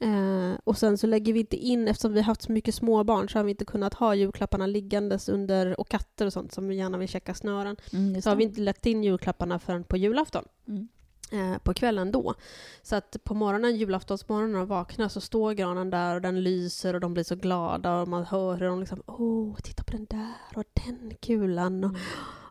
Eh, 0.01 0.57
och 0.63 0.77
sen 0.77 0.97
så 0.97 1.07
lägger 1.07 1.33
vi 1.33 1.39
inte 1.39 1.57
in, 1.57 1.87
eftersom 1.87 2.13
vi 2.13 2.19
har 2.19 2.25
haft 2.25 2.41
så 2.41 2.51
mycket 2.51 2.75
småbarn 2.75 3.29
så 3.29 3.39
har 3.39 3.43
vi 3.43 3.51
inte 3.51 3.65
kunnat 3.65 3.93
ha 3.93 4.15
julklapparna 4.15 4.67
liggandes 4.67 5.29
under, 5.29 5.79
och 5.79 5.89
katter 5.89 6.25
och 6.25 6.33
sånt 6.33 6.53
som 6.53 6.67
vi 6.67 6.75
gärna 6.75 6.97
vill 6.97 7.07
checka 7.07 7.33
snören. 7.33 7.75
Mm, 7.93 8.21
Så 8.21 8.29
har 8.29 8.35
vi 8.35 8.43
inte 8.43 8.61
lagt 8.61 8.85
in 8.85 9.03
julklapparna 9.03 9.59
förrän 9.59 9.83
på 9.83 9.97
julafton. 9.97 10.43
Mm. 10.67 10.87
Eh, 11.31 11.57
på 11.57 11.73
kvällen 11.73 12.11
då. 12.11 12.33
Så 12.81 12.95
att 12.95 13.17
på 13.23 13.33
morgonen, 13.33 13.75
julaftonsmorgonen 13.75 14.51
när 14.51 14.59
de 14.59 14.67
vaknar 14.67 15.07
så 15.07 15.21
står 15.21 15.53
granen 15.53 15.89
där 15.89 16.15
och 16.15 16.21
den 16.21 16.43
lyser 16.43 16.93
och 16.93 16.99
de 16.99 17.13
blir 17.13 17.23
så 17.23 17.35
glada 17.35 18.01
och 18.01 18.07
man 18.07 18.23
hör 18.23 18.57
hur 18.57 18.65
de 18.65 18.79
liksom 18.79 19.03
Åh, 19.05 19.55
titta 19.63 19.83
på 19.83 19.91
den 19.91 20.05
där 20.09 20.33
och 20.55 20.63
den 20.73 21.13
kulan 21.21 21.83
och 21.83 21.91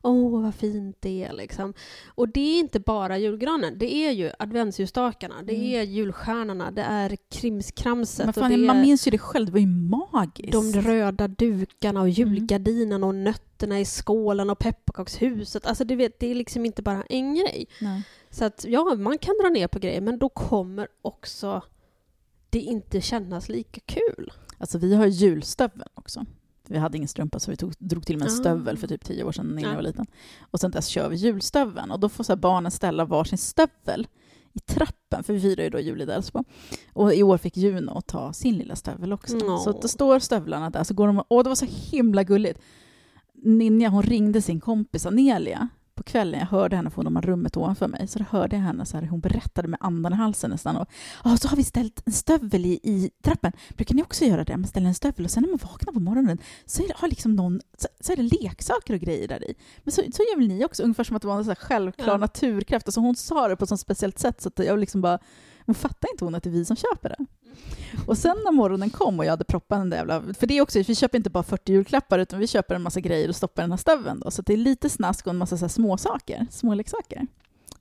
Åh, 0.03 0.43
vad 0.43 0.55
fint 0.55 0.97
det 1.01 1.25
är 1.25 1.33
liksom. 1.33 1.75
Och 2.15 2.29
det 2.29 2.41
är 2.41 2.59
inte 2.61 2.81
bara 2.81 3.19
julgranen, 3.19 3.79
det 3.79 3.95
är 3.95 4.11
ju 4.13 4.31
adventsljusstakarna, 4.39 5.43
det 5.43 5.55
Mm. 5.55 5.67
är 5.67 5.83
julstjärnorna, 5.83 6.71
det 6.71 6.83
är 6.83 7.17
krimskramset 7.31 8.27
Men 8.27 8.33
fan, 8.35 8.51
det 8.51 8.57
man 8.57 8.77
är 8.77 8.83
minns 8.83 9.07
ju 9.07 9.11
det 9.11 9.19
själv, 9.19 9.47
det 9.47 9.53
var 9.53 9.59
ju 9.61 9.67
magiskt. 9.67 10.53
de 10.53 10.73
röda 10.73 11.29
dukarna 11.29 12.01
och 12.01 12.07
Mm. 12.09 12.15
julgardinerna 12.35 13.07
och 13.07 13.15
nötterna 13.15 13.81
i 13.81 13.85
skålen 13.85 14.51
och 14.51 14.59
pepparkakshuset. 14.59 15.67
Alltså 15.67 15.85
du 15.85 15.97
vet, 15.97 16.19
det 16.21 16.27
är 16.31 16.35
liksom 16.35 16.65
inte 16.67 16.83
bara 16.83 17.03
en 17.03 17.35
grej. 17.35 17.67
Nej. 17.81 18.03
Så 18.31 18.45
att 18.45 18.65
ja, 18.69 18.95
man 18.95 19.19
kan 19.19 19.35
dra 19.43 19.49
ner 19.49 19.69
på 19.69 19.79
grejer, 19.79 20.01
men 20.01 20.19
då 20.19 20.29
kommer 20.29 20.89
också 21.03 21.63
det 22.51 22.59
inte 22.61 23.01
kännas 23.01 23.49
lika 23.49 23.81
kul. 23.87 24.33
Alltså 24.59 24.79
vi 24.79 24.95
har 24.95 25.07
julstöveln 25.07 25.89
också. 25.95 26.27
Vi 26.71 26.79
hade 26.79 26.97
ingen 26.97 27.09
strumpa 27.09 27.39
så 27.39 27.51
vi 27.51 27.57
tog, 27.57 27.73
drog 27.79 28.07
till 28.07 28.17
med 28.19 28.27
en 28.29 28.33
Ah. 28.35 28.37
stövel 28.37 28.79
för 28.79 28.87
typ 28.87 29.05
tio 29.05 29.25
år 29.25 29.33
sedan 29.33 29.59
Ja. 29.63 29.69
jag 29.69 29.75
var 29.75 29.83
liten. 29.83 30.07
Och 30.41 30.61
sen 30.61 30.71
dess 30.71 30.87
kör 30.87 31.09
vi 31.09 31.17
julstöveln 31.17 31.91
och 31.91 32.01
då 32.01 32.09
får 32.09 32.25
så 32.25 32.37
barnen 32.37 32.71
ställa 32.71 33.05
varsin 33.05 33.39
stövel 33.39 34.07
i 34.53 34.59
trappen, 34.59 35.25
för 35.25 35.33
vi 35.33 35.41
firar 35.41 35.65
ju 35.65 35.71
då 35.71 35.81
jul 35.81 36.03
i 36.03 36.05
Delsbo. 36.05 36.45
Och 36.93 37.15
i 37.15 37.23
år 37.23 37.39
fick 37.39 37.57
Juno 37.57 38.01
ta 38.01 38.33
sin 38.33 38.59
lilla 38.59 38.77
stövel 38.77 39.13
också. 39.13 39.37
Nå. 39.37 39.59
Så 39.59 39.71
att 39.71 39.83
då 39.83 39.89
står 39.89 40.19
stövlarna 40.19 40.71
där, 40.71 40.85
så 40.85 40.95
går 40.95 41.07
de 41.07 41.23
och 41.29 41.45
det 41.45 41.51
var 41.51 41.55
så 41.55 41.67
himla 41.69 42.23
gulligt. 42.23 42.61
Ninja 43.35 43.89
hon 43.89 44.03
ringde 44.03 44.43
sin 44.43 44.61
kompis 44.61 45.07
Anelia 45.07 45.69
på 46.01 46.05
kvällen. 46.05 46.41
Jag 46.41 46.47
hörde 46.47 46.77
henne 46.77 46.91
från 46.91 47.05
de 47.05 47.17
här 47.17 47.23
rummet 47.23 47.57
ovanför 47.57 47.89
mig. 47.89 48.09
Så 48.09 48.19
då 48.19 48.25
hörde 48.31 48.57
jag 48.57 48.63
henne 48.63 48.87
så 48.87 48.97
här, 48.99 49.07
hon 49.07 49.21
berättade 49.21 49.69
med 49.69 49.79
andan 49.83 50.13
i 50.13 50.17
halsen 50.17 50.51
nästan. 50.51 50.77
Och, 50.77 50.89
"Ja, 51.25 51.37
så 51.37 51.49
har 51.49 51.57
vi 51.57 51.65
ställt 51.65 52.03
en 52.07 52.13
stövel 52.13 52.67
i, 52.67 52.81
i 52.83 53.11
trappen. 53.23 53.53
Brukar 53.77 53.95
ni 53.95 54.03
också 54.03 54.25
göra 54.25 54.45
det? 54.45 54.57
Man 54.57 54.67
ställer 54.69 54.87
en 54.89 54.95
stövel 54.95 55.25
och 55.25 55.31
sen 55.31 55.43
när 55.43 55.51
man 55.51 55.59
vaknar 55.63 55.93
på 55.93 56.01
morgonen 56.01 56.39
så 56.67 56.83
är 56.83 56.89
det, 56.89 56.95
har 56.97 57.09
liksom 57.09 57.35
någon, 57.37 57.61
så, 57.79 57.89
så 58.01 58.13
är 58.13 58.17
det 58.17 58.23
leksaker 58.43 58.95
och 58.95 59.01
grejer 59.01 59.29
där 59.29 59.51
i. 59.51 59.55
Men 59.85 59.93
så, 59.93 60.03
så 60.03 60.23
gör 60.23 60.37
väl 60.39 60.49
ni 60.49 60.65
också? 60.65 60.83
Ungefär 60.83 61.05
som 61.05 61.17
att 61.17 61.23
det 61.23 61.29
var 61.29 61.39
en 61.39 61.45
så 61.45 61.55
självklar 61.55 62.07
Ja. 62.09 62.17
naturkraft. 62.17 62.87
Alltså 62.89 63.01
hon 63.01 63.17
sa 63.17 63.49
det 63.49 63.57
på 63.57 63.63
ett 63.65 63.69
sånt 63.69 63.81
speciellt 63.81 64.19
sätt 64.19 64.41
så 64.43 64.49
att 64.49 64.59
jag 64.59 64.79
liksom 64.79 65.01
bara 65.01 65.19
hon 65.71 65.75
fattar 65.75 66.09
inte 66.13 66.25
hon 66.25 66.35
att 66.35 66.43
det 66.43 66.49
är 66.51 66.53
vi 66.53 66.65
som 66.65 66.77
köper 66.77 67.09
det. 67.09 67.27
Och 68.07 68.19
sen 68.19 68.37
när 68.45 68.53
morgonen 68.53 68.91
kom 68.91 69.19
och 69.19 69.25
jag 69.25 69.31
hade 69.31 69.45
proppat 69.45 69.79
den 69.79 69.91
där 69.91 69.97
jävla... 69.97 70.23
För 70.35 70.47
det 70.47 70.59
är 70.59 70.63
också, 70.63 70.83
vi 70.83 70.95
köper 70.95 71.19
inte 71.19 71.31
bara 71.31 71.43
40 71.43 71.73
julklappar 71.73 72.19
utan 72.19 72.39
vi 72.39 72.47
köper 72.47 72.75
en 72.75 72.83
massa 72.83 73.01
grejer 73.01 73.29
och 73.29 73.37
stoppar 73.37 73.63
den 73.63 73.71
här 73.71 73.79
stöveln. 73.79 74.21
Då. 74.21 74.31
Så 74.31 74.43
det 74.43 74.53
är 74.53 74.57
lite 74.57 74.89
snask 74.91 75.27
och 75.27 75.31
en 75.31 75.37
massa 75.39 75.57
så 75.57 75.65
här 75.65 75.69
små 75.69 75.97
saker, 75.97 76.47
småleksaker. 76.51 77.27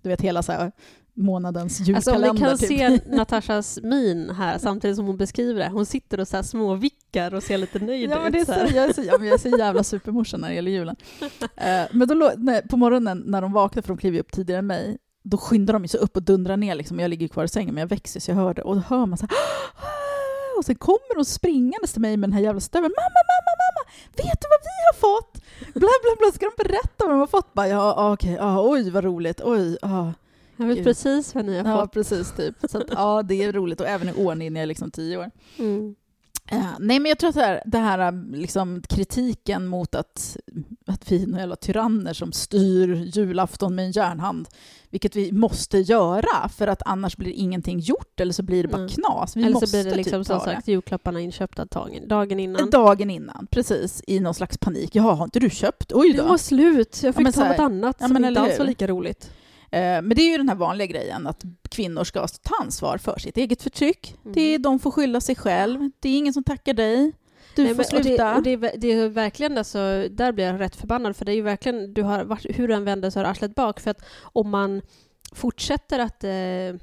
Du 0.02 0.10
vet 0.10 0.21
hela 0.21 0.43
så 0.43 0.52
här 0.52 0.71
månadens 1.13 1.80
Alltså 1.80 2.12
om 2.12 2.17
julkalender. 2.17 2.34
ni 2.34 2.39
kan 2.39 2.58
typ. 2.58 2.67
se 3.06 3.15
Natashas 3.15 3.80
min 3.84 4.30
här 4.30 4.58
samtidigt 4.58 4.97
som 4.97 5.06
hon 5.06 5.17
beskriver 5.17 5.60
det. 5.60 5.69
Hon 5.69 5.86
sitter 5.86 6.19
och 6.19 6.28
så 6.28 6.36
här 6.36 6.43
småvickar 6.43 7.34
och 7.34 7.43
ser 7.43 7.58
lite 7.58 7.80
nöjd 7.80 8.10
Ja, 8.10 8.21
men 8.23 8.32
det 8.32 8.38
är 8.38 8.41
ut. 8.41 8.47
så, 8.47 8.54
här. 8.54 8.71
jag, 8.75 8.89
är 8.89 8.93
så, 8.93 9.02
jag 9.02 9.28
är 9.28 9.38
så 9.38 9.49
jävla 9.49 9.84
supermorsa 9.84 10.38
när 10.38 10.47
det 10.49 10.56
gäller 10.56 10.71
julen. 10.71 10.95
Eh, 11.56 11.86
men 11.91 12.08
då, 12.08 12.32
på 12.69 12.78
morgonen 12.78 13.23
när 13.25 13.41
de 13.41 13.52
vaknar, 13.54 13.82
för 13.82 13.88
de 13.88 13.97
kliver 13.97 14.19
upp 14.19 14.32
tidigare 14.32 14.60
än 14.60 14.67
mig, 14.67 14.97
då 15.23 15.38
skyndar 15.38 15.73
de 15.73 15.88
så 15.88 15.97
upp 15.97 16.15
och 16.15 16.23
dundrar 16.23 16.58
ner. 16.58 16.75
Liksom. 16.75 16.99
Jag 16.99 17.10
ligger 17.10 17.27
kvar 17.27 17.43
i 17.43 17.47
sängen, 17.47 17.73
men 17.75 17.82
jag 17.82 17.88
växer 17.88 18.19
så 18.19 18.32
jag 18.32 18.36
hör 18.36 18.53
det. 18.53 18.62
Och 18.62 18.75
då 18.75 18.82
hör 18.82 19.05
man 19.05 19.17
så 19.17 19.25
här... 19.29 19.38
Och 20.58 20.65
sen 20.65 20.75
kommer 20.75 21.15
de 21.15 21.25
springandes 21.25 21.91
till 21.93 22.01
mig 22.01 22.17
med 22.17 22.29
den 22.29 22.34
här 22.34 22.41
jävla 22.43 22.62
stöveln. 22.62 22.93
Mamma, 22.97 23.21
mamma, 23.32 23.53
mamma! 23.63 23.91
Vet 24.10 24.41
du 24.41 24.47
vad 24.49 24.60
vi 24.63 24.79
har 24.91 24.93
fått? 24.99 25.34
Bla, 25.73 25.89
bla, 26.03 26.15
bla. 26.19 26.32
Ska 26.34 26.45
de 26.45 26.63
berätta 26.63 26.95
vad 26.97 27.10
de 27.10 27.19
har 27.19 27.27
fått? 27.27 27.53
Bara, 27.53 27.67
ja, 27.67 27.93
ah, 27.97 28.13
okej, 28.13 28.34
ja, 28.34 28.69
oj 28.69 28.89
vad 28.89 29.03
roligt, 29.03 29.41
oj, 29.43 29.77
ja. 29.82 30.13
Jag 30.58 30.65
vet 30.65 30.75
Gud. 30.77 30.86
precis 30.86 31.36
vad 31.36 31.45
ni 31.45 31.58
har 31.58 31.69
Ja, 31.69 31.82
fått. 31.82 31.91
precis, 31.93 32.32
typ. 32.32 32.55
Så 32.69 32.77
att, 32.77 32.84
ja, 32.91 33.21
det 33.23 33.43
är 33.43 33.51
roligt. 33.53 33.82
Och 33.82 33.88
även 33.88 34.10
i 34.10 34.13
år 34.13 34.36
när 34.36 34.60
jag 34.60 34.67
liksom 34.67 34.91
tio 34.91 35.17
år. 35.17 35.32
Mm. 35.58 35.95
Eh, 36.51 36.65
nej, 36.79 36.99
men 36.99 37.10
jag 37.10 37.19
tror 37.19 37.29
att 37.29 37.36
det 37.36 37.41
här, 37.41 37.62
det 37.65 37.77
här 37.77 38.32
liksom, 38.38 38.82
kritiken 38.89 39.67
mot 39.67 39.95
att, 39.95 40.38
att 40.89 41.12
vi 41.12 41.23
är 41.23 41.28
några 41.28 41.39
jävla 41.39 41.56
tyranner 41.56 42.13
som 42.13 42.32
styr 42.32 43.12
julafton 43.13 43.75
med 43.75 43.86
en 43.86 43.91
järnhand, 43.91 44.47
vilket 44.89 45.15
vi 45.15 45.32
måste 45.32 45.78
göra, 45.78 46.49
för 46.49 46.67
att 46.67 46.82
annars 46.86 47.17
blir 47.17 47.32
ingenting 47.32 47.80
gjort, 47.80 48.19
eller 48.19 48.34
så 48.34 48.43
blir 48.43 48.63
det 48.63 48.69
bara 48.69 48.78
Mm. 48.78 48.89
knas. 48.89 49.38
Vi 49.38 49.43
Eller 49.43 49.60
så 49.67 49.71
blir 49.71 49.84
det 49.91 49.95
liksom 49.95 50.19
typ 50.23 50.28
som 50.28 50.39
sagt 50.39 50.67
julklapparna 50.67 51.19
inköpta 51.21 51.65
dagen, 51.65 52.08
dagen 52.08 52.39
innan. 52.39 52.69
Dagen 52.69 53.10
innan, 53.10 53.47
precis, 53.52 54.04
i 54.08 54.19
någon 54.19 54.34
slags 54.34 54.58
panik. 54.58 54.95
Jaha, 54.95 55.13
har 55.13 55.23
inte 55.23 55.39
du 55.39 55.49
köpt? 55.49 55.91
Oj 55.93 56.12
Det 56.12 56.17
då. 56.17 56.28
var 56.28 56.38
slut, 56.38 56.99
jag 57.04 57.15
fick 57.15 57.23
men 57.23 57.34
ta 57.34 57.47
något 57.47 57.60
annat 57.60 57.97
Ja, 57.99 58.08
som 58.08 58.25
inte 58.25 58.41
alls 58.41 58.60
var 58.60 58.65
lika 58.65 58.88
roligt. 58.88 59.32
Eh, 59.71 59.80
men 59.80 60.10
det 60.10 60.21
är 60.21 60.32
ju 60.32 60.38
den 60.38 60.49
här 60.49 60.56
vanliga 60.56 60.88
grejen, 60.88 61.28
att 61.28 61.43
kvinnor 61.69 62.04
ska 62.04 62.28
ta 62.28 62.56
ansvar 62.62 62.97
för 62.97 63.19
sitt 63.19 63.38
eget 63.38 63.63
förtryck. 63.63 64.15
Mm. 64.23 64.34
Det 64.36 64.41
är, 64.41 64.60
de 64.60 64.80
får 64.80 64.91
skylla 64.91 65.21
sig 65.21 65.36
själv. 65.36 65.89
Det 65.99 66.10
är 66.10 66.17
ingen 66.17 66.34
som 66.34 66.43
tackar 66.43 66.73
dig. 66.73 67.12
Du 67.60 67.65
Nej, 67.65 67.76
får 67.76 67.84
men- 67.91 68.00
och 68.00 68.06
sluta. 68.06 68.41
Det, 68.41 68.56
och 68.56 68.62
det, 68.62 68.74
det 68.78 68.91
är 68.91 69.10
verkligen 69.10 69.58
alltså, 69.58 70.08
där 70.12 70.32
blir 70.32 70.45
jag 70.45 70.60
rätt 70.60 70.76
förbannad 70.76 71.15
för 71.15 71.26
det 71.26 71.32
är 71.32 71.36
ju 71.36 71.41
verkligen, 71.41 71.93
du 71.93 72.04
har 72.04 72.24
varit, 72.24 72.60
hur 72.60 72.67
du 72.67 72.74
än 72.74 72.84
vänder 72.84 73.10
så 73.10 73.19
har 73.19 73.26
arslet 73.26 73.56
bak 73.56 73.80
för 73.80 73.91
att 73.91 74.06
om 74.22 74.50
man 74.50 74.82
fortsätter 75.34 76.00
att 76.00 76.24
eh, 76.24 76.32
eh, 76.32 76.76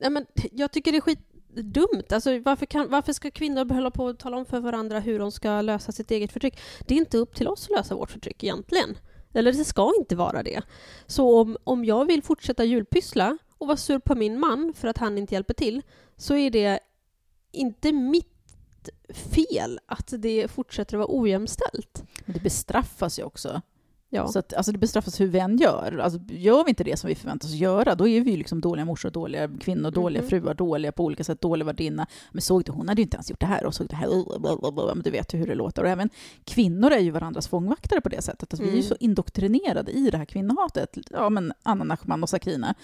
ja, 0.00 0.10
men 0.10 0.26
jag 0.52 0.72
tycker 0.72 0.92
det 0.92 0.98
är 0.98 1.00
skitdumt. 1.00 2.12
Alltså, 2.12 2.38
varför, 2.38 2.66
kan, 2.66 2.90
varför 2.90 3.12
ska 3.12 3.30
kvinnor 3.30 3.74
hålla 3.74 3.90
på 3.90 4.04
och 4.04 4.18
tala 4.18 4.36
om 4.36 4.46
för 4.46 4.60
varandra 4.60 5.00
hur 5.00 5.18
de 5.18 5.32
ska 5.32 5.60
lösa 5.60 5.92
sitt 5.92 6.10
eget 6.10 6.32
förtryck? 6.32 6.60
Det 6.86 6.94
är 6.94 6.98
inte 6.98 7.18
upp 7.18 7.34
till 7.34 7.48
oss 7.48 7.64
att 7.64 7.76
lösa 7.76 7.94
vårt 7.94 8.10
förtryck 8.10 8.44
egentligen. 8.44 8.98
Eller 9.34 9.52
det 9.52 9.64
ska 9.64 9.92
inte 9.98 10.16
vara 10.16 10.42
det. 10.42 10.62
Så 11.06 11.40
om, 11.40 11.56
om 11.64 11.84
jag 11.84 12.04
vill 12.04 12.22
fortsätta 12.22 12.64
julpyssla 12.64 13.38
och 13.58 13.66
vara 13.66 13.76
sur 13.76 13.98
på 13.98 14.14
min 14.14 14.40
man 14.40 14.72
för 14.76 14.88
att 14.88 14.98
han 14.98 15.18
inte 15.18 15.34
hjälper 15.34 15.54
till 15.54 15.82
så 16.16 16.36
är 16.36 16.50
det 16.50 16.80
inte 17.52 17.92
mitt 17.92 18.33
fel 19.34 19.80
att 19.86 20.12
det 20.18 20.50
fortsätter 20.50 20.96
att 20.96 20.98
vara 21.08 21.20
ojämställt. 21.20 22.04
Men 22.24 22.34
det 22.34 22.40
bestraffas 22.42 23.18
ju 23.18 23.22
också. 23.22 23.62
Ja. 24.10 24.28
Så 24.28 24.38
att, 24.38 24.52
alltså 24.54 24.72
det 24.72 24.78
bestraffas 24.78 25.20
hur 25.20 25.26
vi 25.26 25.38
än 25.38 25.56
gör. 25.58 25.98
Alltså, 25.98 26.18
gör 26.28 26.64
vi 26.64 26.68
inte 26.70 26.84
det 26.84 26.96
som 26.96 27.08
vi 27.08 27.14
förväntas 27.14 27.50
göra, 27.50 27.94
då 27.94 28.08
är 28.08 28.20
vi 28.20 28.36
liksom 28.36 28.60
dåliga 28.60 28.84
morsor, 28.84 29.10
dåliga 29.10 29.48
kvinnor, 29.60 29.90
dåliga 29.90 30.22
Mhm. 30.22 30.28
fruar, 30.30 30.54
dåliga 30.54 30.92
på 30.92 31.04
olika 31.04 31.24
sätt, 31.24 31.40
dåliga 31.40 31.66
värdinna. 31.66 32.06
Men 32.32 32.42
såg 32.42 32.64
du, 32.64 32.72
hon 32.72 32.88
hade 32.88 33.00
ju 33.00 33.04
inte 33.04 33.16
ens 33.16 33.30
gjort 33.30 33.40
det 33.40 33.46
här 33.46 33.64
och 33.66 33.74
såg 33.74 33.86
det 33.88 33.96
här, 33.96 34.38
blablabla. 34.38 34.94
men 34.94 35.02
du 35.02 35.10
vet 35.10 35.34
ju 35.34 35.38
hur 35.38 35.46
det 35.46 35.54
låter. 35.54 35.82
Och 35.82 35.88
även 35.88 36.10
kvinnor 36.44 36.90
är 36.92 36.98
ju 36.98 37.10
varandras 37.10 37.48
fångvaktare 37.48 38.00
på 38.00 38.08
det 38.08 38.22
sättet. 38.22 38.52
Alltså, 38.52 38.62
Vi 38.62 38.68
är 38.68 38.72
ju 38.72 38.78
Mm. 38.78 38.88
så 38.88 38.96
indoktrinerade 39.00 39.92
i 39.92 40.10
det 40.10 40.18
här 40.18 40.24
kvinnohatet. 40.24 40.98
Ja, 41.10 41.30
men 41.30 41.52
Anna 41.62 41.84
Nachman 41.84 42.22
och 42.22 42.28
Sakrina. 42.28 42.74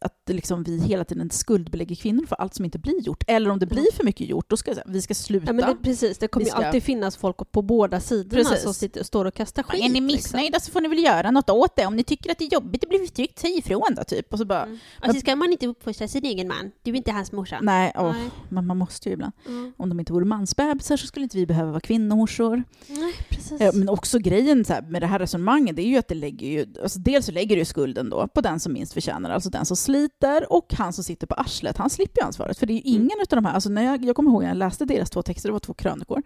Att 0.00 0.14
liksom 0.26 0.62
vi 0.62 0.80
hela 0.80 1.04
tiden 1.04 1.30
skuldbelägger 1.30 1.96
kvinnor 1.96 2.26
för 2.26 2.36
allt 2.36 2.54
som 2.54 2.64
inte 2.64 2.78
blir 2.78 3.00
gjort. 3.02 3.24
Eller 3.26 3.50
om 3.50 3.58
det 3.58 3.66
blir 3.66 3.92
för 3.92 4.04
mycket 4.04 4.28
gjort, 4.28 4.50
då 4.50 4.56
ska 4.56 4.74
vi 4.86 5.02
ska 5.02 5.14
sluta. 5.14 5.46
Ja, 5.46 5.52
men 5.52 5.66
det, 5.70 5.76
precis, 5.82 6.18
det 6.18 6.28
kommer 6.28 6.44
Vi 6.44 6.50
ju 6.50 6.54
ska- 6.56 6.64
alltid 6.66 6.82
finnas 6.82 7.16
folk 7.16 7.52
på 7.52 7.62
båda 7.62 8.00
sidorna 8.00 8.42
Precis. 8.44 8.62
som 8.62 8.74
sitter, 8.74 9.02
står 9.02 9.24
och 9.24 9.34
kastar 9.34 9.62
skit. 9.62 9.80
är 9.80 9.88
ni 9.88 9.88
liksom. 9.88 10.06
missnöjda 10.06 10.60
så 10.60 10.70
får 10.70 10.80
ni 10.80 10.88
väl 10.88 10.98
göra 11.04 11.30
något 11.30 11.50
åt 11.50 11.76
det. 11.76 11.86
Om 11.86 11.96
ni 11.96 12.04
tycker 12.04 12.30
att 12.30 12.38
det 12.38 12.44
är 12.44 12.52
jobbigt 12.52 12.84
att 12.84 12.88
bli 12.90 12.98
förtryckt, 12.98 13.38
säg 13.38 13.58
ifrån 13.58 13.94
då, 13.96 14.04
typ. 14.04 14.32
Och 14.32 14.38
så 14.38 14.44
bara, 14.44 14.62
Mm. 14.62 14.78
Alltså 15.00 15.20
ska 15.20 15.36
man 15.36 15.52
inte 15.52 15.66
uppfostra 15.66 16.08
sin 16.08 16.24
egen 16.24 16.48
man? 16.48 16.70
Du 16.82 16.90
är 16.90 16.96
inte 16.96 17.12
hans 17.12 17.32
morsa. 17.32 17.58
nej, 17.62 17.92
åh, 17.96 18.12
Nej. 18.12 18.30
men 18.48 18.66
man 18.66 18.76
måste 18.76 19.08
ju 19.08 19.12
ibland. 19.12 19.32
Mm. 19.46 19.72
Om 19.76 19.88
de 19.88 20.00
inte 20.00 20.12
vore 20.12 20.24
mansbebisar 20.24 20.96
så 20.96 21.06
skulle 21.06 21.22
inte 21.24 21.36
vi 21.36 21.46
behöva 21.46 21.70
vara 21.70 21.80
kvinnomorsor. 21.80 22.62
Nej, 22.86 23.14
precis. 23.28 23.74
Men 23.74 23.88
också 23.88 24.18
grejen 24.18 24.64
så 24.64 24.72
här, 24.72 24.82
med 24.82 25.02
det 25.02 25.06
här 25.06 25.18
resonemanget, 25.18 25.76
det 25.76 25.82
är 25.82 25.86
ju 25.88 25.96
att 25.96 26.08
det 26.08 26.14
lägger 26.14 26.46
ju, 26.46 26.66
alltså 26.82 26.98
dels 26.98 27.26
så 27.26 27.32
lägger 27.32 27.56
ju 27.56 27.64
skulden 27.64 28.10
då 28.10 28.28
på 28.34 28.40
den 28.40 28.60
som 28.60 28.72
minst 28.72 28.92
förtjänar, 28.92 29.30
alltså 29.30 29.50
den 29.50 29.66
som 29.66 29.76
sliter 29.88 30.52
och 30.52 30.74
han 30.78 30.92
som 30.92 31.04
sitter 31.04 31.26
på 31.26 31.34
arslet, 31.34 31.76
han 31.76 31.90
slipper 31.90 32.20
ju 32.20 32.26
ansvaret. 32.26 32.58
För 32.58 32.66
det 32.66 32.72
är 32.72 32.74
ju 32.74 32.80
Mm. 32.96 33.02
ingen 33.02 33.18
av 33.20 33.26
de 33.36 33.44
här, 33.44 33.54
alltså 33.54 33.68
när 33.68 33.82
jag, 33.82 34.04
jag 34.04 34.16
kommer 34.16 34.30
ihåg 34.30 34.42
när 34.42 34.48
jag 34.48 34.56
läste 34.56 34.84
deras 34.84 35.10
två 35.10 35.22
texter, 35.22 35.48
det 35.48 35.52
var 35.52 35.60
två 35.60 35.74
krönikor, 35.74 36.22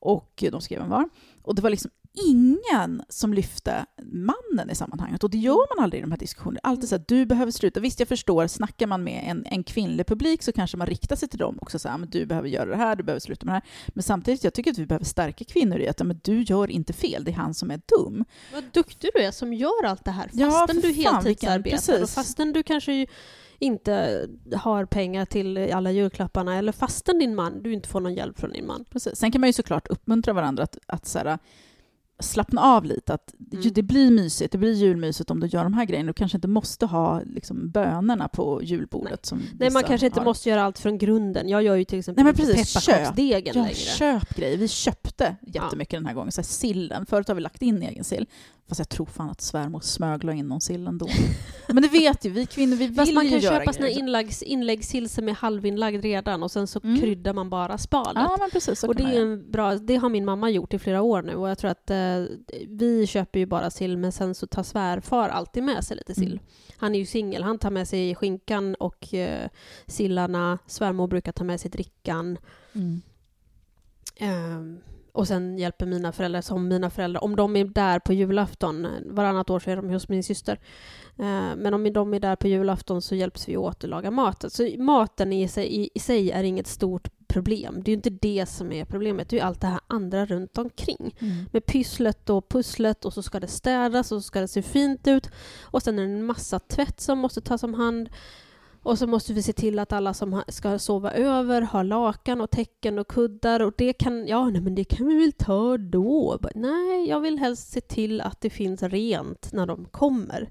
och 0.00 0.44
de 0.50 0.60
skrev 0.60 0.80
en 0.80 0.88
var, 0.90 1.08
och 1.42 1.54
det 1.54 1.62
var 1.62 1.70
liksom 1.70 1.90
ingen 2.26 3.02
som 3.08 3.34
lyfte 3.34 3.86
mannen 4.12 4.70
i 4.70 4.74
sammanhanget. 4.74 5.24
Och 5.24 5.30
det 5.30 5.38
gör 5.38 5.76
man 5.76 5.84
aldrig 5.84 5.98
i 6.00 6.02
de 6.02 6.10
här 6.10 6.18
diskussionerna. 6.18 6.60
Alltid 6.62 6.88
så 6.88 6.94
att 6.94 7.08
du 7.08 7.26
behöver 7.26 7.52
sluta. 7.52 7.80
Visst, 7.80 7.98
jag 7.98 8.08
förstår, 8.08 8.46
snackar 8.46 8.86
man 8.86 9.04
med 9.04 9.24
en, 9.26 9.46
en 9.46 9.64
kvinnlig 9.64 10.06
publik 10.06 10.42
så 10.42 10.52
kanske 10.52 10.76
man 10.76 10.86
riktar 10.86 11.16
sig 11.16 11.28
till 11.28 11.38
dem 11.38 11.58
också. 11.60 11.78
Så 11.78 11.88
här, 11.88 11.98
men 11.98 12.10
du 12.10 12.26
behöver 12.26 12.48
göra 12.48 12.70
det 12.70 12.76
här, 12.76 12.96
du 12.96 13.02
behöver 13.02 13.20
sluta 13.20 13.46
med 13.46 13.52
det 13.52 13.56
här. 13.56 13.62
Men 13.88 14.02
samtidigt, 14.02 14.44
jag 14.44 14.54
tycker 14.54 14.70
att 14.70 14.78
vi 14.78 14.86
behöver 14.86 15.04
stärka 15.04 15.44
kvinnor 15.44 15.78
i 15.78 15.88
att 15.88 16.00
ja, 16.00 16.04
men 16.04 16.20
du 16.24 16.42
gör 16.42 16.70
inte 16.70 16.92
fel, 16.92 17.24
det 17.24 17.30
är 17.30 17.34
han 17.34 17.54
som 17.54 17.70
är 17.70 17.80
dum. 17.98 18.24
Vad 18.52 18.64
duktig 18.72 19.10
du 19.14 19.20
är 19.22 19.30
som 19.30 19.52
gör 19.54 19.84
allt 19.84 20.04
det 20.04 20.10
här 20.10 20.30
Ja, 20.32 20.50
fastän 20.50 20.80
för 20.80 20.88
du 20.88 20.94
heltidsarbetar 20.94 21.76
vilken- 21.78 22.02
och 22.02 22.10
fastän 22.10 22.52
du 22.52 22.62
kanske 22.62 22.92
ju 22.92 23.06
inte 23.60 24.26
har 24.56 24.84
pengar 24.84 25.24
till 25.24 25.72
alla 25.72 25.90
julklapparna 25.90 26.56
eller 26.56 26.72
fastän 26.72 27.18
din 27.18 27.34
man, 27.34 27.62
du 27.62 27.72
inte 27.72 27.88
får 27.88 28.00
någon 28.00 28.14
hjälp 28.14 28.38
från 28.40 28.50
din 28.52 28.66
man. 28.66 28.84
Precis. 28.90 29.16
Sen 29.18 29.32
kan 29.32 29.40
man 29.40 29.48
ju 29.48 29.52
såklart 29.52 29.86
uppmuntra 29.88 30.32
varandra 30.32 30.62
att, 30.62 30.78
att 30.86 31.06
så 31.06 31.18
här, 31.18 31.38
slappna 32.20 32.60
av 32.62 32.84
lite. 32.84 33.14
Att 33.14 33.34
Mm. 33.52 33.72
det 33.72 33.82
blir 33.82 34.10
mysigt, 34.10 34.52
det 34.52 34.58
blir 34.58 34.72
julmysigt 34.72 35.30
om 35.30 35.40
du 35.40 35.46
gör 35.46 35.62
de 35.62 35.74
här 35.74 35.84
grejerna. 35.84 36.06
Du 36.06 36.12
kanske 36.12 36.36
inte 36.38 36.48
måste 36.48 36.86
ha 36.86 37.20
liksom, 37.26 37.70
bönorna 37.70 38.28
på 38.28 38.62
julbordet. 38.62 39.26
Som 39.26 39.42
Nej, 39.58 39.70
man 39.70 39.82
kanske 39.82 40.06
inte 40.06 40.20
har. 40.20 40.24
måste 40.24 40.48
göra 40.50 40.62
allt 40.62 40.78
från 40.78 40.98
grunden. 40.98 41.48
Jag 41.48 41.62
gör 41.62 41.74
ju 41.76 41.84
till 41.84 41.98
exempel 41.98 42.24
Nej, 42.24 42.32
men 42.38 42.46
precis. 42.46 42.74
pepparkaksdegen 42.74 43.52
Ja, 43.56 43.62
längre. 43.62 43.74
köp 43.74 44.34
grejer. 44.36 44.56
Vi 44.56 44.68
köpte 44.68 45.36
jättemycket 45.46 45.96
den 45.96 46.06
här 46.06 46.14
gången. 46.14 46.32
Så 46.32 46.40
här, 46.40 46.46
sillen. 46.46 47.06
Förut 47.06 47.28
har 47.28 47.34
vi 47.34 47.40
lagt 47.40 47.62
in 47.62 47.82
egen 47.82 48.04
sill. 48.04 48.26
Fast 48.70 48.78
jag 48.78 48.88
tror 48.88 49.06
fan 49.06 49.30
att 49.30 49.40
svärmor 49.40 49.80
smöglar 49.80 50.32
in 50.32 50.48
någon 50.48 50.60
sill 50.60 50.86
ändå. 50.86 51.08
Men 51.68 51.82
det 51.82 51.88
vet 51.88 52.24
ju 52.24 52.30
vi 52.30 52.46
kvinnor, 52.46 52.76
vi 52.76 52.86
vill 52.86 52.96
Fast 52.96 53.12
man 53.14 53.24
ju 53.24 53.30
kan 53.30 53.40
göra 53.40 53.58
köpa 53.64 53.72
grejer. 53.72 53.98
inläggs, 53.98 54.42
inläggssill 54.42 55.08
som 55.08 55.28
är 55.28 55.32
halvinlagd 55.32 56.02
redan 56.02 56.42
och 56.42 56.50
sen 56.50 56.66
så 56.66 56.80
Mm. 56.84 57.00
kryddar 57.00 57.32
man 57.34 57.50
bara 57.50 57.78
spadet. 57.78 58.12
Ja, 58.16 58.36
men 58.40 58.50
precis. 58.50 58.84
Och 58.84 58.94
det, 58.94 59.02
är 59.02 59.20
en 59.22 59.50
bra, 59.50 59.74
det 59.74 59.96
har 59.96 60.08
min 60.08 60.24
mamma 60.24 60.50
gjort 60.50 60.74
i 60.74 60.78
flera 60.78 61.02
år 61.02 61.22
nu 61.22 61.34
och 61.34 61.48
jag 61.50 61.58
tror 61.58 61.70
att 61.70 61.90
eh, 61.90 62.24
vi 62.68 63.06
köper 63.06 63.38
ju 63.38 63.46
bara 63.46 63.70
sill 63.70 63.96
men 63.96 64.12
sen 64.12 64.34
så 64.34 64.46
tar 64.46 64.62
svärfar 64.62 65.28
alltid 65.28 65.62
med 65.62 65.84
sig 65.84 65.96
lite 65.96 66.14
sill. 66.14 66.32
Mm. 66.32 66.44
Han 66.76 66.94
är 66.94 66.98
ju 66.98 67.06
singel, 67.06 67.42
han 67.42 67.58
tar 67.58 67.70
med 67.70 67.88
sig 67.88 68.14
skinkan 68.14 68.74
och 68.74 69.14
eh, 69.14 69.48
sillarna. 69.86 70.58
Svärmor 70.66 71.06
brukar 71.08 71.32
ta 71.32 71.44
med 71.44 71.60
sig 71.60 71.70
drickan. 71.70 72.38
Mm. 72.72 73.02
Ehm, 74.16 74.80
och 75.12 75.28
sen 75.28 75.58
hjälper 75.58 75.86
mina 75.86 76.12
föräldrar, 76.12 76.40
som 76.40 76.68
mina 76.68 76.90
föräldrar, 76.90 77.24
om 77.24 77.36
de 77.36 77.56
är 77.56 77.64
där 77.64 77.98
på 77.98 78.12
julafton, 78.12 78.86
varannat 79.06 79.50
år 79.50 79.60
så 79.60 79.70
är 79.70 79.76
de 79.76 79.90
hos 79.90 80.08
min 80.08 80.22
syster. 80.22 80.60
Eh, 81.18 81.56
men 81.56 81.74
om 81.74 81.92
de 81.92 82.14
är 82.14 82.20
där 82.20 82.36
på 82.36 82.48
julafton 82.48 83.02
så 83.02 83.14
hjälps 83.14 83.48
vi 83.48 83.56
åt 83.56 83.84
att 83.84 83.90
laga 83.90 84.10
mat. 84.10 84.44
Så 84.52 84.68
maten 84.78 85.32
i 85.32 85.48
sig, 85.48 85.66
i, 85.66 85.90
i 85.94 85.98
sig 85.98 86.30
är 86.30 86.42
inget 86.42 86.66
stort 86.66 87.08
problem. 87.30 87.82
Det 87.82 87.90
är 87.90 87.92
ju 87.92 87.96
inte 87.96 88.10
det 88.10 88.46
som 88.46 88.72
är 88.72 88.84
problemet, 88.84 89.28
det 89.28 89.36
är 89.36 89.38
ju 89.38 89.46
allt 89.46 89.60
det 89.60 89.66
här 89.66 89.80
andra 89.86 90.26
runt 90.26 90.58
omkring. 90.58 91.14
Mm. 91.18 91.34
Med 91.52 91.66
pysslet 91.66 92.30
och 92.30 92.48
pusslet 92.48 93.04
och 93.04 93.12
så 93.12 93.22
ska 93.22 93.40
det 93.40 93.46
städas 93.46 94.12
och 94.12 94.22
så 94.22 94.26
ska 94.26 94.40
det 94.40 94.48
se 94.48 94.62
fint 94.62 95.06
ut. 95.06 95.30
Och 95.62 95.82
sen 95.82 95.98
är 95.98 96.02
det 96.02 96.08
en 96.08 96.26
massa 96.26 96.58
tvätt 96.58 97.00
som 97.00 97.18
måste 97.18 97.40
tas 97.40 97.62
om 97.62 97.74
hand. 97.74 98.08
Och 98.82 98.98
så 98.98 99.06
måste 99.06 99.32
vi 99.32 99.42
se 99.42 99.52
till 99.52 99.78
att 99.78 99.92
alla 99.92 100.14
som 100.14 100.42
ska 100.48 100.78
sova 100.78 101.12
över 101.12 101.62
har 101.62 101.84
lakan 101.84 102.40
och 102.40 102.50
täcken 102.50 102.98
och 102.98 103.08
kuddar 103.08 103.60
och 103.60 103.72
det 103.78 103.92
kan, 103.92 104.26
ja 104.26 104.50
nej, 104.50 104.60
men 104.62 104.74
det 104.74 104.84
kan 104.84 105.06
vi 105.06 105.14
väl 105.20 105.32
ta 105.32 105.76
då. 105.76 106.38
Nej, 106.54 107.08
jag 107.08 107.20
vill 107.20 107.38
helst 107.38 107.72
se 107.72 107.80
till 107.80 108.20
att 108.20 108.40
det 108.40 108.50
finns 108.50 108.82
rent 108.82 109.52
när 109.52 109.66
de 109.66 109.84
kommer. 109.84 110.50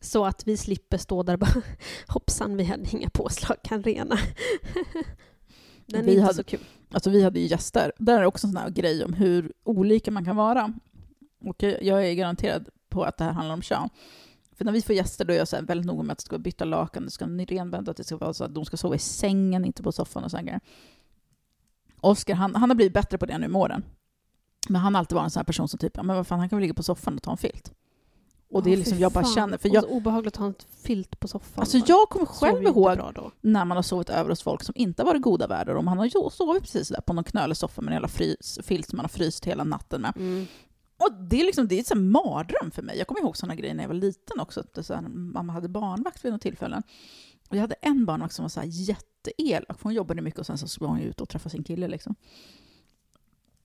Så 0.00 0.24
att 0.24 0.46
vi 0.46 0.56
slipper 0.56 0.98
stå 0.98 1.22
där 1.22 1.32
och 1.32 1.38
bara 1.38 1.62
hoppsan, 2.08 2.56
vi 2.56 2.64
hade 2.64 2.84
inga 2.96 3.10
påslag, 3.10 3.56
kan 3.64 3.82
rena. 3.82 4.18
Den 5.86 6.00
är 6.00 6.04
Vi 6.04 6.10
inte 6.12 6.22
hade- 6.22 6.34
så 6.34 6.44
kul. 6.44 6.60
Alltså 6.92 7.10
vi 7.10 7.22
hade 7.24 7.40
ju 7.40 7.46
gäster. 7.46 7.92
Där 7.98 8.18
är 8.20 8.24
också 8.24 8.46
en 8.46 8.52
sån 8.52 8.62
här 8.62 8.70
grej 8.70 9.04
om 9.04 9.12
hur 9.12 9.52
olika 9.64 10.10
man 10.10 10.24
kan 10.24 10.36
vara. 10.36 10.72
Och 11.44 11.62
jag 11.62 11.82
jag 11.82 12.06
är 12.06 12.14
garanterad 12.14 12.68
på 12.88 13.02
att 13.04 13.16
det 13.16 13.24
här 13.24 13.32
handlar 13.32 13.54
om 13.54 13.62
kön. 13.62 13.88
För 14.60 14.64
när 14.64 14.72
vi 14.72 14.82
får 14.82 14.96
gäster 14.96 15.24
då 15.24 15.32
är 15.32 15.36
jag 15.36 15.48
så 15.48 15.62
väldigt 15.62 15.86
noga 15.86 16.02
med 16.02 16.12
att 16.12 16.18
det 16.18 16.24
ska 16.24 16.38
bytta 16.38 16.64
lakan, 16.64 17.04
det 17.04 17.10
ska 17.10 17.26
vara 17.26 17.44
renbäddat, 17.44 17.96
det 17.96 18.04
ska 18.04 18.16
vara 18.16 18.34
så 18.34 18.44
att 18.44 18.54
de 18.54 18.64
ska 18.64 18.76
sova 18.76 18.94
i 18.94 18.98
sängen, 18.98 19.64
inte 19.64 19.82
på 19.82 19.92
soffan 19.92 20.24
och 20.24 20.30
grejer. 20.30 20.60
Oskar, 22.00 22.34
han, 22.34 22.54
han 22.54 22.70
har 22.70 22.74
blivit 22.74 22.92
bättre 22.92 23.18
på 23.18 23.26
det 23.26 23.38
nu 23.38 23.48
med 23.48 23.60
åren. 23.60 23.84
Men 24.68 24.80
han 24.80 24.94
har 24.94 24.98
alltid 24.98 25.16
varit 25.16 25.24
en 25.24 25.30
sån 25.30 25.40
här 25.40 25.44
person 25.44 25.68
som 25.68 25.78
typ, 25.78 25.96
men 25.96 26.16
vad 26.16 26.26
fan, 26.26 26.38
han 26.38 26.48
kan 26.48 26.56
väl 26.56 26.62
ligga 26.62 26.74
på 26.74 26.82
soffan 26.82 27.16
och 27.16 27.22
ta 27.22 27.30
en 27.30 27.36
filt. 27.36 27.72
Och 28.50 28.62
det 28.62 28.72
är 28.72 28.76
liksom, 28.76 28.98
jag 28.98 29.12
bara 29.12 29.24
känner, 29.24 29.58
för 29.58 29.68
Och 29.68 29.74
jag, 29.74 29.84
så 29.84 29.90
obehagligt 29.90 30.34
att 30.34 30.40
ha 30.40 30.46
en 30.46 30.54
filt 30.82 31.20
på 31.20 31.28
soffan. 31.28 31.60
alltså 31.60 31.78
jag 31.86 32.08
kommer 32.08 32.26
själv 32.26 32.62
ihåg 32.62 32.98
när 33.40 33.64
man 33.64 33.76
har 33.76 33.82
sovit 33.82 34.10
över 34.10 34.30
hos 34.30 34.42
folk 34.42 34.62
som 34.62 34.74
inte 34.76 35.02
har 35.02 35.06
varit 35.06 35.22
goda 35.22 35.46
värdar. 35.46 35.74
Om 35.74 35.84
man 35.84 35.98
har 35.98 36.30
sovit 36.30 36.62
precis 36.62 36.88
där 36.88 37.00
på 37.00 37.12
någon 37.12 37.24
knölig 37.24 37.56
soffa 37.56 37.80
med 37.80 37.88
en 37.88 37.94
jävla 37.94 38.08
frys, 38.08 38.58
filt 38.62 38.88
som 38.88 38.96
man 38.96 39.04
har 39.04 39.08
fryst 39.08 39.44
hela 39.44 39.64
natten 39.64 40.02
med. 40.02 40.12
Mm. 40.16 40.46
Och 41.00 41.12
det 41.12 41.40
är 41.40 41.44
liksom, 41.44 41.68
det 41.68 41.74
är 41.74 41.80
ett 41.80 41.98
mardröm 41.98 42.70
för 42.70 42.82
mig. 42.82 42.98
Jag 42.98 43.06
kommer 43.06 43.20
ihåg 43.20 43.36
sådana 43.36 43.54
grejer 43.54 43.74
när 43.74 43.84
jag 43.84 43.88
var 43.88 43.94
liten 43.94 44.40
också. 44.40 44.60
Att 44.60 44.86
så 44.86 44.94
här, 44.94 45.02
mamma 45.08 45.52
hade 45.52 45.68
barnvakt 45.68 46.24
vid 46.24 46.32
något 46.32 46.42
tillfällen. 46.42 46.82
Och 47.48 47.56
jag 47.56 47.60
hade 47.60 47.74
en 47.74 48.06
barnvakt 48.06 48.34
som 48.34 48.42
var 48.42 48.48
så 48.48 48.60
här 48.60 48.68
jätteelak, 48.70 49.78
för 49.78 49.84
hon 49.84 49.94
jobbade 49.94 50.22
mycket 50.22 50.40
och 50.40 50.46
sen 50.46 50.58
så 50.58 50.68
skulle 50.68 50.88
hon 50.88 51.00
ut 51.00 51.20
och 51.20 51.28
träffa 51.28 51.48
sin 51.48 51.64
kille. 51.64 51.88
Liksom. 51.88 52.14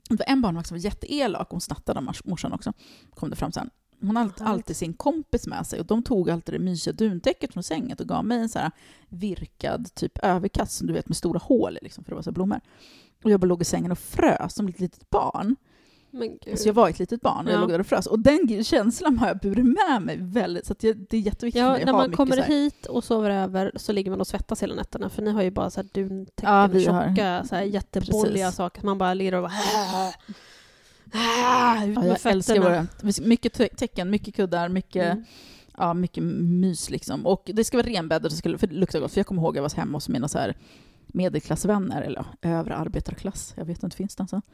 Det 0.10 0.20
var 0.20 0.26
en 0.34 0.42
barnvakt 0.42 0.68
som 0.68 0.78
var 0.78 0.84
jätteelak, 0.84 1.48
hon 1.50 1.62
snattade 1.62 2.00
av 2.00 2.06
mors- 2.06 2.22
morsan 2.26 2.54
också, 2.54 2.74
kom 3.14 3.30
det 3.30 3.36
fram 3.36 3.52
sen. 3.52 3.70
Hon 4.02 4.16
hade 4.16 4.44
alltid 4.44 4.76
sin 4.76 4.94
kompis 4.94 5.48
med 5.48 5.68
sig 5.68 5.80
och 5.80 5.86
de 5.86 6.04
tog 6.04 6.30
alltid 6.30 6.56
det 6.56 6.60
mysiga 6.60 6.94
duntäcket 6.94 7.54
från 7.54 7.64
sängen 7.64 7.98
och 8.00 8.08
gav 8.08 8.26
mig 8.26 8.40
en 8.40 8.50
så 8.50 8.60
här 8.60 8.72
virkad 9.10 9.94
typ 9.94 10.18
överkast 10.18 10.72
som 10.72 10.88
du 10.88 10.94
vet 10.94 11.08
med 11.08 11.18
stora 11.18 11.40
hål 11.40 11.78
liksom, 11.82 12.04
för 12.04 12.12
det 12.12 12.16
var 12.16 12.22
så 12.22 12.32
blommor. 12.32 12.62
Och 13.24 13.32
jag 13.32 13.40
bara 13.40 13.48
låg 13.48 13.62
i 13.62 13.66
sängen 13.66 13.92
och 13.92 14.00
frös 14.00 14.54
som 14.56 14.68
ett 14.68 14.80
litet 14.80 15.10
barn. 15.10 15.56
Men. 16.16 16.40
Alltså 16.52 16.68
jag 16.68 16.74
var 16.74 16.90
ett 16.90 17.00
litet 17.00 17.22
barn 17.22 17.46
och 17.46 17.52
jag 17.52 17.58
Ja. 17.58 17.62
låg 17.62 17.70
där 17.70 17.80
och 17.80 17.88
frös. 17.88 18.08
Och 18.08 18.20
den 18.20 18.64
känslan 18.64 19.18
har 19.18 19.28
jag 19.28 19.38
burit 19.40 19.66
med 19.66 20.02
mig 20.02 20.18
väldigt, 20.22 20.66
så 20.66 20.74
att 20.74 20.84
jag, 20.84 20.98
det 21.10 21.18
är 21.18 21.22
jätteviktigt 21.22 21.62
för 21.62 21.68
Ja, 21.68 21.72
mig 21.74 21.82
att 21.82 21.86
när 21.86 21.94
man 21.94 22.12
kommer 22.12 22.42
hit 22.42 22.86
och 22.86 23.04
sover 23.04 23.30
över 23.30 23.72
så 23.76 23.92
ligger 23.92 24.12
man 24.12 24.20
och 24.22 24.28
svettas 24.28 24.64
hela 24.64 24.76
nätterna 24.76 25.10
för 25.10 25.22
ni 25.22 25.32
har 25.32 25.42
ju 25.42 25.52
bara 25.52 25.70
så 25.70 25.82
här 25.82 25.88
duntäcken 25.94 26.50
Ja, 26.54 26.64
och 26.66 26.74
har- 26.74 27.10
tjocka, 27.10 27.44
så 27.50 27.56
här 27.56 27.64
jättebolliga 27.64 28.52
saker. 28.52 28.84
Man 28.86 28.98
bara 28.98 29.14
ligger 29.14 29.34
och 29.34 29.42
bara... 29.44 29.52
Ah, 31.14 31.86
ut 31.86 31.96
Ja, 31.96 32.06
jag 32.06 32.26
älskar 32.32 32.60
våra, 32.60 32.88
mycket 33.22 33.54
te- 33.54 33.68
tecken, 33.68 34.10
mycket 34.10 34.36
kuddar, 34.36 34.70
mycket, 34.70 35.06
Mm. 35.12 35.26
ja, 35.78 35.94
mycket 35.94 36.24
mys 36.24 36.90
liksom. 36.90 37.26
Och 37.26 37.50
det 37.54 37.64
ska 37.64 37.78
vara 37.78 37.88
renbäddat, 37.88 38.34
för 38.42 38.68
det 38.68 38.74
luktar 38.76 39.00
gott. 39.00 39.12
För 39.12 39.20
jag 39.20 39.28
kommer 39.28 39.42
ihåg 39.42 39.50
att 39.52 39.56
jag 39.56 39.62
var 39.62 39.76
hemma 39.76 39.98
hos 39.98 40.10
mina 40.10 40.28
så 40.28 40.38
här 40.38 40.56
medelklassvänner, 41.08 42.02
eller 42.02 42.26
övre 42.42 42.76
arbetarklass, 42.76 43.54
jag 43.58 43.66
vet 43.66 43.84
inte, 43.84 43.98
finns 43.98 44.16
det 44.16 44.28
ens? 44.32 44.46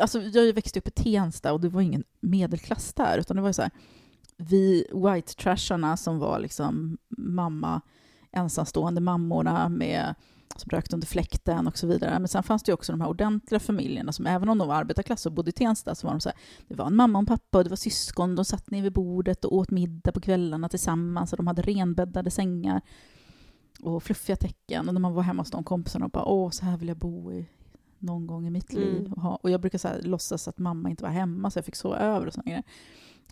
alltså 0.00 0.20
jag 0.20 0.52
växte 0.52 0.78
upp 0.78 0.88
i 0.88 0.90
Tensta 0.90 1.52
och 1.52 1.60
det 1.60 1.68
var 1.68 1.80
ingen 1.80 2.04
medelklass 2.20 2.94
där, 2.94 3.18
utan 3.18 3.36
det 3.36 3.42
var 3.42 3.48
ju 3.48 3.52
så 3.52 3.62
här, 3.62 3.70
vi 4.36 4.86
white 4.94 5.34
trasharna 5.34 5.96
som 5.96 6.18
var 6.18 6.38
liksom 6.38 6.98
mamma, 7.08 7.80
ensamstående 8.32 9.00
mammorna 9.00 9.68
med 9.68 10.14
som 10.56 10.70
rökte 10.70 10.96
under 10.96 11.06
fläkten 11.06 11.66
och 11.66 11.78
så 11.78 11.86
vidare. 11.86 12.18
Men 12.18 12.28
sen 12.28 12.42
fanns 12.42 12.62
det 12.62 12.70
ju 12.70 12.74
också 12.74 12.92
de 12.92 13.00
här 13.00 13.08
ordentliga 13.08 13.60
familjerna 13.60 14.12
som 14.12 14.26
även 14.26 14.48
om 14.48 14.58
de 14.58 14.68
var 14.68 14.74
arbetarklass 14.74 15.26
och 15.26 15.32
bodde 15.32 15.48
i 15.48 15.52
Tensta 15.52 15.94
så 15.94 16.06
var 16.06 16.14
de 16.14 16.20
så 16.20 16.28
här, 16.28 16.38
det 16.68 16.74
var 16.74 16.86
en 16.86 16.96
mamma 16.96 17.18
och 17.18 17.22
en 17.22 17.26
pappa 17.26 17.58
och 17.58 17.64
det 17.64 17.70
var 17.70 17.76
syskon, 17.76 18.36
de 18.36 18.44
satt 18.44 18.70
ner 18.70 18.82
vid 18.82 18.92
bordet 18.92 19.44
och 19.44 19.54
åt 19.54 19.70
middag 19.70 20.12
på 20.12 20.20
kvällarna 20.20 20.68
tillsammans 20.68 21.32
och 21.32 21.36
de 21.36 21.46
hade 21.46 21.62
renbäddade 21.62 22.30
sängar 22.30 22.80
och 23.82 24.02
fluffiga 24.02 24.36
täcken 24.36 24.88
och 24.88 24.94
när 24.94 25.00
man 25.00 25.14
var 25.14 25.22
hemma 25.22 25.42
hos 25.42 25.50
de 25.50 25.64
kompisarna 25.64 26.04
och 26.04 26.10
bara 26.10 26.24
åh, 26.24 26.50
så 26.50 26.64
här 26.64 26.76
vill 26.76 26.88
jag 26.88 26.96
bo 26.96 27.32
i 27.32 27.46
någon 27.98 28.26
gång 28.26 28.46
i 28.46 28.50
mitt 28.50 28.72
liv. 28.72 28.98
Mm. 28.98 29.12
Och, 29.12 29.22
ha, 29.22 29.36
och 29.36 29.50
jag 29.50 29.60
brukar 29.60 29.78
så 29.78 29.88
här, 29.88 30.02
låtsas 30.02 30.48
att 30.48 30.58
mamma 30.58 30.90
inte 30.90 31.02
var 31.02 31.10
hemma 31.10 31.50
så 31.50 31.58
jag 31.58 31.64
fick 31.64 31.76
sova 31.76 31.96
över 31.98 32.26
och 32.26 32.32
sådana 32.32 32.50
grejer. 32.50 32.62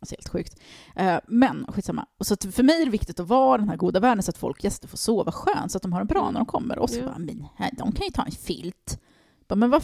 Alltså 0.00 0.14
helt 0.14 0.28
sjukt. 0.28 0.60
Eh, 0.96 1.18
men 1.26 1.66
skitsamma. 1.68 2.06
Och 2.18 2.26
så 2.26 2.36
för 2.36 2.62
mig 2.62 2.80
är 2.80 2.84
det 2.84 2.90
viktigt 2.90 3.20
att 3.20 3.28
vara 3.28 3.58
den 3.58 3.68
här 3.68 3.76
goda 3.76 4.00
världen 4.00 4.22
så 4.22 4.30
att 4.30 4.38
folk, 4.38 4.64
gäster 4.64 4.88
får 4.88 4.96
sova 4.96 5.32
skönt 5.32 5.72
så 5.72 5.78
att 5.78 5.82
de 5.82 5.92
har 5.92 6.00
det 6.00 6.06
bra 6.06 6.30
när 6.30 6.40
de 6.40 6.46
kommer. 6.46 6.78
Och 6.78 6.90
så 6.90 6.98
Ja. 6.98 7.04
bara, 7.06 7.18
men 7.18 7.46
här, 7.56 7.70
de 7.78 7.92
kan 7.92 8.06
ju 8.06 8.12
ta 8.12 8.22
en 8.22 8.30
filt. 8.32 9.00
Bara, 9.48 9.54
men 9.54 9.70
vad, 9.70 9.82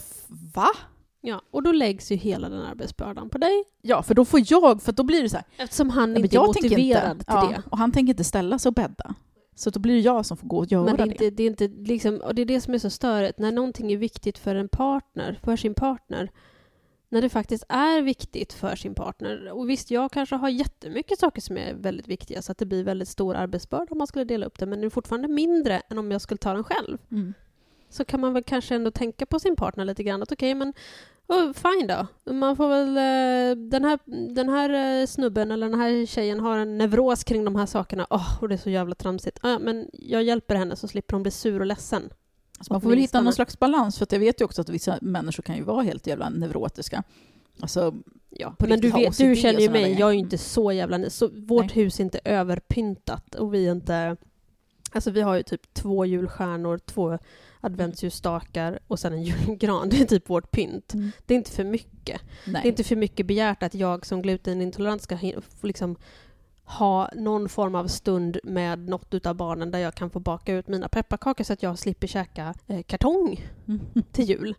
va? 0.54 0.68
Ja, 1.20 1.42
och 1.50 1.62
då 1.62 1.72
läggs 1.72 2.12
ju 2.12 2.16
hela 2.16 2.48
den 2.48 2.62
arbetsbördan 2.62 3.28
på 3.30 3.38
dig 3.38 3.64
Ja, 3.82 4.02
för 4.02 4.14
då 4.14 4.24
får 4.24 4.40
jag, 4.46 4.82
för 4.82 4.92
då 4.92 5.02
blir 5.02 5.22
det 5.22 5.28
så 5.28 5.36
här, 5.36 5.46
eftersom 5.56 5.90
han 5.90 6.16
inte 6.16 6.36
är 6.36 6.40
motiverad 6.40 7.12
inte, 7.12 7.24
till 7.24 7.34
ja, 7.34 7.48
det. 7.48 7.62
och 7.70 7.78
han 7.78 7.92
tänker 7.92 8.10
inte 8.10 8.24
ställa 8.24 8.58
sig 8.58 8.68
och 8.70 8.74
bädda. 8.74 9.14
Så 9.62 9.70
då 9.70 9.80
blir 9.80 9.94
det 9.94 10.00
jag 10.00 10.26
som 10.26 10.36
får 10.36 10.48
gå 10.48 10.58
och 10.58 10.72
göra 10.72 10.84
Men 10.84 10.96
det 10.96 11.02
är, 11.02 11.06
det. 11.06 11.12
inte, 11.12 11.30
det 11.30 11.42
är 11.42 11.46
inte 11.46 11.68
liksom, 11.68 12.16
och 12.16 12.34
det 12.34 12.42
är 12.42 12.46
det 12.46 12.60
som 12.60 12.74
är 12.74 12.78
så 12.78 12.90
störigt, 12.90 13.38
när 13.38 13.52
någonting 13.52 13.92
är 13.92 13.96
viktigt 13.96 14.38
för 14.38 14.54
en 14.54 14.68
partner, 14.68 15.38
för 15.42 15.56
sin 15.56 15.74
partner, 15.74 16.30
när 17.08 17.22
det 17.22 17.28
faktiskt 17.28 17.64
är 17.68 18.02
viktigt 18.02 18.52
för 18.52 18.76
sin 18.76 18.94
partner. 18.94 19.50
Och 19.52 19.70
visst, 19.70 19.90
jag 19.90 20.12
kanske 20.12 20.36
har 20.36 20.48
jättemycket 20.48 21.18
saker 21.18 21.40
som 21.40 21.56
är 21.56 21.74
väldigt 21.74 22.08
viktiga, 22.08 22.42
så 22.42 22.52
att 22.52 22.58
det 22.58 22.66
blir 22.66 22.84
väldigt 22.84 23.08
stor 23.08 23.34
arbetsbörda 23.34 23.86
om 23.90 23.98
man 23.98 24.06
skulle 24.06 24.24
dela 24.24 24.46
upp 24.46 24.58
det, 24.58 24.66
men 24.66 24.80
det 24.80 24.86
är 24.86 24.90
fortfarande 24.90 25.28
mindre 25.28 25.82
än 25.90 25.98
om 25.98 26.12
jag 26.12 26.20
skulle 26.20 26.38
ta 26.38 26.52
den 26.52 26.64
själv. 26.64 26.98
Mm. 27.10 27.34
Så 27.88 28.04
kan 28.04 28.20
man 28.20 28.32
väl 28.32 28.42
kanske 28.42 28.74
ändå 28.74 28.90
tänka 28.90 29.26
på 29.26 29.40
sin 29.40 29.56
partner 29.56 29.84
lite 29.84 30.02
grann, 30.02 30.22
att 30.22 30.32
okej, 30.32 30.54
men 30.54 30.72
oh, 31.28 31.52
fine 31.52 31.86
då. 31.86 32.32
Man 32.32 32.56
får 32.56 32.68
väl, 32.68 32.88
eh, 32.88 33.64
den 33.68 33.84
här, 33.84 33.98
den 34.34 34.48
här 34.48 35.00
eh, 35.00 35.06
snubben 35.06 35.50
eller 35.50 35.68
den 35.68 35.80
här 35.80 36.06
tjejen 36.06 36.40
har 36.40 36.58
en 36.58 36.78
neuros 36.78 37.24
kring 37.24 37.44
de 37.44 37.56
här 37.56 37.66
sakerna, 37.66 38.06
åh, 38.10 38.42
och 38.42 38.48
det 38.48 38.54
är 38.54 38.58
så 38.58 38.70
jävla 38.70 38.94
tramsigt. 38.94 39.38
Ja, 39.42 39.58
men 39.58 39.88
jag 39.92 40.22
hjälper 40.22 40.54
henne 40.54 40.76
så 40.76 40.88
slipper 40.88 41.14
hon 41.14 41.22
bli 41.22 41.32
sur 41.32 41.60
och 41.60 41.66
ledsen. 41.66 42.12
Så 42.60 42.72
man 42.72 42.80
får 42.80 42.90
väl 42.90 42.98
hitta 42.98 43.20
någon 43.20 43.32
slags 43.32 43.58
balans, 43.58 43.98
för 43.98 44.06
jag 44.10 44.18
vet 44.18 44.40
ju 44.40 44.44
också 44.44 44.60
att 44.60 44.68
vissa 44.68 44.98
människor 45.02 45.42
kan 45.42 45.56
ju 45.56 45.62
vara 45.62 45.82
helt 45.82 46.06
jävla 46.06 46.28
neurotiska. 46.28 47.02
Alltså, 47.60 47.94
Ja, 48.34 48.56
men 48.58 48.80
du, 48.80 48.90
vet, 48.90 49.18
du 49.18 49.36
känner 49.36 49.60
ju 49.60 49.70
mig, 49.70 49.92
jag 49.98 50.08
är 50.08 50.12
ju 50.12 50.18
inte 50.18 50.38
så 50.38 50.72
jävla... 50.72 51.10
Så 51.10 51.28
vårt 51.28 51.74
Nej. 51.74 51.84
hus 51.84 52.00
är 52.00 52.04
inte 52.04 52.20
överpyntat 52.24 53.34
och 53.34 53.54
vi 53.54 53.66
är 53.66 53.72
inte... 53.72 54.16
Alltså 54.92 55.10
vi 55.10 55.20
har 55.20 55.36
ju 55.36 55.42
typ 55.42 55.74
två 55.74 56.04
julstjärnor, 56.04 56.78
två 56.78 57.18
adventsljusstakar 57.60 58.78
och 58.86 58.98
sen 58.98 59.12
en 59.12 59.22
julgran. 59.22 59.88
Det 59.88 60.00
är 60.00 60.04
typ 60.04 60.30
vårt 60.30 60.50
pynt. 60.50 60.94
Mm. 60.94 61.10
Det 61.26 61.34
är 61.34 61.38
inte 61.38 61.50
för 61.50 61.64
mycket. 61.64 62.20
nej. 62.46 62.62
Det 62.62 62.68
är 62.68 62.70
inte 62.70 62.84
för 62.84 62.96
mycket 62.96 63.26
begärt 63.26 63.62
att 63.62 63.74
jag 63.74 64.06
som 64.06 64.22
glutenintolerant 64.22 65.02
ska 65.02 65.18
liksom 65.60 65.96
ha 66.64 67.10
någon 67.14 67.48
form 67.48 67.74
av 67.74 67.86
stund 67.86 68.38
med 68.44 68.78
något 68.78 69.14
utav 69.14 69.34
barnen 69.36 69.70
där 69.70 69.78
jag 69.78 69.94
kan 69.94 70.10
få 70.10 70.20
baka 70.20 70.52
ut 70.54 70.68
mina 70.68 70.88
pepparkakor 70.88 71.44
så 71.44 71.52
att 71.52 71.62
jag 71.62 71.78
slipper 71.78 72.06
käka 72.06 72.54
eh, 72.66 72.82
kartong 72.82 73.46
Mm. 73.68 73.80
till 74.12 74.24
jul. 74.24 74.54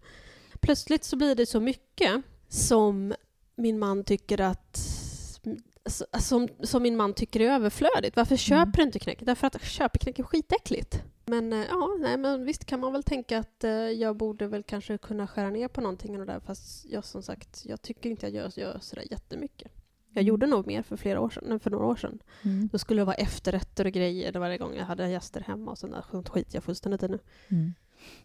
Plötsligt 0.59 1.03
så 1.03 1.15
blir 1.15 1.35
det 1.35 1.45
så 1.45 1.59
mycket 1.59 2.21
som 2.49 3.13
min 3.55 3.79
man 3.79 4.03
tycker 4.03 4.41
att 4.41 4.77
som, 6.19 6.47
som 6.63 6.83
min 6.83 6.97
man 6.97 7.13
tycker 7.13 7.39
är 7.39 7.51
överflödigt. 7.51 8.15
Varför 8.15 8.35
köper 8.35 8.77
du 8.77 8.83
inte 8.83 8.99
knäck? 8.99 9.19
Därför 9.21 9.47
att 9.47 9.63
köpeknäck 9.63 10.19
är 10.19 10.23
skitäckligt. 10.23 11.03
Men 11.25 11.53
eh, 11.53 11.65
ja, 11.69 11.97
nej, 11.99 12.17
men 12.17 12.45
visst 12.45 12.65
kan 12.65 12.79
man 12.79 12.93
väl 12.93 13.03
tänka 13.03 13.39
att 13.39 13.63
eh, 13.63 13.71
jag 13.71 14.17
borde 14.17 14.47
väl 14.47 14.63
kanske 14.63 14.97
kunna 14.97 15.27
skära 15.27 15.49
ner 15.49 15.67
på 15.67 15.81
någonting 15.81 16.19
och 16.19 16.25
där, 16.25 16.39
fast 16.39 16.85
jag 16.85 17.05
som 17.05 17.23
sagt, 17.23 17.65
jag 17.65 17.81
tycker 17.81 18.09
inte 18.09 18.25
jag 18.25 18.35
gör, 18.35 18.59
gör 18.59 18.79
sådär 18.81 19.05
jättemycket. 19.11 19.71
Jag 20.09 20.23
gjorde 20.23 20.47
nog 20.47 20.67
mer 20.67 20.81
för 20.83 20.97
flera 20.97 21.21
år 21.21 21.29
sedan, 21.29 21.59
för 21.59 21.71
några 21.71 21.85
år 21.85 21.95
sedan. 21.95 22.19
Mm. 22.41 22.69
Då 22.71 22.77
skulle 22.77 23.01
det 23.01 23.05
vara 23.05 23.15
efterrätter 23.15 23.85
och 23.85 23.91
grejer 23.91 24.33
varje 24.33 24.57
gång 24.57 24.75
jag 24.75 24.85
hade 24.85 25.09
gäster 25.09 25.41
hemma 25.41 25.71
och 25.71 25.77
sånt 25.77 25.93
där 25.93 26.23
skit 26.23 26.53
jag 26.53 26.63
fullständigt 26.63 27.03
i 27.03 27.07
nu. 27.07 27.19
Mm. 27.47 27.73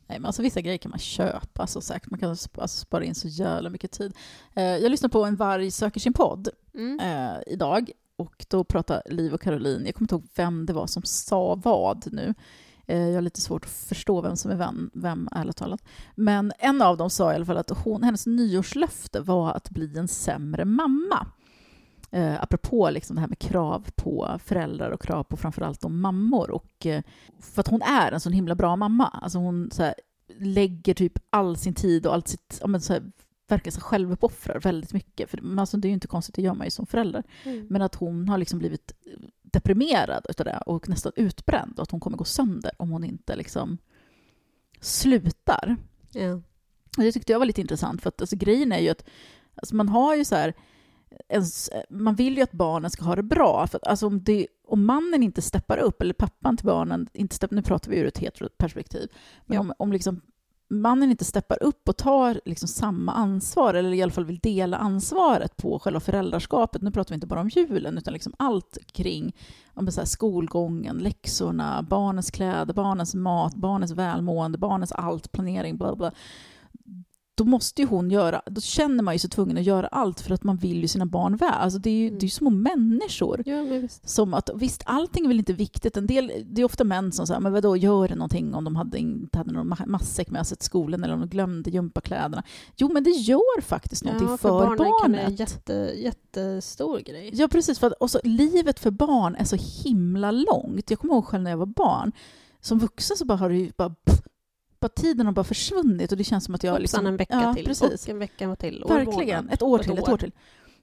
Nej, 0.07 0.18
men 0.18 0.26
alltså, 0.26 0.43
vissa 0.43 0.61
grejer 0.61 0.79
kan 0.79 0.91
man 0.91 0.99
köpa, 0.99 1.66
så 1.66 1.81
säkert. 1.81 2.11
Man 2.11 2.20
kan 2.20 2.35
sp- 2.35 2.61
alltså, 2.61 2.79
spara 2.81 3.05
in 3.05 3.14
så 3.14 3.29
jävla 3.29 3.70
mycket 3.70 3.91
tid. 3.93 4.12
Eh, 4.55 4.62
jag 4.64 4.91
lyssnade 4.91 5.12
på 5.12 5.24
En 5.24 5.37
varg 5.37 5.70
söker 5.70 6.01
sin 6.01 6.12
podd 6.12 6.49
Mm. 6.74 7.01
eh, 7.01 7.37
idag 7.47 7.91
och 8.16 8.47
då 8.49 8.64
pratade 8.64 9.03
Liv 9.07 9.35
och 9.35 9.41
Caroline, 9.41 9.87
jag 9.87 9.95
kommer 9.95 10.05
inte 10.05 10.14
ihåg 10.14 10.29
vem 10.37 10.66
det 10.66 10.72
var 10.72 10.87
som 10.87 11.03
sa 11.03 11.55
vad 11.55 12.12
nu. 12.12 12.35
Eh, 12.87 12.99
jag 12.99 13.14
har 13.14 13.20
lite 13.22 13.41
svårt 13.41 13.64
att 13.64 13.70
förstå 13.70 14.20
vem 14.20 14.37
som 14.37 14.51
är 14.51 14.57
vem, 14.57 14.91
vem 14.95 15.29
ärligt 15.33 15.57
talat. 15.57 15.83
Men 16.14 16.53
en 16.59 16.83
av 16.83 16.97
dem 16.97 17.11
sa 17.11 17.33
i 17.33 17.35
alla 17.35 17.45
fall 17.45 17.57
att 17.57 17.70
hon, 17.70 18.03
hennes 18.03 18.26
nyårslöfte 18.26 19.20
var 19.20 19.53
att 19.53 19.70
bli 19.70 19.99
en 19.99 20.09
sämre 20.09 20.64
mamma. 20.64 21.26
Eh, 22.11 22.43
apropå 22.43 22.91
liksom 22.91 23.17
det 23.17 23.21
här 23.21 23.29
med 23.29 23.39
krav 23.39 23.87
på 23.97 24.39
föräldrar 24.45 24.91
och 24.91 25.03
krav 25.03 25.25
på 25.25 25.37
framförallt 25.37 25.81
de 25.81 26.01
mammor. 26.01 26.51
Och, 26.51 26.87
eh, 26.87 27.03
för 27.41 27.61
att 27.61 27.69
hon 27.69 27.83
är 27.83 28.13
en 28.13 28.21
sån 28.21 28.33
himla 28.33 28.55
bra 28.55 28.77
mamma. 28.77 29.09
Alltså 29.09 29.39
hon, 29.39 29.71
här, 29.79 29.95
lägger 30.39 30.95
typ 30.95 31.19
all 31.31 31.57
sin 31.57 31.75
tid 31.75 32.07
och 32.07 32.15
allt 32.15 32.29
sitt, 32.29 32.59
ja, 32.61 32.67
men 32.67 32.81
så 32.81 32.93
här, 32.93 33.03
verkar 33.49 33.71
så 33.71 33.81
självuppoffrar 33.81 34.61
väldigt 34.61 34.93
mycket. 34.93 35.31
För 35.31 35.59
alltså, 35.61 35.77
det 35.77 35.87
är 35.87 35.91
ju 35.91 35.95
inte 35.95 36.07
konstigt, 36.07 36.35
det 36.35 36.43
gör 36.43 36.55
man 36.55 36.67
ju 36.67 36.71
som 36.71 36.87
förälder. 36.87 37.23
Mm. 37.45 37.67
Men 37.71 37.83
att 37.83 37.95
hon 37.95 38.29
har 38.29 38.39
liksom 38.39 38.59
blivit 38.59 38.93
deprimerad 39.43 40.27
utav 40.29 40.45
det 40.45 40.63
och 40.67 40.89
nästan 40.89 41.13
utbränd 41.17 41.73
och 41.77 41.83
att 41.83 41.91
hon 41.91 42.01
kommer 42.01 42.17
gå 42.17 42.25
sönder 42.25 42.71
om 42.77 42.91
hon 42.91 43.05
inte 43.05 43.37
liksom 43.37 43.79
slutar. 44.81 45.77
Ja. 46.13 46.35
Och 46.97 47.05
det 47.05 47.13
tyckte 47.13 47.33
jag 47.33 47.39
var 47.39 47.47
lite 47.47 47.61
intressant 47.61 48.03
för 48.03 48.09
att 48.09 48.21
alltså, 48.21 48.37
grejen 48.37 48.73
är 48.73 48.79
ju 48.79 48.89
att 48.89 49.05
alltså, 49.55 49.77
man 49.77 49.89
har 49.89 50.15
ju 50.15 50.25
så 50.25 50.35
här 50.35 50.55
ens, 51.29 51.71
man 51.91 52.15
vill 52.15 52.37
ju 52.37 52.43
att 52.43 52.53
barnen 52.53 52.91
ska 52.91 53.05
ha 53.05 53.17
det 53.17 53.23
bra. 53.23 53.67
För 53.67 53.79
att, 53.79 53.87
alltså, 53.87 54.07
om, 54.07 54.23
det, 54.23 54.47
om 54.69 54.85
mannen 54.85 55.23
inte 55.23 55.43
steppar 55.43 55.79
upp, 55.79 56.03
eller 56.03 56.15
pappan 56.15 56.57
till 56.57 56.67
barnen, 56.67 57.09
inte 57.13 57.37
stepp, 57.37 57.51
nu 57.51 57.63
pratar 57.63 57.91
vi 57.91 57.99
ur 57.99 58.07
ett 58.07 58.19
heteroperspektiv, 58.19 59.09
men 59.47 59.55
Ja. 59.55 59.61
om, 59.61 59.73
om 59.79 59.93
liksom 59.93 60.21
mannen 60.71 61.11
inte 61.11 61.25
steppar 61.25 61.63
upp 61.63 61.89
och 61.89 61.97
tar 61.97 62.41
liksom 62.45 62.69
samma 62.69 63.13
ansvar, 63.13 63.75
eller 63.75 63.93
i 63.93 64.03
alla 64.03 64.13
fall 64.13 64.25
vill 64.25 64.39
dela 64.39 64.77
ansvaret 64.77 65.57
på 65.57 65.79
själva 65.79 66.01
föräldraskapet, 66.01 66.83
nu 66.83 66.91
pratar 66.91 67.11
vi 67.11 67.15
inte 67.15 67.27
bara 67.27 67.41
om 67.41 67.49
julen, 67.49 67.99
utan 67.99 68.13
liksom 68.13 68.35
allt 68.39 68.79
kring 68.93 69.33
men 69.75 69.93
så 69.93 70.07
skolgången, 70.07 70.99
läxorna, 70.99 71.83
barnens 71.83 72.31
kläder, 72.31 72.75
barnens 72.75 73.15
mat, 73.15 73.55
barnens 73.55 73.93
välmående, 73.93 74.59
barnens 74.59 74.93
allt, 74.93 75.33
planering, 75.33 75.77
bla 75.77 75.97
bla. 75.97 76.13
Då 77.39 77.45
måste 77.45 77.82
ju 77.82 77.89
hon 77.89 78.11
göra, 78.11 78.43
då 78.47 78.61
känner 78.61 79.03
man 79.03 79.14
ju 79.14 79.18
sig 79.18 79.30
tvungen 79.30 79.57
att 79.59 79.62
göra 79.64 79.86
allt 79.86 80.20
för 80.20 80.34
att 80.34 80.45
man 80.45 80.57
vill 80.57 80.80
ju 80.80 80.89
sina 80.89 81.07
barn 81.07 81.36
väl. 81.36 81.51
Alltså 81.53 81.78
det 81.78 81.91
är 81.91 81.95
ju 81.95 82.07
Mm. 82.09 82.18
det 82.18 82.24
är 82.24 82.26
ju 82.26 82.30
små 82.30 82.51
människor. 82.51 83.43
ja, 83.47 83.62
visst. 83.62 84.09
Som 84.09 84.34
att, 84.34 84.51
visst, 84.55 84.82
allting 84.86 85.24
är 85.24 85.28
väl 85.28 85.39
inte 85.39 85.53
viktigt. 85.53 85.97
En 85.97 86.07
del, 86.07 86.32
det 86.51 86.61
är 86.61 86.64
ofta 86.64 86.84
män 86.84 87.12
som 87.12 87.26
säger, 87.26 87.41
men 87.41 87.53
vadå, 87.53 87.76
gör 87.76 88.09
det 88.09 88.14
någonting 88.14 88.55
om 88.55 88.64
de 88.64 88.76
hade, 88.76 88.99
inte 88.99 89.39
hade 89.39 89.53
någon 89.53 89.72
ma- 89.74 89.86
matsäck 89.86 90.30
med 90.30 90.47
sig 90.47 90.57
till 90.57 90.66
skolan 90.66 91.05
eller 91.05 91.14
om 91.14 91.20
de 91.20 91.28
glömde 91.28 91.70
gympakläderna. 91.70 92.43
Jo, 92.76 92.91
men 92.93 93.05
det 93.05 93.11
gör 93.11 93.61
faktiskt 93.61 94.05
någonting 94.05 94.28
Ja, 94.28 94.36
för, 94.36 94.49
för 94.49 94.76
barnen 94.76 94.93
kan 95.03 95.12
det 95.12 95.18
en 95.18 95.24
barnet. 95.24 95.41
jätte, 95.41 95.93
jättestor 95.97 96.99
grej. 97.01 97.30
Ja, 97.32 97.49
precis. 97.49 97.78
För 97.78 97.86
att, 97.86 97.93
och 97.93 98.11
så, 98.11 98.20
livet 98.24 98.80
för 98.80 98.91
barn 98.91 99.34
är 99.34 99.45
så 99.45 99.57
himla 99.84 100.30
långt. 100.30 100.91
Jag 100.91 100.99
kommer 100.99 101.14
ihåg 101.14 101.24
själv 101.26 101.43
när 101.43 101.51
jag 101.51 101.59
var 101.59 101.66
barn. 101.66 102.12
Som 102.61 102.78
vuxen 102.78 103.16
så 103.16 103.24
bara 103.24 103.39
har 103.39 103.49
det 103.49 103.57
ju 103.57 103.72
bara, 103.76 103.89
pff, 103.91 104.20
bara 104.81 104.89
tiden 104.89 105.26
har 105.26 105.33
bara 105.33 105.45
försvunnit 105.45 106.12
och 106.12 106.18
det 106.18 106.24
känns 106.24 106.45
som 106.45 106.55
att 106.55 106.62
jag 106.62 106.70
Hoppsan, 106.70 106.83
liksom... 106.83 107.07
en 107.07 107.16
vecka 107.16 107.41
ja, 107.43 107.55
till. 107.55 107.64
Precis. 107.64 108.05
Och 108.05 108.09
en 108.09 108.18
vecka 108.18 108.57
till. 108.57 108.83
Och 108.83 108.91
Verkligen. 108.91 109.49
Ett 109.49 109.62
år 109.62 109.79
till, 109.79 109.99
ett 109.99 110.09
år 110.09 110.16
till. 110.16 110.33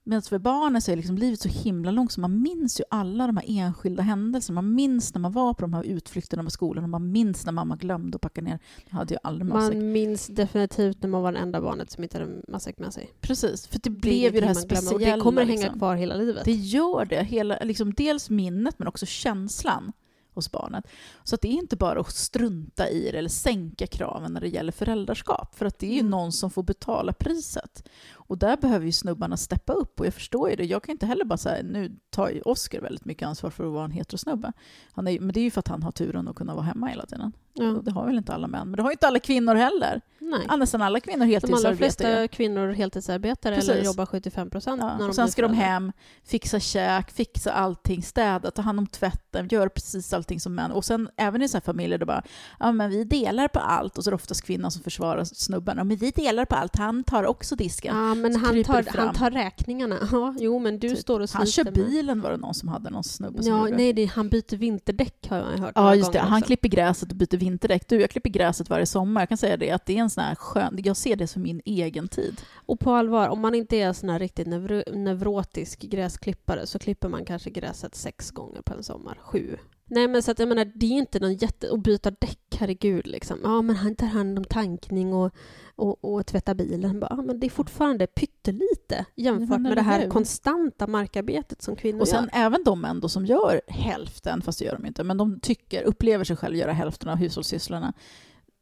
Medan 0.07 0.21
för 0.21 0.39
barnen 0.39 0.81
så 0.81 0.91
är 0.91 0.95
liksom 0.95 1.17
livet 1.17 1.39
så 1.39 1.49
himla 1.49 1.91
långt 1.91 2.11
så 2.11 2.21
man 2.21 2.41
minns 2.41 2.79
ju 2.79 2.83
alla 2.89 3.27
de 3.27 3.37
här 3.37 3.45
enskilda 3.47 4.03
händelserna. 4.03 4.61
Man 4.61 4.75
minns 4.75 5.13
när 5.13 5.21
man 5.21 5.31
var 5.31 5.53
på 5.53 5.61
de 5.61 5.73
här 5.73 5.83
utflykterna 5.83 6.43
med 6.43 6.51
skolan 6.51 6.83
och 6.83 6.89
man 6.89 7.11
minns 7.11 7.45
när 7.45 7.53
mamma 7.53 7.75
glömde 7.75 8.15
att 8.15 8.21
packa 8.21 8.41
ner. 8.41 8.59
Jag 8.89 8.97
hade 8.97 9.13
ju 9.13 9.17
aldrig 9.23 9.49
matsäck. 9.49 9.75
Man 9.75 9.91
minns 9.91 10.27
definitivt 10.27 11.01
när 11.01 11.09
man 11.09 11.21
var 11.21 11.31
det 11.31 11.37
enda 11.37 11.61
barnet 11.61 11.91
som 11.91 12.03
inte 12.03 12.17
hade 12.17 12.41
matsäck 12.47 12.79
med 12.79 12.93
sig. 12.93 13.13
Precis, 13.21 13.67
för 13.67 13.79
det 13.83 13.89
Det 13.89 13.89
blev 13.89 14.35
ju 14.35 14.41
det 14.41 14.47
här 14.47 14.53
speciella. 14.53 14.95
Och 14.95 14.99
det 14.99 15.23
kommer 15.23 15.41
att 15.41 15.47
hänga 15.47 15.61
liksom. 15.61 15.79
kvar 15.79 15.95
hela 15.95 16.15
livet. 16.15 16.45
Det 16.45 16.51
gör 16.51 17.05
det. 17.05 17.23
Hela, 17.23 17.59
liksom, 17.59 17.93
dels 17.93 18.29
minnet 18.29 18.79
men 18.79 18.87
också 18.87 19.05
känslan 19.05 19.91
hos 20.36 20.51
barnet. 20.51 20.86
Så 21.23 21.36
att 21.36 21.41
det 21.41 21.47
är 21.47 21.51
inte 21.53 21.75
bara 21.75 21.99
att 21.99 22.15
strunta 22.15 22.89
i 22.89 23.11
det 23.11 23.17
eller 23.17 23.29
sänka 23.29 23.88
kraven 23.88 24.33
när 24.33 24.41
det 24.41 24.47
gäller 24.47 24.71
föräldraskap. 24.71 25.55
För 25.55 25.65
att 25.65 25.79
det 25.79 25.88
är 25.88 25.93
ju 25.93 25.99
Mm. 25.99 26.09
någon 26.09 26.31
som 26.31 26.51
får 26.51 26.63
betala 26.63 27.13
priset. 27.13 27.89
Och 28.28 28.38
där 28.38 28.57
behöver 28.57 28.86
ju 28.86 28.91
snubbarna 28.91 29.38
steppa 29.38 29.73
upp. 29.73 29.99
Och 29.99 30.05
jag 30.05 30.13
förstår 30.13 30.49
ju 30.49 30.55
det. 30.55 30.65
Jag 30.65 30.84
kan 30.84 30.91
inte 30.91 31.05
heller 31.05 31.26
bara 31.26 31.38
säga, 31.38 31.63
nu 31.63 31.95
tar 32.09 32.30
ju 32.30 32.41
Oscar 32.41 32.82
väldigt 32.82 33.05
mycket 33.05 33.28
ansvar 33.28 33.49
för 33.49 33.65
att 33.65 33.71
vara 33.73 33.86
en 33.86 33.91
heterosnubbe. 33.91 34.53
Han 34.91 35.07
är, 35.07 35.19
men 35.19 35.34
det 35.34 35.39
är 35.39 35.43
ju 35.43 35.51
för 35.51 35.59
att 35.59 35.67
han 35.67 35.84
har 35.84 35.91
turen 35.91 36.28
att 36.28 36.36
kunna 36.36 36.53
vara 36.53 36.65
hemma 36.65 36.88
hela 36.88 37.05
tiden. 37.05 37.32
Ja. 37.53 37.71
Och 37.71 37.84
Det 37.84 37.91
har 37.91 38.05
väl 38.05 38.17
inte 38.17 38.34
alla 38.34 38.47
män. 38.47 38.67
Men 38.67 38.78
det 38.78 38.84
har 38.84 38.89
ju 38.89 38.93
inte 38.93 39.07
alla 39.07 39.19
kvinnor 39.19 39.55
heller. 39.55 40.01
Nej. 40.19 40.45
Ja, 40.47 40.55
Nästan 40.55 40.82
alla 40.82 40.99
kvinnor 40.99 41.47
De 41.47 41.53
allra 41.53 41.76
flesta 41.76 42.28
kvinnor 42.28 42.71
heltidsarbetar 42.71 43.51
eller 43.51 43.61
Precis. 43.61 43.86
jobbar 43.86 44.05
75 44.05 44.49
procent 44.49 44.82
Ja, 44.82 44.88
när 44.88 44.99
de 44.99 45.09
och 45.09 45.15
sen 45.15 45.32
ska 45.32 45.41
de 45.41 45.53
hem, 45.53 45.91
fixa 46.23 46.59
käk, 46.59 47.11
fixa 47.11 47.51
allting, 47.51 48.03
städa, 48.03 48.51
ta 48.51 48.61
hand 48.61 48.80
om 48.80 48.88
tvätten, 48.88 49.47
göra 49.51 49.69
precis 49.69 50.13
allting 50.13 50.39
som 50.39 50.55
män. 50.55 50.71
Och 50.71 50.86
sen 50.86 51.09
även 51.17 51.41
i 51.41 51.47
så 51.47 51.57
här 51.57 51.61
familjer 51.61 51.97
då 51.97 52.05
bara, 52.05 52.23
ja 52.59 52.71
men 52.71 52.89
vi 52.89 53.03
delar 53.03 53.47
på 53.47 53.59
allt. 53.59 53.97
Och 53.97 54.03
så 54.03 54.09
är 54.09 54.11
det 54.11 54.15
oftast 54.15 54.41
kvinnan 54.45 54.71
som 54.71 54.84
försvarar 54.84 55.23
snubben. 55.23 55.78
Ja 55.78 55.84
men 55.84 55.97
vi 55.97 56.11
delar 56.11 56.45
på 56.45 56.55
allt, 56.55 56.76
han 56.76 57.03
tar 57.03 57.23
också 57.26 57.55
disken. 57.55 57.97
Ja, 57.97 58.14
men 58.22 58.36
han 58.36 58.63
tar, 58.63 58.84
fram. 58.84 59.05
han 59.05 59.16
tar 59.16 59.32
räkningarna. 59.32 59.99
Ja, 60.11 60.36
jo, 60.39 60.59
men 60.59 60.80
du 60.80 60.89
Typ. 60.89 60.97
står 60.99 61.20
och 61.20 61.30
Han 61.34 61.45
kör 61.45 61.72
bilen 61.72 62.22
var 62.22 62.32
det 62.32 62.38
någon 62.38 62.53
som 62.53 62.70
hade, 62.70 62.89
någon 62.89 63.03
snubbe 63.03 63.43
som 63.43 63.51
Ja, 63.53 63.66
gjorde. 63.66 63.78
nej, 63.78 63.93
det, 63.93 64.05
han 64.05 64.30
byter 64.30 64.55
vinterdäck 64.57 65.28
har 65.30 65.38
jag 65.38 65.45
hört 65.45 65.72
Ja, 65.76 65.95
just 65.95 66.11
det. 66.13 66.20
Han 66.20 66.34
också. 66.38 66.45
klipper 66.47 66.70
gräset 66.70 67.11
och 67.11 67.18
byter 67.18 67.38
vinterdäck. 67.38 67.88
Du, 67.89 68.01
jag 68.01 68.09
klipper 68.09 68.30
gräset 68.30 68.70
varje 68.70 68.86
sommar. 68.86 69.22
Jag 69.22 69.30
kan 69.30 69.38
säga 69.38 69.57
det 69.57 69.72
att 69.72 69.86
det 69.86 69.97
är 69.97 70.01
en 70.01 70.09
sån 70.09 70.24
här 70.24 70.36
skön... 70.36 70.80
Jag 70.84 70.97
ser 70.97 71.16
det 71.16 71.28
som 71.28 71.41
min 71.41 71.61
egen 71.66 72.07
tid. 72.07 72.41
Och 72.55 72.80
på 72.80 72.91
allvar, 72.91 73.30
om 73.30 73.41
man 73.41 73.55
inte 73.55 73.76
är 73.78 73.93
sån 73.93 74.09
här 74.09 74.20
riktigt 74.20 74.47
nevro- 74.47 74.95
neurotisk 74.95 75.80
gräsklippare 75.82 76.68
så 76.68 76.80
klipper 76.80 77.09
man 77.09 77.26
kanske 77.26 77.49
gräset 77.49 77.95
sex 77.95 78.32
gånger 78.32 78.61
på 78.61 78.74
en 78.74 78.84
sommar, 78.84 79.18
sju. 79.22 79.57
Nej 79.88 80.07
men 80.07 80.23
så 80.23 80.31
att 80.31 80.39
jag 80.39 80.49
menar, 80.49 80.71
det 80.75 80.86
är 80.86 80.91
inte 80.91 81.19
någon 81.19 81.33
jätte... 81.33 81.71
Att 81.71 81.83
byta 81.83 82.11
däck, 82.11 82.55
herregud 82.59 83.07
liksom. 83.07 83.39
Ja 83.43 83.61
men 83.61 83.75
han 83.75 83.95
tar 83.95 84.07
hand 84.07 84.39
om 84.39 84.45
tankning 84.45 85.13
och, 85.13 85.31
och, 85.75 86.13
och 86.13 86.25
tvätta 86.25 86.55
bilen. 86.55 86.99
Bara, 86.99 87.07
ja, 87.17 87.21
men 87.21 87.39
det 87.39 87.47
är 87.47 87.49
fortfarande 87.49 88.07
pyttelite 88.07 89.05
jämfört 89.15 89.49
men 89.49 89.61
med 89.63 89.77
det 89.77 89.81
här 89.81 90.01
hur? 90.01 90.09
konstanta 90.09 90.88
markarbetet 90.88 91.61
som 91.61 91.75
kvinnor 91.75 92.01
Och 92.01 92.07
sen 92.07 92.23
gör. 92.33 92.45
även 92.45 92.63
de 92.63 92.81
män 92.81 92.99
då 92.99 93.09
som 93.09 93.25
gör 93.25 93.61
hälften, 93.67 94.41
fast 94.41 94.59
det 94.59 94.65
gör 94.65 94.75
de 94.75 94.86
inte, 94.86 95.03
men 95.03 95.17
de 95.17 95.39
tycker, 95.39 95.83
upplever 95.83 96.23
sig 96.23 96.36
själva 96.36 96.57
göra 96.57 96.73
hälften 96.73 97.09
av 97.09 97.15
hushållssysslorna. 97.15 97.93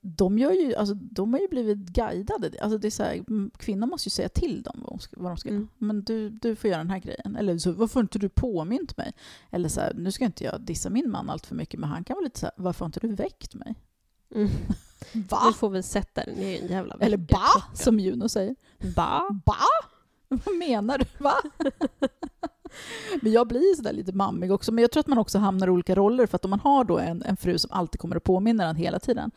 De, 0.05 0.37
gör 0.37 0.51
ju, 0.51 0.75
alltså, 0.75 0.93
de 0.95 1.33
har 1.33 1.39
ju 1.39 1.47
blivit 1.47 1.77
guidade. 1.77 2.51
Alltså, 2.61 2.77
det 2.77 2.87
är 2.87 2.91
så 2.91 3.03
här, 3.03 3.23
kvinnor 3.57 3.87
måste 3.87 4.07
ju 4.07 4.11
säga 4.11 4.29
till 4.29 4.61
dem 4.61 4.79
vad 4.81 4.89
de 4.93 4.99
ska, 4.99 5.15
vad 5.19 5.31
de 5.31 5.37
ska 5.37 5.49
Mm. 5.49 5.61
göra. 5.61 5.69
Men 5.77 6.03
du, 6.03 6.29
du 6.29 6.55
får 6.55 6.69
göra 6.69 6.77
den 6.77 6.89
här 6.89 6.99
grejen. 6.99 7.35
Eller 7.35 7.57
så, 7.57 7.71
varför 7.71 7.93
har 7.95 8.01
inte 8.01 8.19
du 8.19 8.29
påmint 8.29 8.97
mig? 8.97 9.13
Eller 9.51 9.69
så 9.69 9.81
här, 9.81 9.93
nu 9.93 10.11
ska 10.11 10.25
inte 10.25 10.43
jag 10.43 10.61
dissa 10.61 10.89
min 10.89 11.11
man 11.11 11.29
allt 11.29 11.45
för 11.45 11.55
mycket, 11.55 11.79
men 11.79 11.89
han 11.89 12.03
kan 12.03 12.15
vara 12.15 12.23
lite 12.23 12.39
så 12.39 12.45
här, 12.45 12.53
varför 12.57 12.79
har 12.79 12.85
inte 12.85 12.99
du 12.99 13.15
väckt 13.15 13.55
mig? 13.55 13.75
Mm. 14.35 14.49
Va? 15.29 15.39
Du 15.47 15.53
får 15.53 15.69
väl 15.69 15.83
sätta 15.83 16.23
den 16.25 16.37
i 16.37 16.59
en 16.61 16.67
jävla 16.67 16.95
Eller 16.99 17.17
ba, 17.17 17.47
som 17.73 17.99
Juno 17.99 18.29
säger. 18.29 18.55
Ba? 18.95 19.21
Ba? 19.45 19.55
Vad 20.45 20.55
menar 20.57 20.97
du? 20.97 21.05
Va? 21.17 21.33
Men 23.21 23.31
jag 23.31 23.47
blir 23.47 23.75
sådär 23.75 23.93
lite 23.93 24.11
mammig 24.13 24.51
också. 24.51 24.71
Men 24.71 24.81
jag 24.81 24.91
tror 24.91 24.99
att 25.01 25.07
man 25.07 25.17
också 25.17 25.39
hamnar 25.39 25.67
i 25.67 25.69
olika 25.69 25.95
roller. 25.95 26.27
För 26.27 26.35
att 26.35 26.45
om 26.45 26.49
man 26.49 26.59
har 26.59 26.83
då 26.83 26.99
en, 26.99 27.23
en 27.23 27.37
fru 27.37 27.57
som 27.57 27.71
alltid 27.71 28.01
kommer 28.01 28.15
att 28.15 28.23
påminna 28.23 28.69
en 28.69 28.75
hela 28.75 28.99
tiden, 28.99 29.31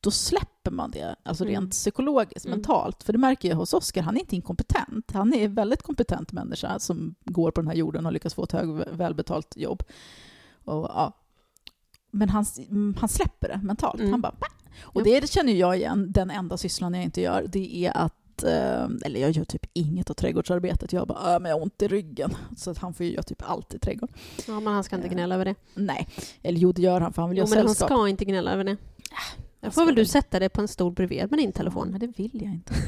då 0.00 0.10
släpper 0.10 0.70
man 0.70 0.90
det, 0.90 1.16
alltså 1.22 1.44
Mm. 1.44 1.52
rent 1.54 1.70
psykologiskt, 1.70 2.46
Mm. 2.46 2.58
mentalt. 2.58 3.02
För 3.02 3.12
det 3.12 3.18
märker 3.18 3.48
jag 3.48 3.56
hos 3.56 3.74
Oscar, 3.74 4.02
han 4.02 4.16
är 4.16 4.20
inte 4.20 4.36
inkompetent. 4.36 5.10
Han 5.12 5.34
är 5.34 5.44
en 5.44 5.54
väldigt 5.54 5.82
kompetent 5.82 6.32
människa 6.32 6.78
som 6.78 7.14
går 7.24 7.50
på 7.50 7.60
den 7.60 7.68
här 7.68 7.76
jorden 7.76 8.06
och 8.06 8.12
lyckas 8.12 8.34
få 8.34 8.44
ett 8.44 8.52
hög, 8.52 8.68
välbetalt 8.92 9.56
jobb. 9.56 9.82
Och, 10.64 10.74
ja. 10.94 11.12
Men 12.10 12.28
han, 12.28 12.44
han 13.00 13.08
släpper 13.08 13.48
det 13.48 13.60
mentalt. 13.62 14.00
Mm. 14.00 14.12
Han 14.12 14.20
bara, 14.20 14.34
"Bah." 14.40 14.48
Och 14.82 15.02
det 15.04 15.30
känner 15.30 15.52
jag 15.52 15.76
igen, 15.76 16.12
den 16.12 16.30
enda 16.30 16.56
sysslan 16.56 16.94
jag 16.94 17.02
inte 17.04 17.20
gör, 17.20 17.46
det 17.48 17.76
är 17.86 17.96
att 17.96 18.42
eh, 18.42 18.84
eller 19.04 19.20
jag 19.20 19.30
gör 19.30 19.44
typ 19.44 19.66
inget 19.72 20.10
av 20.10 20.14
trädgårdsarbetet. 20.14 20.92
Jag 20.92 21.08
bara, 21.08 21.34
äh, 21.34 21.40
men 21.40 21.50
jag 21.50 21.56
har 21.58 21.62
ont 21.62 21.82
i 21.82 21.88
ryggen. 21.88 22.30
Så 22.56 22.70
att 22.70 22.78
han 22.78 22.94
får 22.94 23.06
ju 23.06 23.12
göra 23.12 23.22
typ 23.22 23.42
allt 23.50 23.74
i 23.74 23.78
trädgården. 23.78 24.16
Ja, 24.46 24.60
men 24.60 24.72
han 24.74 24.84
ska 24.84 24.96
inte 24.96 25.08
gnälla 25.08 25.34
över 25.34 25.44
det. 25.44 25.54
Nej, 25.74 26.08
eller 26.42 26.58
jo 26.58 26.72
det 26.72 26.82
gör 26.82 27.00
han 27.00 27.12
för 27.12 27.22
han 27.22 27.30
vill 27.30 27.38
Jo, 27.38 27.44
göra 27.44 27.48
men 27.50 27.58
han 27.58 27.68
sällskap. 27.68 27.88
ska 27.98 28.08
inte 28.08 28.24
gnälla 28.24 28.52
över 28.52 28.64
det. 28.64 28.76
Ska 29.60 29.70
får 29.70 29.86
väl 29.86 29.94
du 29.94 30.04
sätta 30.04 30.38
dig 30.38 30.48
på 30.48 30.60
en 30.60 30.68
stol 30.68 30.92
bredvid 30.92 31.30
med 31.30 31.38
din 31.38 31.52
telefon. 31.52 31.88
men 31.90 32.00
det 32.00 32.06
vill 32.06 32.42
jag 32.42 32.52
inte. 32.54 32.74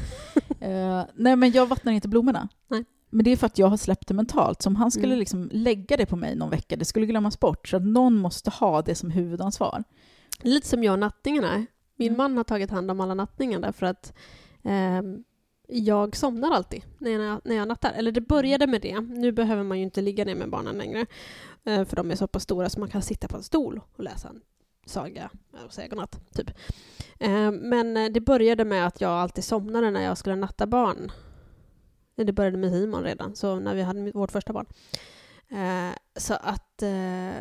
Eh, 0.61 1.03
nej 1.15 1.35
men 1.35 1.51
jag 1.51 1.65
vattnar 1.67 1.91
inte 1.93 2.07
blommorna. 2.07 2.49
Nej. 2.67 2.85
Men 3.09 3.25
det 3.25 3.31
är 3.31 3.37
för 3.37 3.45
att 3.45 3.57
jag 3.57 3.67
har 3.67 3.77
släppt 3.77 4.07
det 4.07 4.13
mentalt. 4.13 4.61
Så 4.61 4.69
om 4.69 4.75
han 4.75 4.91
skulle 4.91 5.07
Mm. 5.07 5.19
liksom 5.19 5.49
lägga 5.53 5.97
det 5.97 6.05
på 6.05 6.15
mig 6.15 6.35
någon 6.35 6.49
vecka, 6.49 6.75
det 6.75 6.85
skulle 6.85 7.05
glömmas 7.05 7.39
bort. 7.39 7.67
Så 7.67 7.77
att 7.77 7.83
någon 7.83 8.15
måste 8.17 8.49
ha 8.49 8.81
det 8.81 8.95
som 8.95 9.11
huvudansvar. 9.11 9.83
Lite 10.41 10.67
som 10.67 10.83
jag 10.83 10.93
och 10.93 10.99
nattningarna. 10.99 11.65
Min 11.95 12.07
Mm. 12.07 12.17
man 12.17 12.37
har 12.37 12.43
tagit 12.43 12.71
hand 12.71 12.91
om 12.91 12.99
alla 13.01 13.13
nattningar 13.13 13.59
därför 13.59 13.85
att 13.85 14.13
ehm, 14.63 15.23
jag 15.67 16.15
somnar 16.15 16.51
alltid 16.51 16.83
när 16.97 17.11
jag, 17.11 17.41
när 17.43 17.55
jag 17.55 17.67
nattar. 17.67 17.91
Eller 17.91 18.11
det 18.11 18.21
började 18.21 18.67
med 18.67 18.81
det. 18.81 18.99
Nu 19.01 19.31
behöver 19.31 19.63
man 19.63 19.77
ju 19.77 19.83
inte 19.83 20.01
ligga 20.01 20.25
ner 20.25 20.35
med 20.35 20.49
barnen 20.49 20.77
längre. 20.77 21.05
eh, 21.63 21.85
för 21.85 21.95
de 21.95 22.11
är 22.11 22.15
så 22.15 22.27
pass 22.27 22.43
stora 22.43 22.69
så 22.69 22.79
man 22.79 22.89
kan 22.89 23.01
sitta 23.01 23.27
på 23.27 23.37
en 23.37 23.43
stol 23.43 23.81
och 23.95 24.03
läsa 24.03 24.29
en 24.29 24.41
saga 24.85 25.29
eh, 25.53 25.63
och 25.65 25.73
säga 25.73 25.87
godnatt. 25.87 26.19
Typ. 26.33 26.49
Eh, 27.19 27.51
men 27.51 27.97
eh, 27.97 28.09
det 28.11 28.21
började 28.21 28.65
med 28.65 28.87
att 28.87 29.01
jag 29.01 29.11
alltid 29.11 29.43
somnade 29.43 29.91
när 29.91 30.03
jag 30.03 30.17
skulle 30.17 30.35
natta 30.35 30.67
barn. 30.67 31.11
Eh, 32.17 32.25
det 32.25 32.33
började 32.33 32.57
med 32.57 32.71
Simon 32.71 33.03
redan, 33.03 33.35
så 33.35 33.59
när 33.59 33.75
vi 33.75 33.81
hade 33.81 34.11
vårt 34.11 34.31
första 34.31 34.53
barn. 34.53 34.65
Så 36.17 36.33
att, 36.33 36.83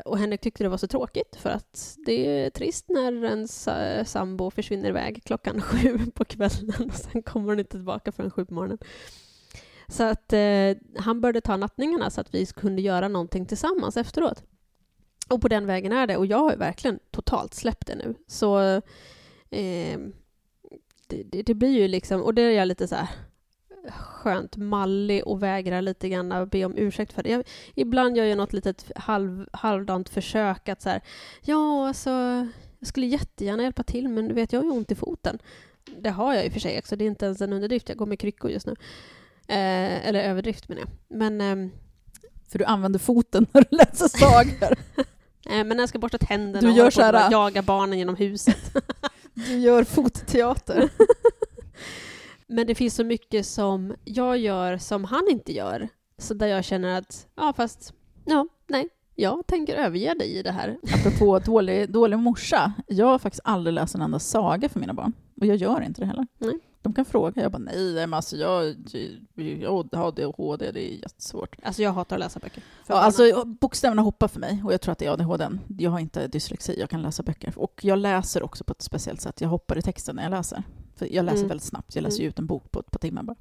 och 0.04 0.18
Henrik 0.18 0.40
tyckte 0.40 0.64
det 0.64 0.68
var 0.68 0.76
så 0.76 0.86
tråkigt 0.86 1.36
för 1.36 1.50
att 1.50 1.96
det 2.06 2.26
är 2.26 2.50
trist 2.50 2.88
när 2.88 3.24
ens 3.24 3.68
sambo 4.04 4.50
försvinner 4.50 4.88
iväg 4.88 5.22
klockan 5.24 5.60
sju 5.62 5.98
på 6.14 6.24
kvällen 6.24 6.88
och 6.88 6.94
sen 6.94 7.22
kommer 7.22 7.48
hon 7.48 7.58
inte 7.58 7.70
tillbaka 7.70 8.12
förrän 8.12 8.30
sju 8.30 8.44
på 8.44 8.54
morgonen. 8.54 8.78
Så 9.88 10.04
att 10.04 10.32
han 10.98 11.20
började 11.20 11.40
ta 11.40 11.56
nattningarna 11.56 12.10
så 12.10 12.20
att 12.20 12.34
vi 12.34 12.46
kunde 12.46 12.82
göra 12.82 13.08
någonting 13.08 13.46
tillsammans 13.46 13.96
efteråt. 13.96 14.44
Och 15.28 15.40
på 15.40 15.48
den 15.48 15.66
vägen 15.66 15.92
är 15.92 16.06
det. 16.06 16.16
Och 16.16 16.26
jag 16.26 16.38
har 16.38 16.50
ju 16.50 16.56
verkligen 16.56 16.98
totalt 17.10 17.54
släppt 17.54 17.86
det 17.86 17.94
nu. 17.94 18.14
Så 18.26 18.60
eh, 19.50 19.98
det, 21.06 21.22
det, 21.22 21.42
det 21.42 21.54
blir 21.54 21.80
ju 21.80 21.88
liksom, 21.88 22.22
och 22.22 22.34
det 22.34 22.42
är 22.42 22.50
jag 22.50 22.68
lite 22.68 22.88
så 22.88 22.94
här 22.94 23.08
skönt 23.90 24.56
mallig 24.56 25.26
och 25.26 25.42
vägrar 25.42 25.82
lite 25.82 26.08
grann 26.08 26.32
att 26.32 26.50
be 26.50 26.64
om 26.64 26.76
ursäkt 26.76 27.12
för 27.12 27.22
det. 27.22 27.30
Jag, 27.30 27.44
ibland 27.74 28.16
gör 28.16 28.24
jag 28.24 28.36
något 28.36 28.52
litet 28.52 28.92
halv, 28.96 29.48
halvdant 29.52 30.08
försök 30.08 30.68
att 30.68 30.82
så 30.82 30.88
här, 30.88 31.02
ja 31.42 31.88
alltså, 31.88 32.10
jag 32.78 32.88
skulle 32.88 33.06
jättegärna 33.06 33.62
hjälpa 33.62 33.82
till 33.82 34.08
men 34.08 34.28
du 34.28 34.34
vet, 34.34 34.52
jag 34.52 34.60
har 34.60 34.64
ju 34.64 34.70
ont 34.70 34.90
i 34.90 34.94
foten. 34.94 35.38
Det 35.98 36.10
har 36.10 36.34
jag 36.34 36.46
i 36.46 36.48
och 36.48 36.52
för 36.52 36.60
sig 36.60 36.78
också, 36.78 36.96
det 36.96 37.04
är 37.04 37.06
inte 37.06 37.26
ens 37.26 37.40
en 37.40 37.52
underdrift, 37.52 37.88
jag 37.88 37.98
går 37.98 38.06
med 38.06 38.18
kryckor 38.20 38.50
just 38.50 38.66
nu. 38.66 38.74
Eh, 39.48 40.08
eller 40.08 40.20
överdrift 40.20 40.68
menar 40.68 40.82
jag. 40.82 40.90
Men, 41.18 41.40
ehm, 41.40 41.70
För 42.48 42.58
du 42.58 42.64
använder 42.64 42.98
foten 42.98 43.46
när 43.52 43.60
du 43.60 43.76
läser 43.76 44.08
sagor. 44.08 44.78
eh, 45.48 45.56
men 45.64 45.68
när 45.68 45.78
jag 45.78 45.88
ska 45.88 45.98
borsta 45.98 46.18
tänderna 46.18 46.60
Du 46.60 46.68
och 46.72 46.76
gör 46.78 46.84
på 46.84 46.90
så 46.90 47.02
här- 47.02 47.12
att 47.26 47.32
jaga 47.32 47.62
barnen 47.62 47.98
genom 47.98 48.16
huset. 48.16 48.74
Du 49.34 49.58
gör 49.58 49.84
fotteater. 49.84 50.88
Men 52.46 52.66
det 52.66 52.74
finns 52.74 52.94
så 52.94 53.04
mycket 53.04 53.46
som 53.46 53.94
jag 54.04 54.38
gör 54.38 54.78
som 54.78 55.04
han 55.04 55.28
inte 55.30 55.52
gör. 55.52 55.88
Så 56.18 56.34
där 56.34 56.46
jag 56.46 56.64
känner 56.64 56.98
att, 56.98 57.26
ja 57.36 57.52
fast, 57.56 57.92
ja, 58.24 58.46
nej, 58.66 58.88
jag 59.14 59.46
tänker 59.46 59.74
överge 59.74 60.14
dig 60.14 60.28
i 60.38 60.42
det 60.42 60.50
här. 60.52 60.78
Apropå 60.94 61.38
dålig, 61.38 61.90
dålig 61.92 62.18
morsa. 62.18 62.72
Jag 62.86 63.06
har 63.06 63.18
faktiskt 63.18 63.40
aldrig 63.44 63.74
läst 63.74 63.94
en 63.94 64.02
enda 64.02 64.18
saga 64.18 64.68
för 64.68 64.80
mina 64.80 64.94
barn. 64.94 65.12
Och 65.40 65.46
jag 65.46 65.56
gör 65.56 65.80
inte 65.82 66.00
det 66.00 66.06
heller. 66.06 66.26
Nej. 66.38 66.58
De 66.82 66.92
kan 66.94 67.04
fråga. 67.04 67.42
Jag 67.42 67.52
bara 67.52 67.58
nej, 67.58 67.94
men 67.94 68.14
alltså 68.14 68.36
jag, 68.36 68.74
jag 69.34 69.70
har 69.92 70.08
ADHD, 70.08 70.70
det 70.72 70.80
är 70.92 70.96
jättesvårt. 71.02 71.56
Alltså 71.62 71.82
jag 71.82 71.92
hatar 71.92 72.16
att 72.16 72.20
läsa 72.20 72.38
böcker. 72.40 72.62
Ja, 72.86 72.94
alltså, 72.94 73.44
bokstäverna 73.44 74.02
hoppar 74.02 74.28
för 74.28 74.40
mig 74.40 74.62
och 74.64 74.72
jag 74.72 74.80
tror 74.80 74.92
att 74.92 74.98
det 74.98 75.06
är 75.06 75.10
ADHD. 75.10 75.48
Jag 75.78 75.90
har 75.90 75.98
inte 75.98 76.26
dyslexi, 76.26 76.80
jag 76.80 76.90
kan 76.90 77.02
läsa 77.02 77.22
böcker. 77.22 77.52
Och 77.56 77.80
jag 77.84 77.98
läser 77.98 78.42
också 78.42 78.64
på 78.64 78.72
ett 78.72 78.82
speciellt 78.82 79.20
sätt. 79.20 79.40
Jag 79.40 79.48
hoppar 79.48 79.78
i 79.78 79.82
texten 79.82 80.16
när 80.16 80.22
jag 80.22 80.30
läser. 80.30 80.62
För 80.96 81.14
jag 81.14 81.24
läser 81.24 81.36
Mm. 81.38 81.48
väldigt 81.48 81.66
snabbt, 81.66 81.94
jag 81.94 82.02
läser 82.02 82.18
ju 82.18 82.22
Mm. 82.24 82.28
ut 82.28 82.38
en 82.38 82.46
bok 82.46 82.70
på 82.70 82.80
ett 82.80 82.90
par 82.90 82.98
timmar 82.98 83.22
bara. 83.22 83.36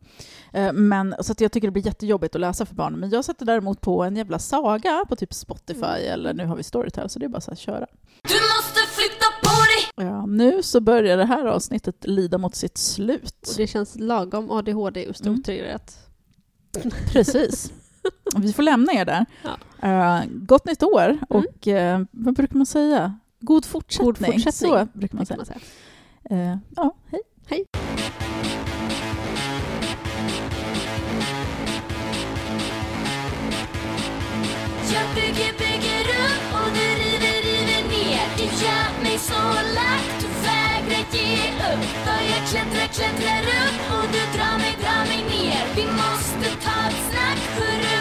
Eh, 0.54 0.74
Men, 0.74 1.16
så 1.22 1.32
att 1.32 1.42
jag 1.42 1.52
tycker 1.52 1.68
det 1.68 1.72
blir 1.72 1.86
jättejobbigt 1.86 2.36
att 2.36 2.42
läsa 2.42 2.66
för 2.66 2.76
barnen. 2.76 3.00
Men 3.00 3.10
jag 3.10 3.26
sätter 3.26 3.46
däremot 3.46 3.82
på 3.82 4.04
en 4.04 4.16
jävla 4.16 4.40
saga 4.40 5.06
på 5.10 5.16
typ 5.16 5.34
Spotify 5.34 5.80
Mm. 5.86 6.14
eller 6.14 6.34
nu 6.34 6.46
har 6.46 6.56
vi 6.56 6.64
Storytel, 6.64 7.10
så 7.10 7.20
det 7.20 7.26
är 7.26 7.30
bara 7.30 7.42
så 7.42 7.52
att 7.52 7.60
köra. 7.60 7.86
Du 8.22 8.34
Ja, 10.02 10.26
nu 10.26 10.64
så 10.64 10.80
börjar 10.82 11.18
det 11.18 11.26
här 11.26 11.46
avsnittet 11.46 11.96
lida 12.08 12.38
mot 12.38 12.56
sitt 12.56 12.72
Och 12.72 12.78
slut. 12.80 13.54
det 13.58 13.68
känns 13.68 13.96
lagom 14.00 14.52
ADHD 14.52 15.04
just 15.04 15.22
Mm. 15.26 15.40
otryggat. 15.40 15.98
Precis. 17.12 17.72
Vi 18.38 18.54
får 18.54 18.64
lämna 18.64 18.94
er 18.94 19.06
där. 19.06 19.26
Ja. 19.44 19.58
Eh, 19.88 20.24
gott 20.32 20.66
nytt 20.66 20.84
år 20.84 21.18
och 21.30 21.68
eh, 21.68 22.02
vad 22.12 22.34
brukar 22.36 22.56
man 22.56 22.66
säga? 22.66 23.18
God 23.40 23.66
fortsättning. 23.66 24.06
God 24.06 24.18
fortsättning, 24.18 24.72
Så 24.72 24.88
brukar 24.94 25.18
man 25.18 25.26
säga. 25.26 25.38
man 25.38 25.46
säga. 25.46 25.60
Eh, 26.30 26.58
ja, 26.76 26.96
hej. 27.12 27.22
Hej. 27.48 27.66
Jag 34.94 35.16
bygger, 35.16 35.52
bygger 35.64 36.02
upp 36.26 36.54
och 36.54 36.70
du 36.74 36.88
river, 37.04 37.38
river 37.48 37.82
ner 37.90 38.28
gör 38.64 38.97
så 39.18 39.42
lack 39.76 40.20
Du 40.22 41.18
ge 41.18 41.52
upp 41.72 41.84
För 42.06 42.22
jag 42.32 42.48
klättrar, 42.50 42.88
klättrar 42.88 43.42
upp 43.42 43.80
Och 43.92 44.08
du 44.14 44.38
drar 44.38 44.58
mig, 44.58 44.78
drar 44.82 45.06
mig 45.06 45.22
ner 45.34 45.64
Vi 45.76 45.86
måste 45.86 46.62
ta 46.66 46.88
ett 46.90 47.02
snack, 47.10 47.40
hörru 47.58 47.98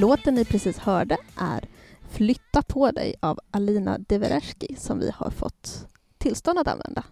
Låten 0.00 0.34
ni 0.34 0.44
precis 0.44 0.78
hörde 0.78 1.16
är 1.36 1.75
Flytta 2.10 2.62
på 2.62 2.90
dig 2.90 3.14
av 3.20 3.40
Alina 3.50 3.98
Devereski 3.98 4.76
som 4.78 4.98
vi 4.98 5.10
har 5.10 5.30
fått 5.30 5.86
tillstånd 6.18 6.58
att 6.58 6.68
använda. 6.68 7.04